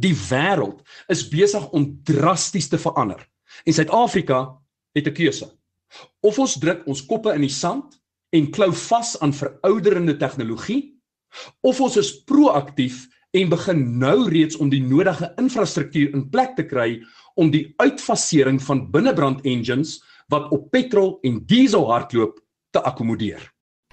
Die 0.00 0.14
wêreld 0.28 0.82
is 1.12 1.28
besig 1.28 1.68
om 1.70 2.00
drasties 2.04 2.68
te 2.68 2.78
verander. 2.78 3.20
En 3.64 3.72
Suid-Afrika 3.72 4.58
het 4.92 5.06
'n 5.06 5.12
keuse. 5.12 5.52
Of 6.22 6.38
ons 6.42 6.56
druk 6.60 6.84
ons 6.90 7.04
koppe 7.06 7.34
in 7.34 7.44
die 7.44 7.52
sand 7.52 7.98
en 8.34 8.50
klou 8.54 8.70
vas 8.74 9.14
aan 9.22 9.34
verouderende 9.36 10.16
tegnologie, 10.18 10.94
of 11.62 11.80
ons 11.82 11.98
is 12.00 12.12
proaktief 12.26 13.04
en 13.34 13.50
begin 13.50 13.82
nou 13.98 14.28
reeds 14.30 14.58
om 14.62 14.70
die 14.70 14.82
nodige 14.82 15.32
infrastruktuur 15.42 16.14
in 16.14 16.28
plek 16.30 16.54
te 16.58 16.66
kry 16.66 17.00
om 17.40 17.50
die 17.50 17.66
uitfasering 17.82 18.60
van 18.62 18.86
binnebrand 18.94 19.42
engines 19.46 19.98
wat 20.30 20.50
op 20.54 20.70
petrol 20.74 21.18
en 21.26 21.40
diesel 21.50 21.88
hardloop 21.90 22.38
te 22.74 22.82
akkommodeer. 22.82 23.42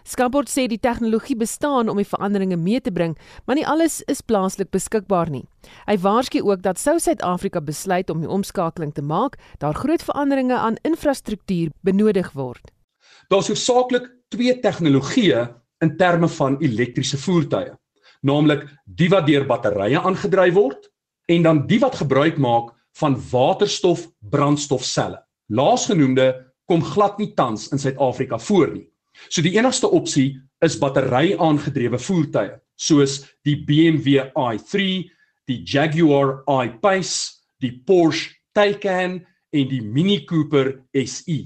Skabord 0.04 0.50
sê 0.50 0.68
die 0.68 0.80
tegnologie 0.80 1.36
bestaan 1.36 1.90
om 1.90 1.98
die 1.98 2.08
veranderinge 2.08 2.58
mee 2.58 2.82
te 2.82 2.92
bring, 2.92 3.18
maar 3.46 3.56
nie 3.56 3.68
alles 3.68 4.02
is 4.12 4.22
plaaslik 4.22 4.72
beskikbaar 4.72 5.30
nie. 5.30 5.46
Hy 5.88 5.98
waarsku 6.02 6.42
ook 6.42 6.62
dat 6.62 6.80
sou 6.80 7.00
Suid-Afrika 7.00 7.62
besluit 7.62 8.10
om 8.10 8.22
die 8.22 8.30
omskakeling 8.30 8.94
te 8.94 9.02
maak, 9.02 9.38
daar 9.60 9.78
groot 9.78 10.04
veranderinge 10.04 10.58
aan 10.58 10.80
infrastruktuur 10.88 11.70
benodig 11.82 12.32
word. 12.34 12.72
Daar's 13.30 13.48
hoofsaaklik 13.48 14.10
twee 14.34 14.60
tegnologieë 14.60 15.48
in 15.82 15.98
terme 15.98 16.28
van 16.28 16.58
elektriese 16.62 17.18
voertuie 17.18 17.72
naamlik 18.22 18.68
die 18.86 19.10
wat 19.10 19.28
deur 19.28 19.48
batterye 19.50 20.00
aangedryf 20.00 20.54
word 20.56 20.88
en 21.32 21.46
dan 21.46 21.66
die 21.70 21.80
wat 21.82 21.98
gebruik 22.02 22.38
maak 22.42 22.72
van 23.00 23.18
waterstof 23.32 24.06
brandstofselle. 24.20 25.22
Laasgenoemde 25.50 26.28
kom 26.70 26.84
glad 26.84 27.18
nie 27.20 27.32
tans 27.36 27.70
in 27.72 27.80
Suid-Afrika 27.80 28.40
voor 28.40 28.74
nie. 28.74 28.88
So 29.30 29.42
die 29.42 29.56
enigste 29.58 29.90
opsie 29.92 30.40
is 30.64 30.78
battery 30.80 31.36
aangedrewe 31.38 32.00
voertuie 32.00 32.58
soos 32.82 33.22
die 33.46 33.58
BMW 33.66 34.32
i3, 34.34 34.86
die 35.48 35.60
Jaguar 35.68 36.42
I-Pace, 36.50 37.44
die 37.62 37.74
Porsche 37.86 38.32
Taycan 38.56 39.20
en 39.52 39.70
die 39.70 39.82
Mini 39.82 40.24
Cooper 40.26 40.74
SE. 41.06 41.40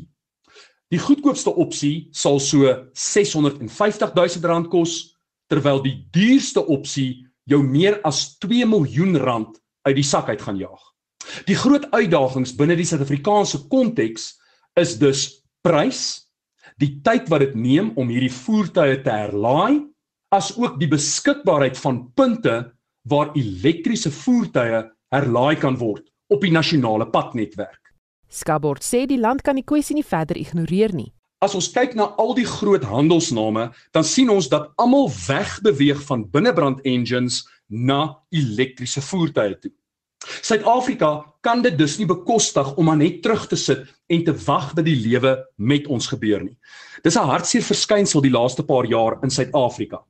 Die 0.93 1.01
goedkoopste 1.01 1.51
opsie 1.51 2.09
sal 2.13 2.39
so 2.39 2.69
650 2.93 4.13
000 4.15 4.47
rand 4.47 4.69
kos 4.71 5.15
terwyl 5.51 5.81
die 5.83 5.97
duurste 6.13 6.63
opsie 6.71 7.25
jou 7.49 7.61
meer 7.65 7.99
as 8.07 8.37
2 8.41 8.65
miljoen 8.69 9.17
rand 9.21 9.57
uit 9.85 9.97
die 9.97 10.05
sak 10.05 10.29
uit 10.29 10.41
gaan 10.41 10.57
jaag. 10.57 10.81
Die 11.49 11.57
groot 11.57 11.87
uitdagings 11.91 12.53
binne 12.57 12.77
die 12.77 12.85
Suid-Afrikaanse 12.87 13.65
konteks 13.69 14.31
is 14.79 14.95
dus 15.01 15.25
prys, 15.65 16.24
die 16.81 16.99
tyd 17.05 17.29
wat 17.31 17.43
dit 17.45 17.55
neem 17.55 17.91
om 17.95 18.09
hierdie 18.11 18.33
voertuie 18.33 18.99
te 19.03 19.13
herlaai, 19.13 19.85
as 20.35 20.51
ook 20.57 20.79
die 20.81 20.89
beskikbaarheid 20.91 21.77
van 21.79 22.01
punte 22.17 22.55
waar 23.09 23.31
elektriese 23.37 24.11
voertuie 24.11 24.83
herlaai 25.13 25.55
kan 25.61 25.77
word 25.79 26.07
op 26.33 26.41
die 26.41 26.51
nasionale 26.51 27.07
padnetwerk. 27.11 27.93
Skabord 28.27 28.83
sê 28.83 29.05
die 29.07 29.21
land 29.21 29.45
kan 29.45 29.55
die 29.55 29.67
kwessie 29.67 29.95
nie 29.95 30.05
verder 30.05 30.37
ignoreer 30.39 30.91
nie. 30.95 31.11
As 31.43 31.53
ons 31.55 31.69
kyk 31.71 31.93
na 31.95 32.09
al 32.19 32.33
die 32.35 32.47
groot 32.47 32.83
handelsname, 32.89 33.69
dan 33.93 34.07
sien 34.07 34.31
ons 34.33 34.47
dat 34.49 34.71
almal 34.81 35.11
wegbeweeg 35.13 36.01
van 36.07 36.25
binnebrand 36.31 36.81
engines 36.87 37.43
na 37.69 38.17
elektriese 38.33 39.03
voertuie 39.03 39.59
toe. 39.61 39.71
Suid-Afrika 40.41 41.25
kan 41.41 41.61
dit 41.61 41.77
dus 41.77 41.97
nie 41.97 42.07
bekostig 42.09 42.75
om 42.75 42.85
maar 42.85 42.97
net 42.97 43.21
terug 43.21 43.47
te 43.47 43.55
sit 43.55 43.85
en 44.07 44.23
te 44.23 44.33
wag 44.45 44.73
dat 44.73 44.85
die 44.85 44.97
lewe 44.97 45.37
met 45.55 45.87
ons 45.87 46.07
gebeur 46.07 46.43
nie. 46.43 46.57
Dis 47.03 47.17
'n 47.17 47.29
hartseer 47.29 47.63
verskynsel 47.63 48.21
die 48.21 48.31
laaste 48.31 48.63
paar 48.63 48.85
jaar 48.85 49.19
in 49.23 49.29
Suid-Afrika. 49.29 50.01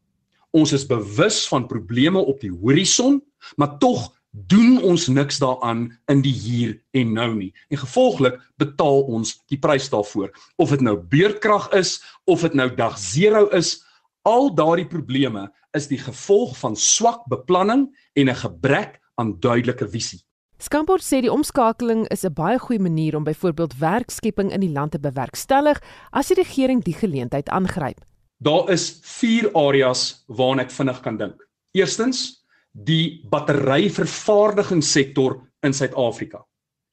Ons 0.52 0.72
is 0.72 0.88
bewus 0.88 1.48
van 1.48 1.68
probleme 1.68 2.20
op 2.20 2.40
die 2.40 2.52
horison, 2.52 3.22
maar 3.58 3.78
tog 3.78 4.14
doen 4.32 4.82
ons 4.84 5.08
niks 5.08 5.40
daaraan 5.40 5.88
in 6.12 6.22
die 6.22 6.34
hier 6.34 6.76
en 6.92 7.14
nou 7.14 7.36
nie. 7.36 7.54
En 7.70 7.78
gevolglik 7.78 8.40
betaal 8.58 9.02
ons 9.02 9.38
die 9.48 9.60
prys 9.60 9.90
daarvoor. 9.90 10.32
Of 10.56 10.70
dit 10.70 10.82
nou 10.82 10.98
beurtkrag 10.98 11.72
is 11.72 12.04
of 12.26 12.42
dit 12.42 12.54
nou 12.54 12.70
dag 12.76 12.98
0 13.00 13.50
is, 13.56 13.84
al 14.24 14.52
daardie 14.56 14.88
probleme 14.88 15.48
is 15.78 15.88
die 15.88 16.00
gevolg 16.00 16.58
van 16.58 16.76
swak 16.76 17.26
beplanning 17.32 17.88
en 18.16 18.30
'n 18.30 18.36
gebrek 18.36 19.00
aan 19.16 19.40
duidelike 19.40 19.90
visie. 19.90 20.20
Skamport 20.58 21.04
sê 21.04 21.22
die 21.22 21.32
omskakeling 21.32 22.08
is 22.12 22.24
'n 22.24 22.34
baie 22.34 22.60
goeie 22.60 22.80
manier 22.80 23.16
om 23.16 23.24
byvoorbeeld 23.24 23.78
werkskepping 23.78 24.52
in 24.52 24.62
die 24.62 24.72
land 24.72 24.92
te 24.92 25.00
bewerkstellig 25.00 25.82
as 26.12 26.28
die 26.28 26.36
regering 26.36 26.84
die 26.84 26.94
geleentheid 26.94 27.50
aangryp. 27.50 28.00
Daar 28.40 28.70
is 28.70 29.00
4 29.02 29.52
areas 29.54 30.24
waarna 30.28 30.62
ek 30.64 30.72
vinnig 30.72 31.02
kan 31.02 31.18
dink. 31.18 31.48
Eerstens, 31.74 32.46
die 32.72 33.22
batteryvervaardigingssektor 33.30 35.42
in 35.62 35.74
Suid-Afrika. 35.74 36.46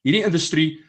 Hierdie 0.03 0.25
industrie 0.25 0.79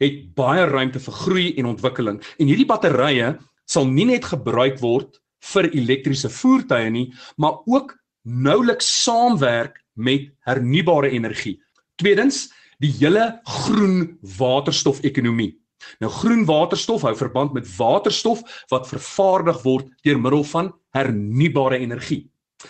het 0.00 0.34
baie 0.34 0.66
ruimte 0.66 1.00
vir 1.00 1.14
groei 1.14 1.56
en 1.56 1.66
ontwikkeling 1.66 2.22
en 2.38 2.46
hierdie 2.46 2.66
batterye 2.66 3.38
sal 3.66 3.86
nie 3.86 4.04
net 4.04 4.24
gebruik 4.24 4.80
word 4.80 5.20
vir 5.52 5.74
elektriese 5.74 6.30
voertuie 6.30 6.90
nie, 6.90 7.14
maar 7.36 7.52
ook 7.66 7.98
nouliks 8.22 9.02
saamwerk 9.02 9.81
met 9.94 10.30
hernubare 10.46 11.10
energie. 11.10 11.58
Tweedens, 12.00 12.48
die 12.82 12.90
hele 12.98 13.40
groen 13.44 14.18
waterstof-ekonomie. 14.38 15.52
Nou 16.02 16.10
groen 16.12 16.44
waterstof 16.46 17.02
hou 17.06 17.14
verband 17.18 17.54
met 17.56 17.68
waterstof 17.76 18.42
wat 18.70 18.90
vervaardig 18.90 19.62
word 19.66 19.88
deur 20.06 20.20
middel 20.20 20.44
van 20.52 20.70
hernubare 20.94 21.78
energie. 21.82 22.24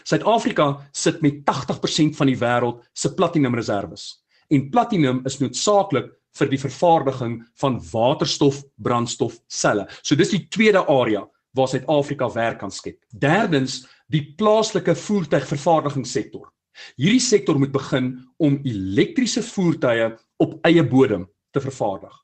Suid-Afrika 0.08 0.88
sit 0.96 1.20
met 1.20 1.42
80% 1.44 2.16
van 2.16 2.30
die 2.30 2.38
wêreld 2.40 2.80
se 2.96 3.12
platinumreserwes. 3.14 4.24
En 4.52 4.70
platinum 4.72 5.20
is 5.28 5.38
noodsaaklik 5.40 6.08
vir 6.38 6.48
die 6.48 6.60
vervaardiging 6.60 7.36
van 7.60 7.76
waterstof 7.92 8.62
brandstofselle. 8.80 9.86
So 10.00 10.16
dis 10.16 10.32
die 10.32 10.46
tweede 10.48 10.84
area 10.88 11.26
waar 11.56 11.68
Suid-Afrika 11.68 12.30
werk 12.32 12.62
kan 12.62 12.72
skep. 12.72 12.96
Derdens, 13.12 13.82
die 14.08 14.24
plaaslike 14.38 14.94
voertuigvervaardigingssektor. 14.96 16.48
Hierdie 16.96 17.20
sektor 17.20 17.58
moet 17.58 17.72
begin 17.72 18.14
om 18.36 18.60
elektriese 18.64 19.42
voertuie 19.42 20.12
op 20.42 20.58
eie 20.66 20.84
bodem 20.84 21.26
te 21.52 21.60
vervaardig. 21.60 22.14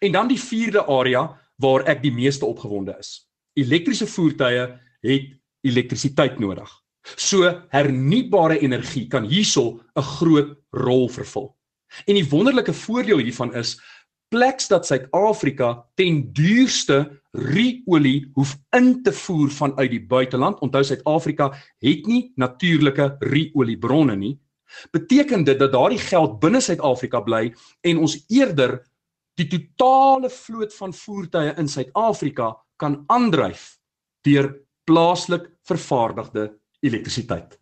En 0.00 0.12
dan 0.12 0.28
die 0.28 0.40
vierde 0.40 0.84
area 0.86 1.26
waar 1.62 1.84
ek 1.90 2.02
die 2.02 2.12
meeste 2.12 2.46
opgewonde 2.46 2.96
is. 2.98 3.28
Elektriese 3.54 4.06
voertuie 4.06 4.66
het 5.04 5.28
elektrisiteit 5.64 6.40
nodig. 6.40 6.70
So 7.16 7.50
hernubare 7.68 8.58
energie 8.58 9.06
kan 9.08 9.24
hierso 9.28 9.80
'n 9.96 10.02
groot 10.02 10.56
rol 10.72 11.08
vervul. 11.08 11.54
En 12.06 12.14
die 12.14 12.28
wonderlike 12.28 12.72
voordeel 12.72 13.18
hiervan 13.18 13.54
is 13.54 13.76
perpleks 14.34 14.66
dat 14.68 14.86
Suid-Afrika 14.86 15.84
ten 15.94 16.32
duurste 16.32 17.20
ruolie 17.30 18.30
hoef 18.34 18.56
in 18.74 19.02
te 19.02 19.12
voer 19.12 19.50
vanuit 19.50 19.90
die 19.90 20.02
buiteland. 20.02 20.58
Onthou 20.58 20.82
Suid-Afrika 20.84 21.52
het 21.78 22.06
nie 22.06 22.32
natuurlike 22.34 23.16
ruoliebronne 23.18 24.16
nie. 24.16 24.34
Beteken 24.90 25.44
dit 25.44 25.58
dat 25.58 25.72
daardie 25.72 26.02
geld 26.02 26.40
binne 26.42 26.60
Suid-Afrika 26.60 27.20
bly 27.22 27.52
en 27.86 28.02
ons 28.02 28.16
eerder 28.26 28.80
die 29.38 29.46
totale 29.46 30.30
vloot 30.30 30.74
van 30.74 30.94
voertuie 30.94 31.54
in 31.54 31.70
Suid-Afrika 31.70 32.56
kan 32.76 33.04
aandryf 33.06 33.76
deur 34.26 34.50
plaaslik 34.84 35.46
vervaardigde 35.62 36.50
elektrisiteit. 36.82 37.58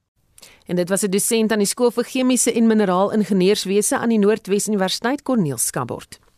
En 0.66 0.76
dit 0.76 0.88
was 0.88 1.04
'n 1.04 1.10
dosent 1.10 1.52
aan 1.52 1.58
die 1.58 1.68
skool 1.68 1.90
vir 1.90 2.04
chemiese 2.04 2.52
en 2.52 2.66
mineraalingenieurswese 2.66 3.98
aan 3.98 4.08
die 4.08 4.18
Noordwes 4.18 4.68
Universiteit 4.68 5.22
Corneel 5.22 5.58
Skabort. 5.58 6.31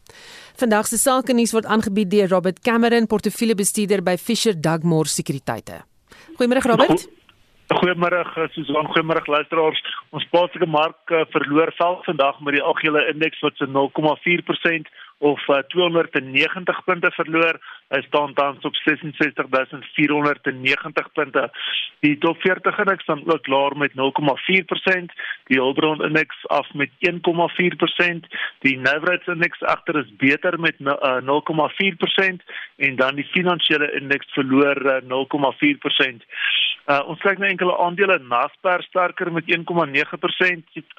Vandag 0.54 0.86
se 0.86 0.98
sake 1.02 1.34
nuus 1.34 1.50
word 1.50 1.66
aangebied 1.66 2.12
deur 2.12 2.28
Robert 2.30 2.60
Cameron, 2.62 3.08
portefeuljebestuurder 3.10 4.04
by 4.06 4.14
Fisher 4.14 4.54
Dugmore 4.54 5.10
Sekurititeite. 5.10 5.80
Goeiemôre 6.38 6.62
Robert. 6.62 7.06
Goeiemôre 7.74 8.20
Susan, 8.54 8.86
goeiemôre 8.92 9.24
luisteraars. 9.26 9.80
Ons 10.14 10.26
plaaslike 10.30 10.68
mark 10.70 11.10
uh, 11.10 11.24
verloor 11.34 11.72
vel 11.74 11.98
vandag 12.06 12.38
met 12.46 12.54
die 12.54 12.62
algehele 12.62 13.02
indeks 13.10 13.42
wat 13.42 13.58
so 13.58 13.66
0,4% 13.66 14.86
of 15.24 15.40
uh, 15.48 15.64
290 15.72 16.84
punte 16.84 17.08
verloor. 17.16 17.56
Hy 17.88 18.04
staan 18.04 18.36
tans 18.36 18.60
op 18.68 18.76
66490 18.76 21.08
punte. 21.16 21.48
Die 22.04 22.20
top 22.20 22.36
40 22.44 22.76
indeks 22.82 23.02
staan 23.02 23.24
ook 23.32 23.42
klaar 23.48 23.72
met 23.80 23.92
0,4%, 23.96 24.04
die 25.48 25.60
Hulbron 25.60 26.04
indeks 26.04 26.36
af 26.52 26.68
met 26.74 26.90
1,4%, 27.08 27.16
die 28.66 28.76
Navrats 28.78 29.26
indeks 29.32 29.62
agter 29.62 29.96
is 30.02 30.10
beter 30.20 30.60
met 30.60 30.74
uh, 30.80 31.18
0,4% 31.24 31.28
en 32.76 32.96
dan 32.96 33.14
die 33.16 33.28
finansiële 33.32 33.92
indeks 34.00 34.32
verloor 34.36 34.76
uh, 34.84 35.00
0,4%. 35.08 35.14
Uh, 36.84 37.00
ons 37.08 37.20
kyk 37.24 37.38
na 37.40 37.48
enkele 37.48 37.72
aandele 37.80 38.18
Naspers 38.28 38.84
sterker 38.90 39.30
met 39.32 39.46
1,9%, 39.48 39.62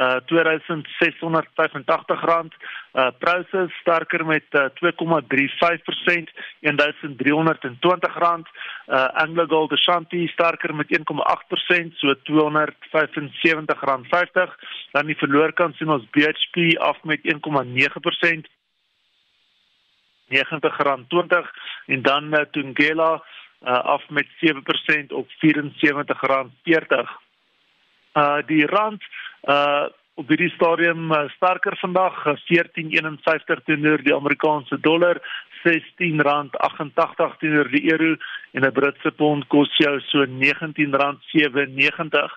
uh, 0.02 0.16
2685 0.26 2.24
rand, 2.26 2.56
uh, 2.98 3.12
Prosus 3.22 3.70
sterker 3.84 4.26
met 4.26 4.58
uh, 4.58 4.66
2,35%, 4.82 6.34
1320 6.66 8.18
rand. 8.24 8.50
Uh 8.86 9.10
Anglo 9.22 9.46
Gold 9.50 9.72
Ashanti 9.74 10.28
sterker 10.34 10.74
met 10.76 10.90
1,8%, 10.90 11.94
so 12.02 12.14
275 12.24 13.82
rand 13.82 14.06
50. 14.10 14.58
Dan 14.92 15.06
die 15.10 15.18
verloorkant 15.18 15.78
sien 15.78 15.90
ons 15.90 16.06
BHP 16.14 16.78
af 16.82 17.02
met 17.04 17.22
1,9%. 17.26 18.50
90 20.34 20.78
rand 20.78 21.10
20 21.10 21.50
en 21.86 22.02
dan 22.02 22.34
uh, 22.34 22.46
Tungela 22.52 23.22
uh, 23.66 23.82
af 23.95 24.09
met 24.09 24.28
7% 24.41 25.07
op 25.07 25.30
74 25.30 26.22
rand 26.22 26.51
40. 26.63 27.20
Uh 28.13 28.38
die 28.45 28.66
rand 28.66 29.03
uh 29.43 29.86
op 30.16 30.30
hierdie 30.32 30.49
stadium 30.49 31.11
uh, 31.11 31.30
sterker 31.36 31.78
vandag 31.78 32.26
14.51 32.26 33.63
teenoor 33.66 34.03
die 34.03 34.16
Amerikaanse 34.16 34.80
dollar 34.80 35.20
16 35.63 36.22
rand 36.22 36.57
88 36.57 37.38
teenoor 37.41 37.70
die 37.74 37.91
euro 37.91 38.16
en 38.51 38.63
'n 38.63 38.72
Britse 38.72 39.11
pond 39.11 39.47
kos 39.47 39.78
jou 39.78 39.99
so 39.99 40.26
19 40.26 40.95
rand 40.95 41.20
97 41.34 42.32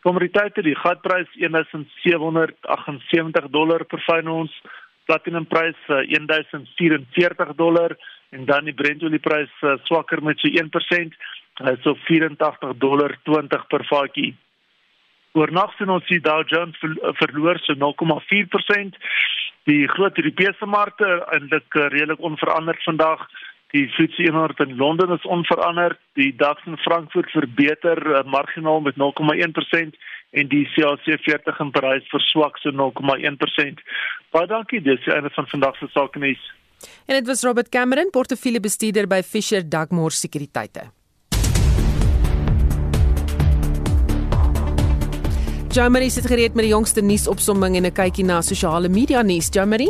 kommoditeite 0.00 0.62
die 0.62 0.76
gatprys 0.76 1.28
1778 1.36 3.50
dollar 3.50 3.84
per 3.84 4.00
fyn 4.00 4.28
ons 4.28 4.62
platinum 5.06 5.46
prys 5.46 5.78
uh, 5.88 6.02
1044 6.08 7.54
dollar 7.56 7.96
en 8.30 8.44
dan 8.44 8.64
die 8.64 8.74
Brent 8.74 9.02
olieprys 9.02 9.52
uh, 9.62 9.76
swakker 9.88 10.22
met 10.22 10.38
so 10.38 10.48
1% 10.48 11.16
uh, 11.64 11.74
so 11.82 11.96
84 12.06 12.78
dollar 12.78 13.18
20 13.24 13.66
per 13.68 13.86
vatjie 13.90 14.34
Oornag 15.38 15.76
sien 15.78 15.90
ons 15.94 16.06
die 16.10 16.18
Dow 16.18 16.40
Jones 16.50 16.78
verloor 17.20 17.60
so 17.62 17.76
0,4%. 17.78 18.96
Die 19.70 19.84
groot 19.92 20.18
Europese 20.18 20.66
markte 20.66 21.06
eintlik 21.30 21.76
uh, 21.78 21.86
redelik 21.92 22.24
onveranderd 22.26 22.82
vandag. 22.82 23.22
Die 23.70 23.84
FTSE 23.94 24.32
100 24.32 24.64
in 24.64 24.74
Londen 24.80 25.12
is 25.14 25.26
onveranderd. 25.36 26.00
Die 26.18 26.32
DAX 26.36 26.66
in 26.66 26.80
Frankfurt 26.82 27.30
verbeter 27.30 28.02
uh, 28.10 28.24
marginaal 28.26 28.80
met 28.80 28.98
0,1% 28.98 30.00
en 30.30 30.48
die 30.48 30.64
CAC 30.74 31.08
40 31.24 31.60
in 31.64 31.70
Parys 31.74 32.06
verswak 32.12 32.58
so 32.62 32.70
0,1%. 32.70 33.82
Baie 34.30 34.46
dankie. 34.46 34.82
Dis 34.82 35.02
die 35.04 35.14
einde 35.14 35.32
van 35.34 35.48
vandag 35.50 35.76
se 35.78 35.90
sake 35.94 36.22
nuus. 36.22 36.46
En 37.06 37.18
dit 37.18 37.26
was 37.26 37.42
Robert 37.44 37.68
Cameron, 37.68 38.10
portefeuljebestuurder 38.10 39.06
by 39.10 39.20
Fisher 39.26 39.66
Dugmore 39.68 40.16
Sekuriteite. 40.16 40.88
Jamari 45.70 46.08
sit 46.10 46.26
gereed 46.26 46.56
met 46.58 46.64
die 46.66 46.72
jongste 46.72 46.98
nuusopsomming 47.00 47.76
en 47.76 47.84
'n 47.86 47.92
kykie 47.92 48.24
na 48.24 48.40
sosiale 48.42 48.88
media 48.88 49.22
nuus. 49.22 49.48
Jamari, 49.50 49.88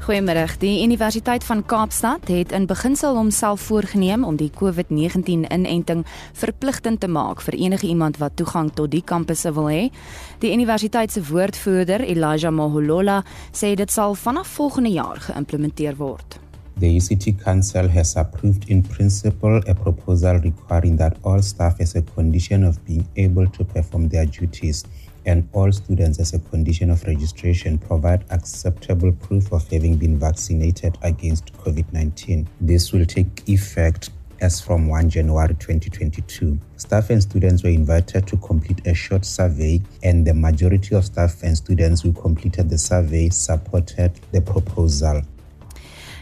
goeiemôre. 0.00 0.58
Die 0.58 0.82
Universiteit 0.82 1.44
van 1.44 1.66
Kaapstad 1.66 2.28
het 2.28 2.52
in 2.52 2.66
beginsel 2.66 3.14
homself 3.14 3.60
voorgenem 3.60 4.24
om 4.24 4.36
die 4.36 4.50
COVID-19 4.50 5.46
inenting 5.52 6.04
verpligtend 6.32 7.00
te 7.00 7.06
maak 7.06 7.40
vir 7.42 7.54
enige 7.54 7.86
iemand 7.86 8.16
wat 8.18 8.36
toegang 8.36 8.74
tot 8.74 8.90
die 8.90 9.04
kampusse 9.04 9.52
wil 9.52 9.68
hê. 9.68 9.90
Die 10.38 10.52
universiteit 10.52 11.12
se 11.12 11.22
woordvoerder, 11.22 12.00
Elijah 12.00 12.52
Moholola, 12.52 13.24
sê 13.52 13.74
dit 13.74 13.90
sal 13.90 14.14
vanaf 14.14 14.48
volgende 14.48 14.90
jaar 14.90 15.20
geïmplementeer 15.20 15.96
word. 15.96 16.40
The 16.80 16.96
UCT 16.96 17.42
Council 17.44 17.88
has 17.88 18.16
approved 18.16 18.68
in 18.68 18.82
principle 18.82 19.60
a 19.68 19.74
proposal 19.74 20.40
requiring 20.40 20.96
that 20.96 21.16
all 21.22 21.42
staff 21.42 21.78
as 21.78 21.94
a 21.94 22.02
condition 22.02 22.64
of 22.64 22.82
being 22.86 23.06
able 23.16 23.46
to 23.46 23.64
perform 23.64 24.08
their 24.08 24.24
duties 24.24 24.84
and 25.26 25.48
all 25.52 25.70
students 25.72 26.18
as 26.18 26.34
a 26.34 26.38
condition 26.38 26.90
of 26.90 27.04
registration 27.04 27.78
provide 27.78 28.24
acceptable 28.30 29.12
proof 29.12 29.52
of 29.52 29.68
having 29.70 29.96
been 29.96 30.18
vaccinated 30.18 30.96
against 31.02 31.52
COVID 31.54 31.92
19. 31.92 32.48
This 32.60 32.92
will 32.92 33.06
take 33.06 33.48
effect 33.48 34.10
as 34.40 34.60
from 34.60 34.88
1 34.88 35.10
January 35.10 35.54
2022. 35.54 36.58
Staff 36.76 37.10
and 37.10 37.22
students 37.22 37.62
were 37.62 37.70
invited 37.70 38.26
to 38.26 38.36
complete 38.38 38.86
a 38.86 38.94
short 38.94 39.24
survey, 39.24 39.80
and 40.02 40.26
the 40.26 40.34
majority 40.34 40.94
of 40.94 41.04
staff 41.04 41.42
and 41.42 41.56
students 41.56 42.00
who 42.00 42.12
completed 42.12 42.70
the 42.70 42.78
survey 42.78 43.28
supported 43.28 44.12
the 44.32 44.40
proposal. 44.40 45.22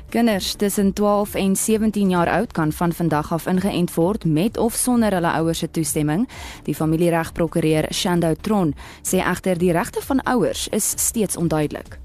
Kinders 0.08 0.54
tussen 0.54 0.92
12 0.92 1.34
en 1.34 1.56
17 1.56 2.08
jaar 2.08 2.28
oud 2.28 2.52
kan 2.52 2.72
van 2.72 2.92
vandag 2.92 3.32
af 3.32 3.46
ingeënt 3.46 3.94
word 3.94 4.24
met 4.24 4.56
of 4.56 4.74
sonder 4.74 5.12
hulle 5.12 5.32
ouers 5.32 5.58
se 5.58 5.70
toestemming. 5.70 6.24
Die 6.64 6.74
familieregprokureur 6.74 7.92
Shando 7.92 8.32
Tron 8.40 8.74
sê 9.02 9.20
egter 9.20 9.60
die 9.60 9.72
regte 9.72 10.00
van 10.00 10.24
ouers 10.24 10.68
is 10.72 10.92
steeds 10.96 11.36
onduidelik 11.36 11.98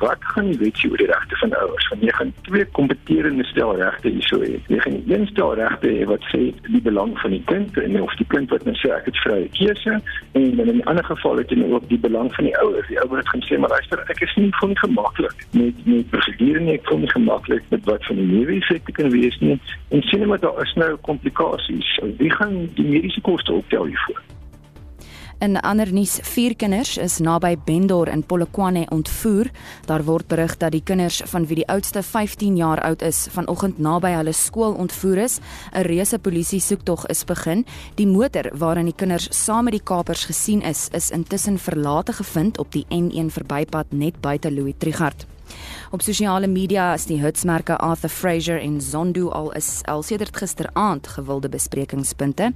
wat 0.00 0.24
gaan 0.32 0.48
die 0.48 0.58
wet 0.58 0.80
oor 0.88 0.96
die 0.96 1.06
regte 1.06 1.36
van 1.42 1.52
ouers? 1.60 1.88
Want 1.92 2.02
jy 2.02 2.12
gaan 2.16 2.32
twee 2.48 2.66
kompeterende 2.78 3.44
stel 3.44 3.74
regte 3.76 4.08
hierso 4.08 4.40
hê. 4.42 4.56
Jy 4.72 4.78
gaan 4.84 4.96
een 5.12 5.26
stel 5.30 5.54
regte 5.60 5.92
hê 5.92 6.06
wat 6.08 6.24
sê 6.32 6.40
die 6.68 6.82
belang 6.88 7.12
van 7.20 7.34
die 7.36 7.42
kind 7.52 7.76
en 7.82 7.98
of 8.00 8.14
die 8.20 8.26
kind 8.32 8.52
wat 8.54 8.64
nou 8.68 8.74
sê 8.80 8.92
ek 8.96 9.10
het 9.10 9.20
vrye 9.24 9.48
keuse 9.58 9.98
en 9.98 10.48
in 10.64 10.76
'n 10.76 10.88
ander 10.90 11.04
geval 11.04 11.42
het 11.42 11.52
jy 11.52 11.60
nou 11.60 11.72
ook 11.76 11.88
die 11.88 12.00
belang 12.06 12.32
van 12.34 12.44
die 12.48 12.56
ouers. 12.58 12.88
Die 12.88 13.00
ouers 13.00 13.28
gaan 13.28 13.44
sê 13.48 13.58
maar 13.58 13.74
luister, 13.76 14.04
ek 14.08 14.20
is 14.20 14.34
nie 14.36 14.50
van 14.60 14.76
gemaklik 14.78 15.46
met 15.52 15.86
met 15.86 16.10
prosedure 16.10 16.60
nie, 16.60 16.74
ek 16.74 16.88
voel 16.88 16.98
nie 16.98 17.14
gemaklik 17.16 17.62
met 17.68 17.84
wat 17.84 18.04
van 18.06 18.16
die 18.16 18.26
nuwe 18.26 18.56
effekte 18.56 18.92
kan 18.92 19.10
wees 19.10 19.38
nie. 19.40 19.60
En 19.88 20.02
sien 20.02 20.26
maar 20.26 20.40
daar 20.40 20.62
is 20.62 20.74
nou 20.74 20.96
komplikasies. 20.96 21.98
Wie 22.16 22.30
gaan 22.30 22.68
die 22.74 22.84
mediese 22.84 23.20
koste 23.20 23.52
optel 23.52 23.84
hiervoor? 23.84 24.20
In 25.40 25.56
ander 25.64 25.88
nuus, 25.88 26.18
vier 26.34 26.52
kinders 26.52 26.98
is 27.00 27.14
naby 27.24 27.54
Bendor 27.64 28.10
in 28.12 28.20
Polokwane 28.28 28.82
ontvoer. 28.92 29.48
Daar 29.88 30.02
word 30.04 30.28
berig 30.28 30.58
dat 30.60 30.74
die 30.74 30.82
kinders 30.84 31.22
van 31.32 31.46
wie 31.48 31.56
die 31.62 31.68
oudste 31.72 32.02
15 32.04 32.58
jaar 32.60 32.82
oud 32.84 33.00
is, 33.08 33.22
vanoggend 33.32 33.78
naby 33.80 34.10
hulle 34.18 34.34
skool 34.36 34.76
ontvoer 34.76 35.22
is. 35.24 35.38
'n 35.72 35.86
Reuse 35.88 36.18
polisie 36.18 36.60
soektog 36.60 37.06
is 37.06 37.24
begin. 37.24 37.64
Die 37.94 38.06
motor 38.06 38.50
waarin 38.52 38.92
die 38.92 38.96
kinders 38.96 39.28
saam 39.30 39.64
met 39.64 39.72
die 39.72 39.84
kapers 39.84 40.24
gesien 40.24 40.60
is, 40.60 40.88
is 40.92 41.10
intussen 41.10 41.58
verlate 41.58 42.12
gevind 42.12 42.58
op 42.58 42.72
die 42.72 42.84
N1 42.90 43.32
verbypad 43.32 43.86
net 43.92 44.20
buite 44.20 44.50
Louis 44.52 44.74
Trichardt. 44.78 45.26
Op 45.90 46.02
sosiale 46.02 46.46
media 46.46 46.92
is 46.94 47.08
die 47.10 47.16
hitsmerke 47.18 47.74
Arthur 47.82 48.12
Fraser 48.14 48.60
en 48.62 48.76
Zondo 48.80 49.28
al 49.34 49.48
is 49.58 49.80
al 49.90 50.04
sedert 50.06 50.36
gisteraand 50.36 51.08
gewilde 51.16 51.48
besprekingspunte. 51.50 52.52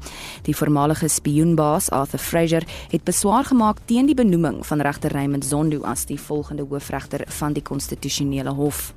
Die 0.46 0.54
voormalige 0.56 1.08
spioenbaas 1.08 1.90
Arthur 1.90 2.22
Fraser 2.22 2.62
het 2.90 3.02
beswaar 3.02 3.44
gemaak 3.44 3.82
teen 3.90 4.06
die 4.06 4.14
benoeming 4.14 4.62
van 4.66 4.80
regter 4.80 5.10
Raymond 5.12 5.44
Zondo 5.44 5.82
as 5.82 6.06
die 6.06 6.20
volgende 6.20 6.62
hoofregter 6.62 7.26
van 7.26 7.52
die 7.52 7.62
konstitusionele 7.62 8.54
hof. 8.54 8.94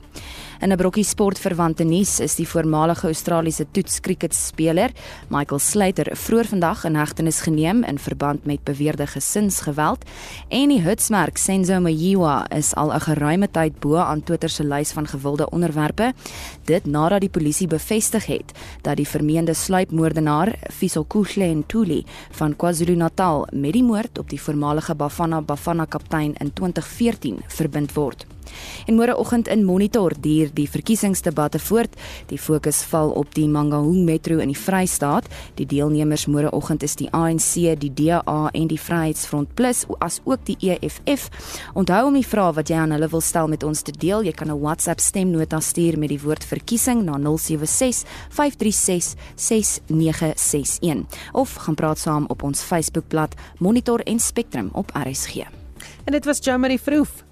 In 0.60 0.72
'n 0.72 0.78
brokkie 0.78 1.04
sportverwante 1.04 1.84
nuus 1.84 2.20
is 2.20 2.36
die 2.36 2.48
voormalige 2.48 3.08
Australiese 3.08 3.66
toetskriketspeler 3.72 4.92
Michael 5.30 5.60
Slater 5.60 6.16
vroeër 6.16 6.46
vandag 6.46 6.84
in 6.84 6.96
hegtenis 6.96 7.42
geneem 7.42 7.84
in 7.84 8.00
verband 8.00 8.46
met 8.46 8.64
beweerde 8.64 9.08
gesinsgeweld 9.08 10.06
en 10.50 10.70
die 10.70 10.82
hitsmerk 10.82 11.38
Senzo 11.38 11.80
Mayiwa 11.80 12.48
is 12.50 12.74
al 12.76 12.94
'n 12.94 13.00
geruime 13.00 13.52
tyd 13.52 13.80
bo 13.80 13.96
aan 13.98 14.24
Twitter 14.24 14.50
se 14.50 14.64
lys 14.64 14.92
van 14.92 15.08
gewilde 15.08 15.50
onderwerpe. 15.50 16.14
Dit 16.66 16.86
nadat 16.86 17.22
die 17.22 17.30
polisie 17.30 17.68
bevestig 17.68 18.26
het 18.26 18.52
dat 18.82 18.96
die 18.96 19.08
vermeende 19.08 19.54
sluipmoordenaar 19.54 20.56
Fisel 20.72 21.06
Kuhle 21.06 21.54
Ntuli 21.56 22.06
van 22.32 22.56
KwaZulu-Natal 22.56 23.48
met 23.52 23.74
die 23.74 23.84
moord 23.84 24.18
op 24.18 24.30
die 24.30 24.42
voormalige 24.42 24.96
Bafana 24.96 25.42
Bafana 25.42 25.86
kaptein 25.86 26.34
in 26.38 26.54
2014 26.54 27.40
verbind 27.48 27.94
word. 27.94 28.37
En 28.86 28.96
môreoggend 28.96 29.48
in 29.48 29.66
Monitor 29.66 30.14
duur 30.20 30.50
die 30.54 30.68
verkiesingsdebatte 30.70 31.60
voort. 31.60 31.96
Die 32.28 32.40
fokus 32.40 32.84
val 32.84 33.12
op 33.12 33.34
die 33.36 33.48
Mangaung 33.48 34.06
Metro 34.06 34.38
in 34.38 34.52
die 34.52 34.58
Vrystaat. 34.58 35.28
Die 35.56 35.66
deelnemers 35.66 36.28
môreoggend 36.28 36.84
is 36.84 36.96
die 36.96 37.10
ANC, 37.12 37.80
die 37.80 37.94
DA 37.94 38.50
en 38.54 38.68
die 38.68 38.80
Vryheidsfront 38.80 39.56
Plus 39.56 39.86
as 40.00 40.22
ook 40.26 40.46
die 40.46 40.58
EFF. 40.60 41.30
Onthou 41.74 42.06
om 42.08 42.14
die 42.18 42.26
vrae 42.26 42.54
wat 42.54 42.70
jy 42.70 42.78
aan 42.78 42.96
hulle 42.96 43.10
wil 43.12 43.22
stel 43.22 43.48
met 43.52 43.64
ons 43.64 43.82
te 43.82 43.92
deel. 43.92 44.24
Jy 44.24 44.34
kan 44.34 44.52
'n 44.52 44.60
WhatsApp 44.60 45.00
stemnota 45.00 45.60
stuur 45.60 45.98
met 45.98 46.10
die 46.10 46.22
woord 46.22 46.44
verkiesing 46.44 47.04
na 47.04 47.18
076 47.18 48.06
536 48.30 49.16
6961 49.36 51.06
of 51.34 51.54
gaan 51.54 51.76
praat 51.76 52.00
saam 52.00 52.26
op 52.28 52.44
ons 52.44 52.62
Facebookblad 52.62 53.36
Monitor 53.60 54.00
en 54.00 54.20
Spectrum 54.20 54.70
op 54.74 54.92
RSG. 54.94 55.36
En 56.04 56.12
dit 56.12 56.26
was 56.26 56.38
Jamie 56.42 56.82
Vroof. 56.82 57.24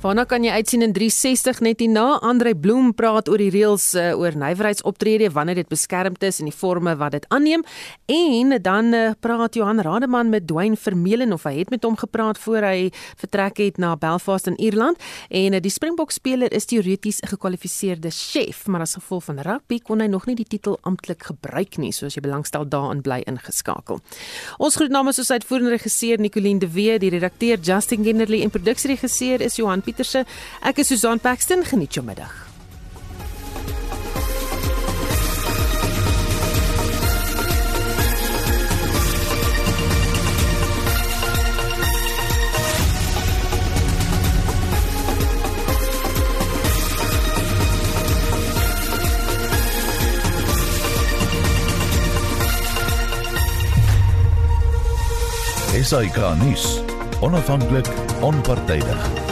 Waarna 0.00 0.22
kan 0.24 0.40
jy 0.40 0.48
uitsien 0.56 0.80
in 0.80 0.94
360 0.96 1.58
net 1.60 1.82
hierna? 1.84 2.14
Andre 2.24 2.54
Bloem 2.56 2.94
praat 2.96 3.26
oor 3.28 3.36
die 3.36 3.50
reëls 3.52 3.90
uh, 4.00 4.14
oor 4.16 4.32
nywerheidsoptrede 4.32 5.26
wanneer 5.34 5.58
dit 5.58 5.68
beskermd 5.68 6.22
is 6.24 6.38
en 6.40 6.46
die 6.48 6.54
forme 6.56 6.94
wat 6.96 7.12
dit 7.18 7.26
aanneem. 7.28 7.60
En 8.08 8.54
dan 8.64 8.96
uh, 8.96 9.10
praat 9.20 9.58
Johan 9.60 9.82
Rademan 9.84 10.32
met 10.32 10.46
Dwayne 10.48 10.78
Vermeulen 10.80 11.36
of 11.36 11.44
hy 11.44 11.52
het 11.58 11.68
met 11.68 11.84
hom 11.84 11.98
gepraat 12.00 12.40
voor 12.40 12.64
hy 12.64 12.86
vertrek 13.20 13.60
het 13.60 13.76
na 13.76 13.90
Belfast 14.00 14.48
in 14.48 14.56
Ierland. 14.56 14.96
En 15.28 15.58
uh, 15.58 15.60
die 15.60 15.74
Springbok 15.74 16.16
speler 16.16 16.48
is 16.48 16.64
teoreties 16.64 17.20
'n 17.20 17.34
gekwalifiseerde 17.34 18.08
chef, 18.08 18.64
maar 18.72 18.88
as 18.88 18.96
gevolg 18.96 19.28
van 19.28 19.44
rugby 19.44 19.82
kon 19.84 20.00
hy 20.00 20.08
nog 20.08 20.24
nie 20.24 20.38
die 20.40 20.48
titel 20.48 20.78
amptelik 20.80 21.28
gebruik 21.28 21.76
nie, 21.76 21.92
soos 21.92 22.16
jy 22.16 22.24
belangstel 22.24 22.64
daarin 22.64 23.04
bly 23.04 23.20
ingeskakel. 23.26 24.00
Ons 24.56 24.80
groet 24.80 24.90
namens 24.90 25.18
ons 25.18 25.30
uitvoerende 25.30 25.76
regisseur 25.76 26.16
Nicoline 26.18 26.58
de 26.58 26.72
Wee, 26.72 26.98
die 26.98 27.12
redakteur 27.12 27.60
Justin 27.60 28.04
Genderly 28.04 28.40
en 28.42 28.50
produksieregisseur 28.50 29.44
is 29.44 29.56
Johan 29.56 29.88
Pieterse. 29.90 30.24
Ek 30.62 30.78
is 30.78 30.94
Susan 30.94 31.18
Paxton. 31.18 31.66
Geniet 31.66 31.98
jou 31.98 32.06
middag. 32.06 32.50
SAK 55.80 56.36
nuus. 56.38 56.80
Onafhanklik, 57.20 57.86
onpartydig. 58.20 59.29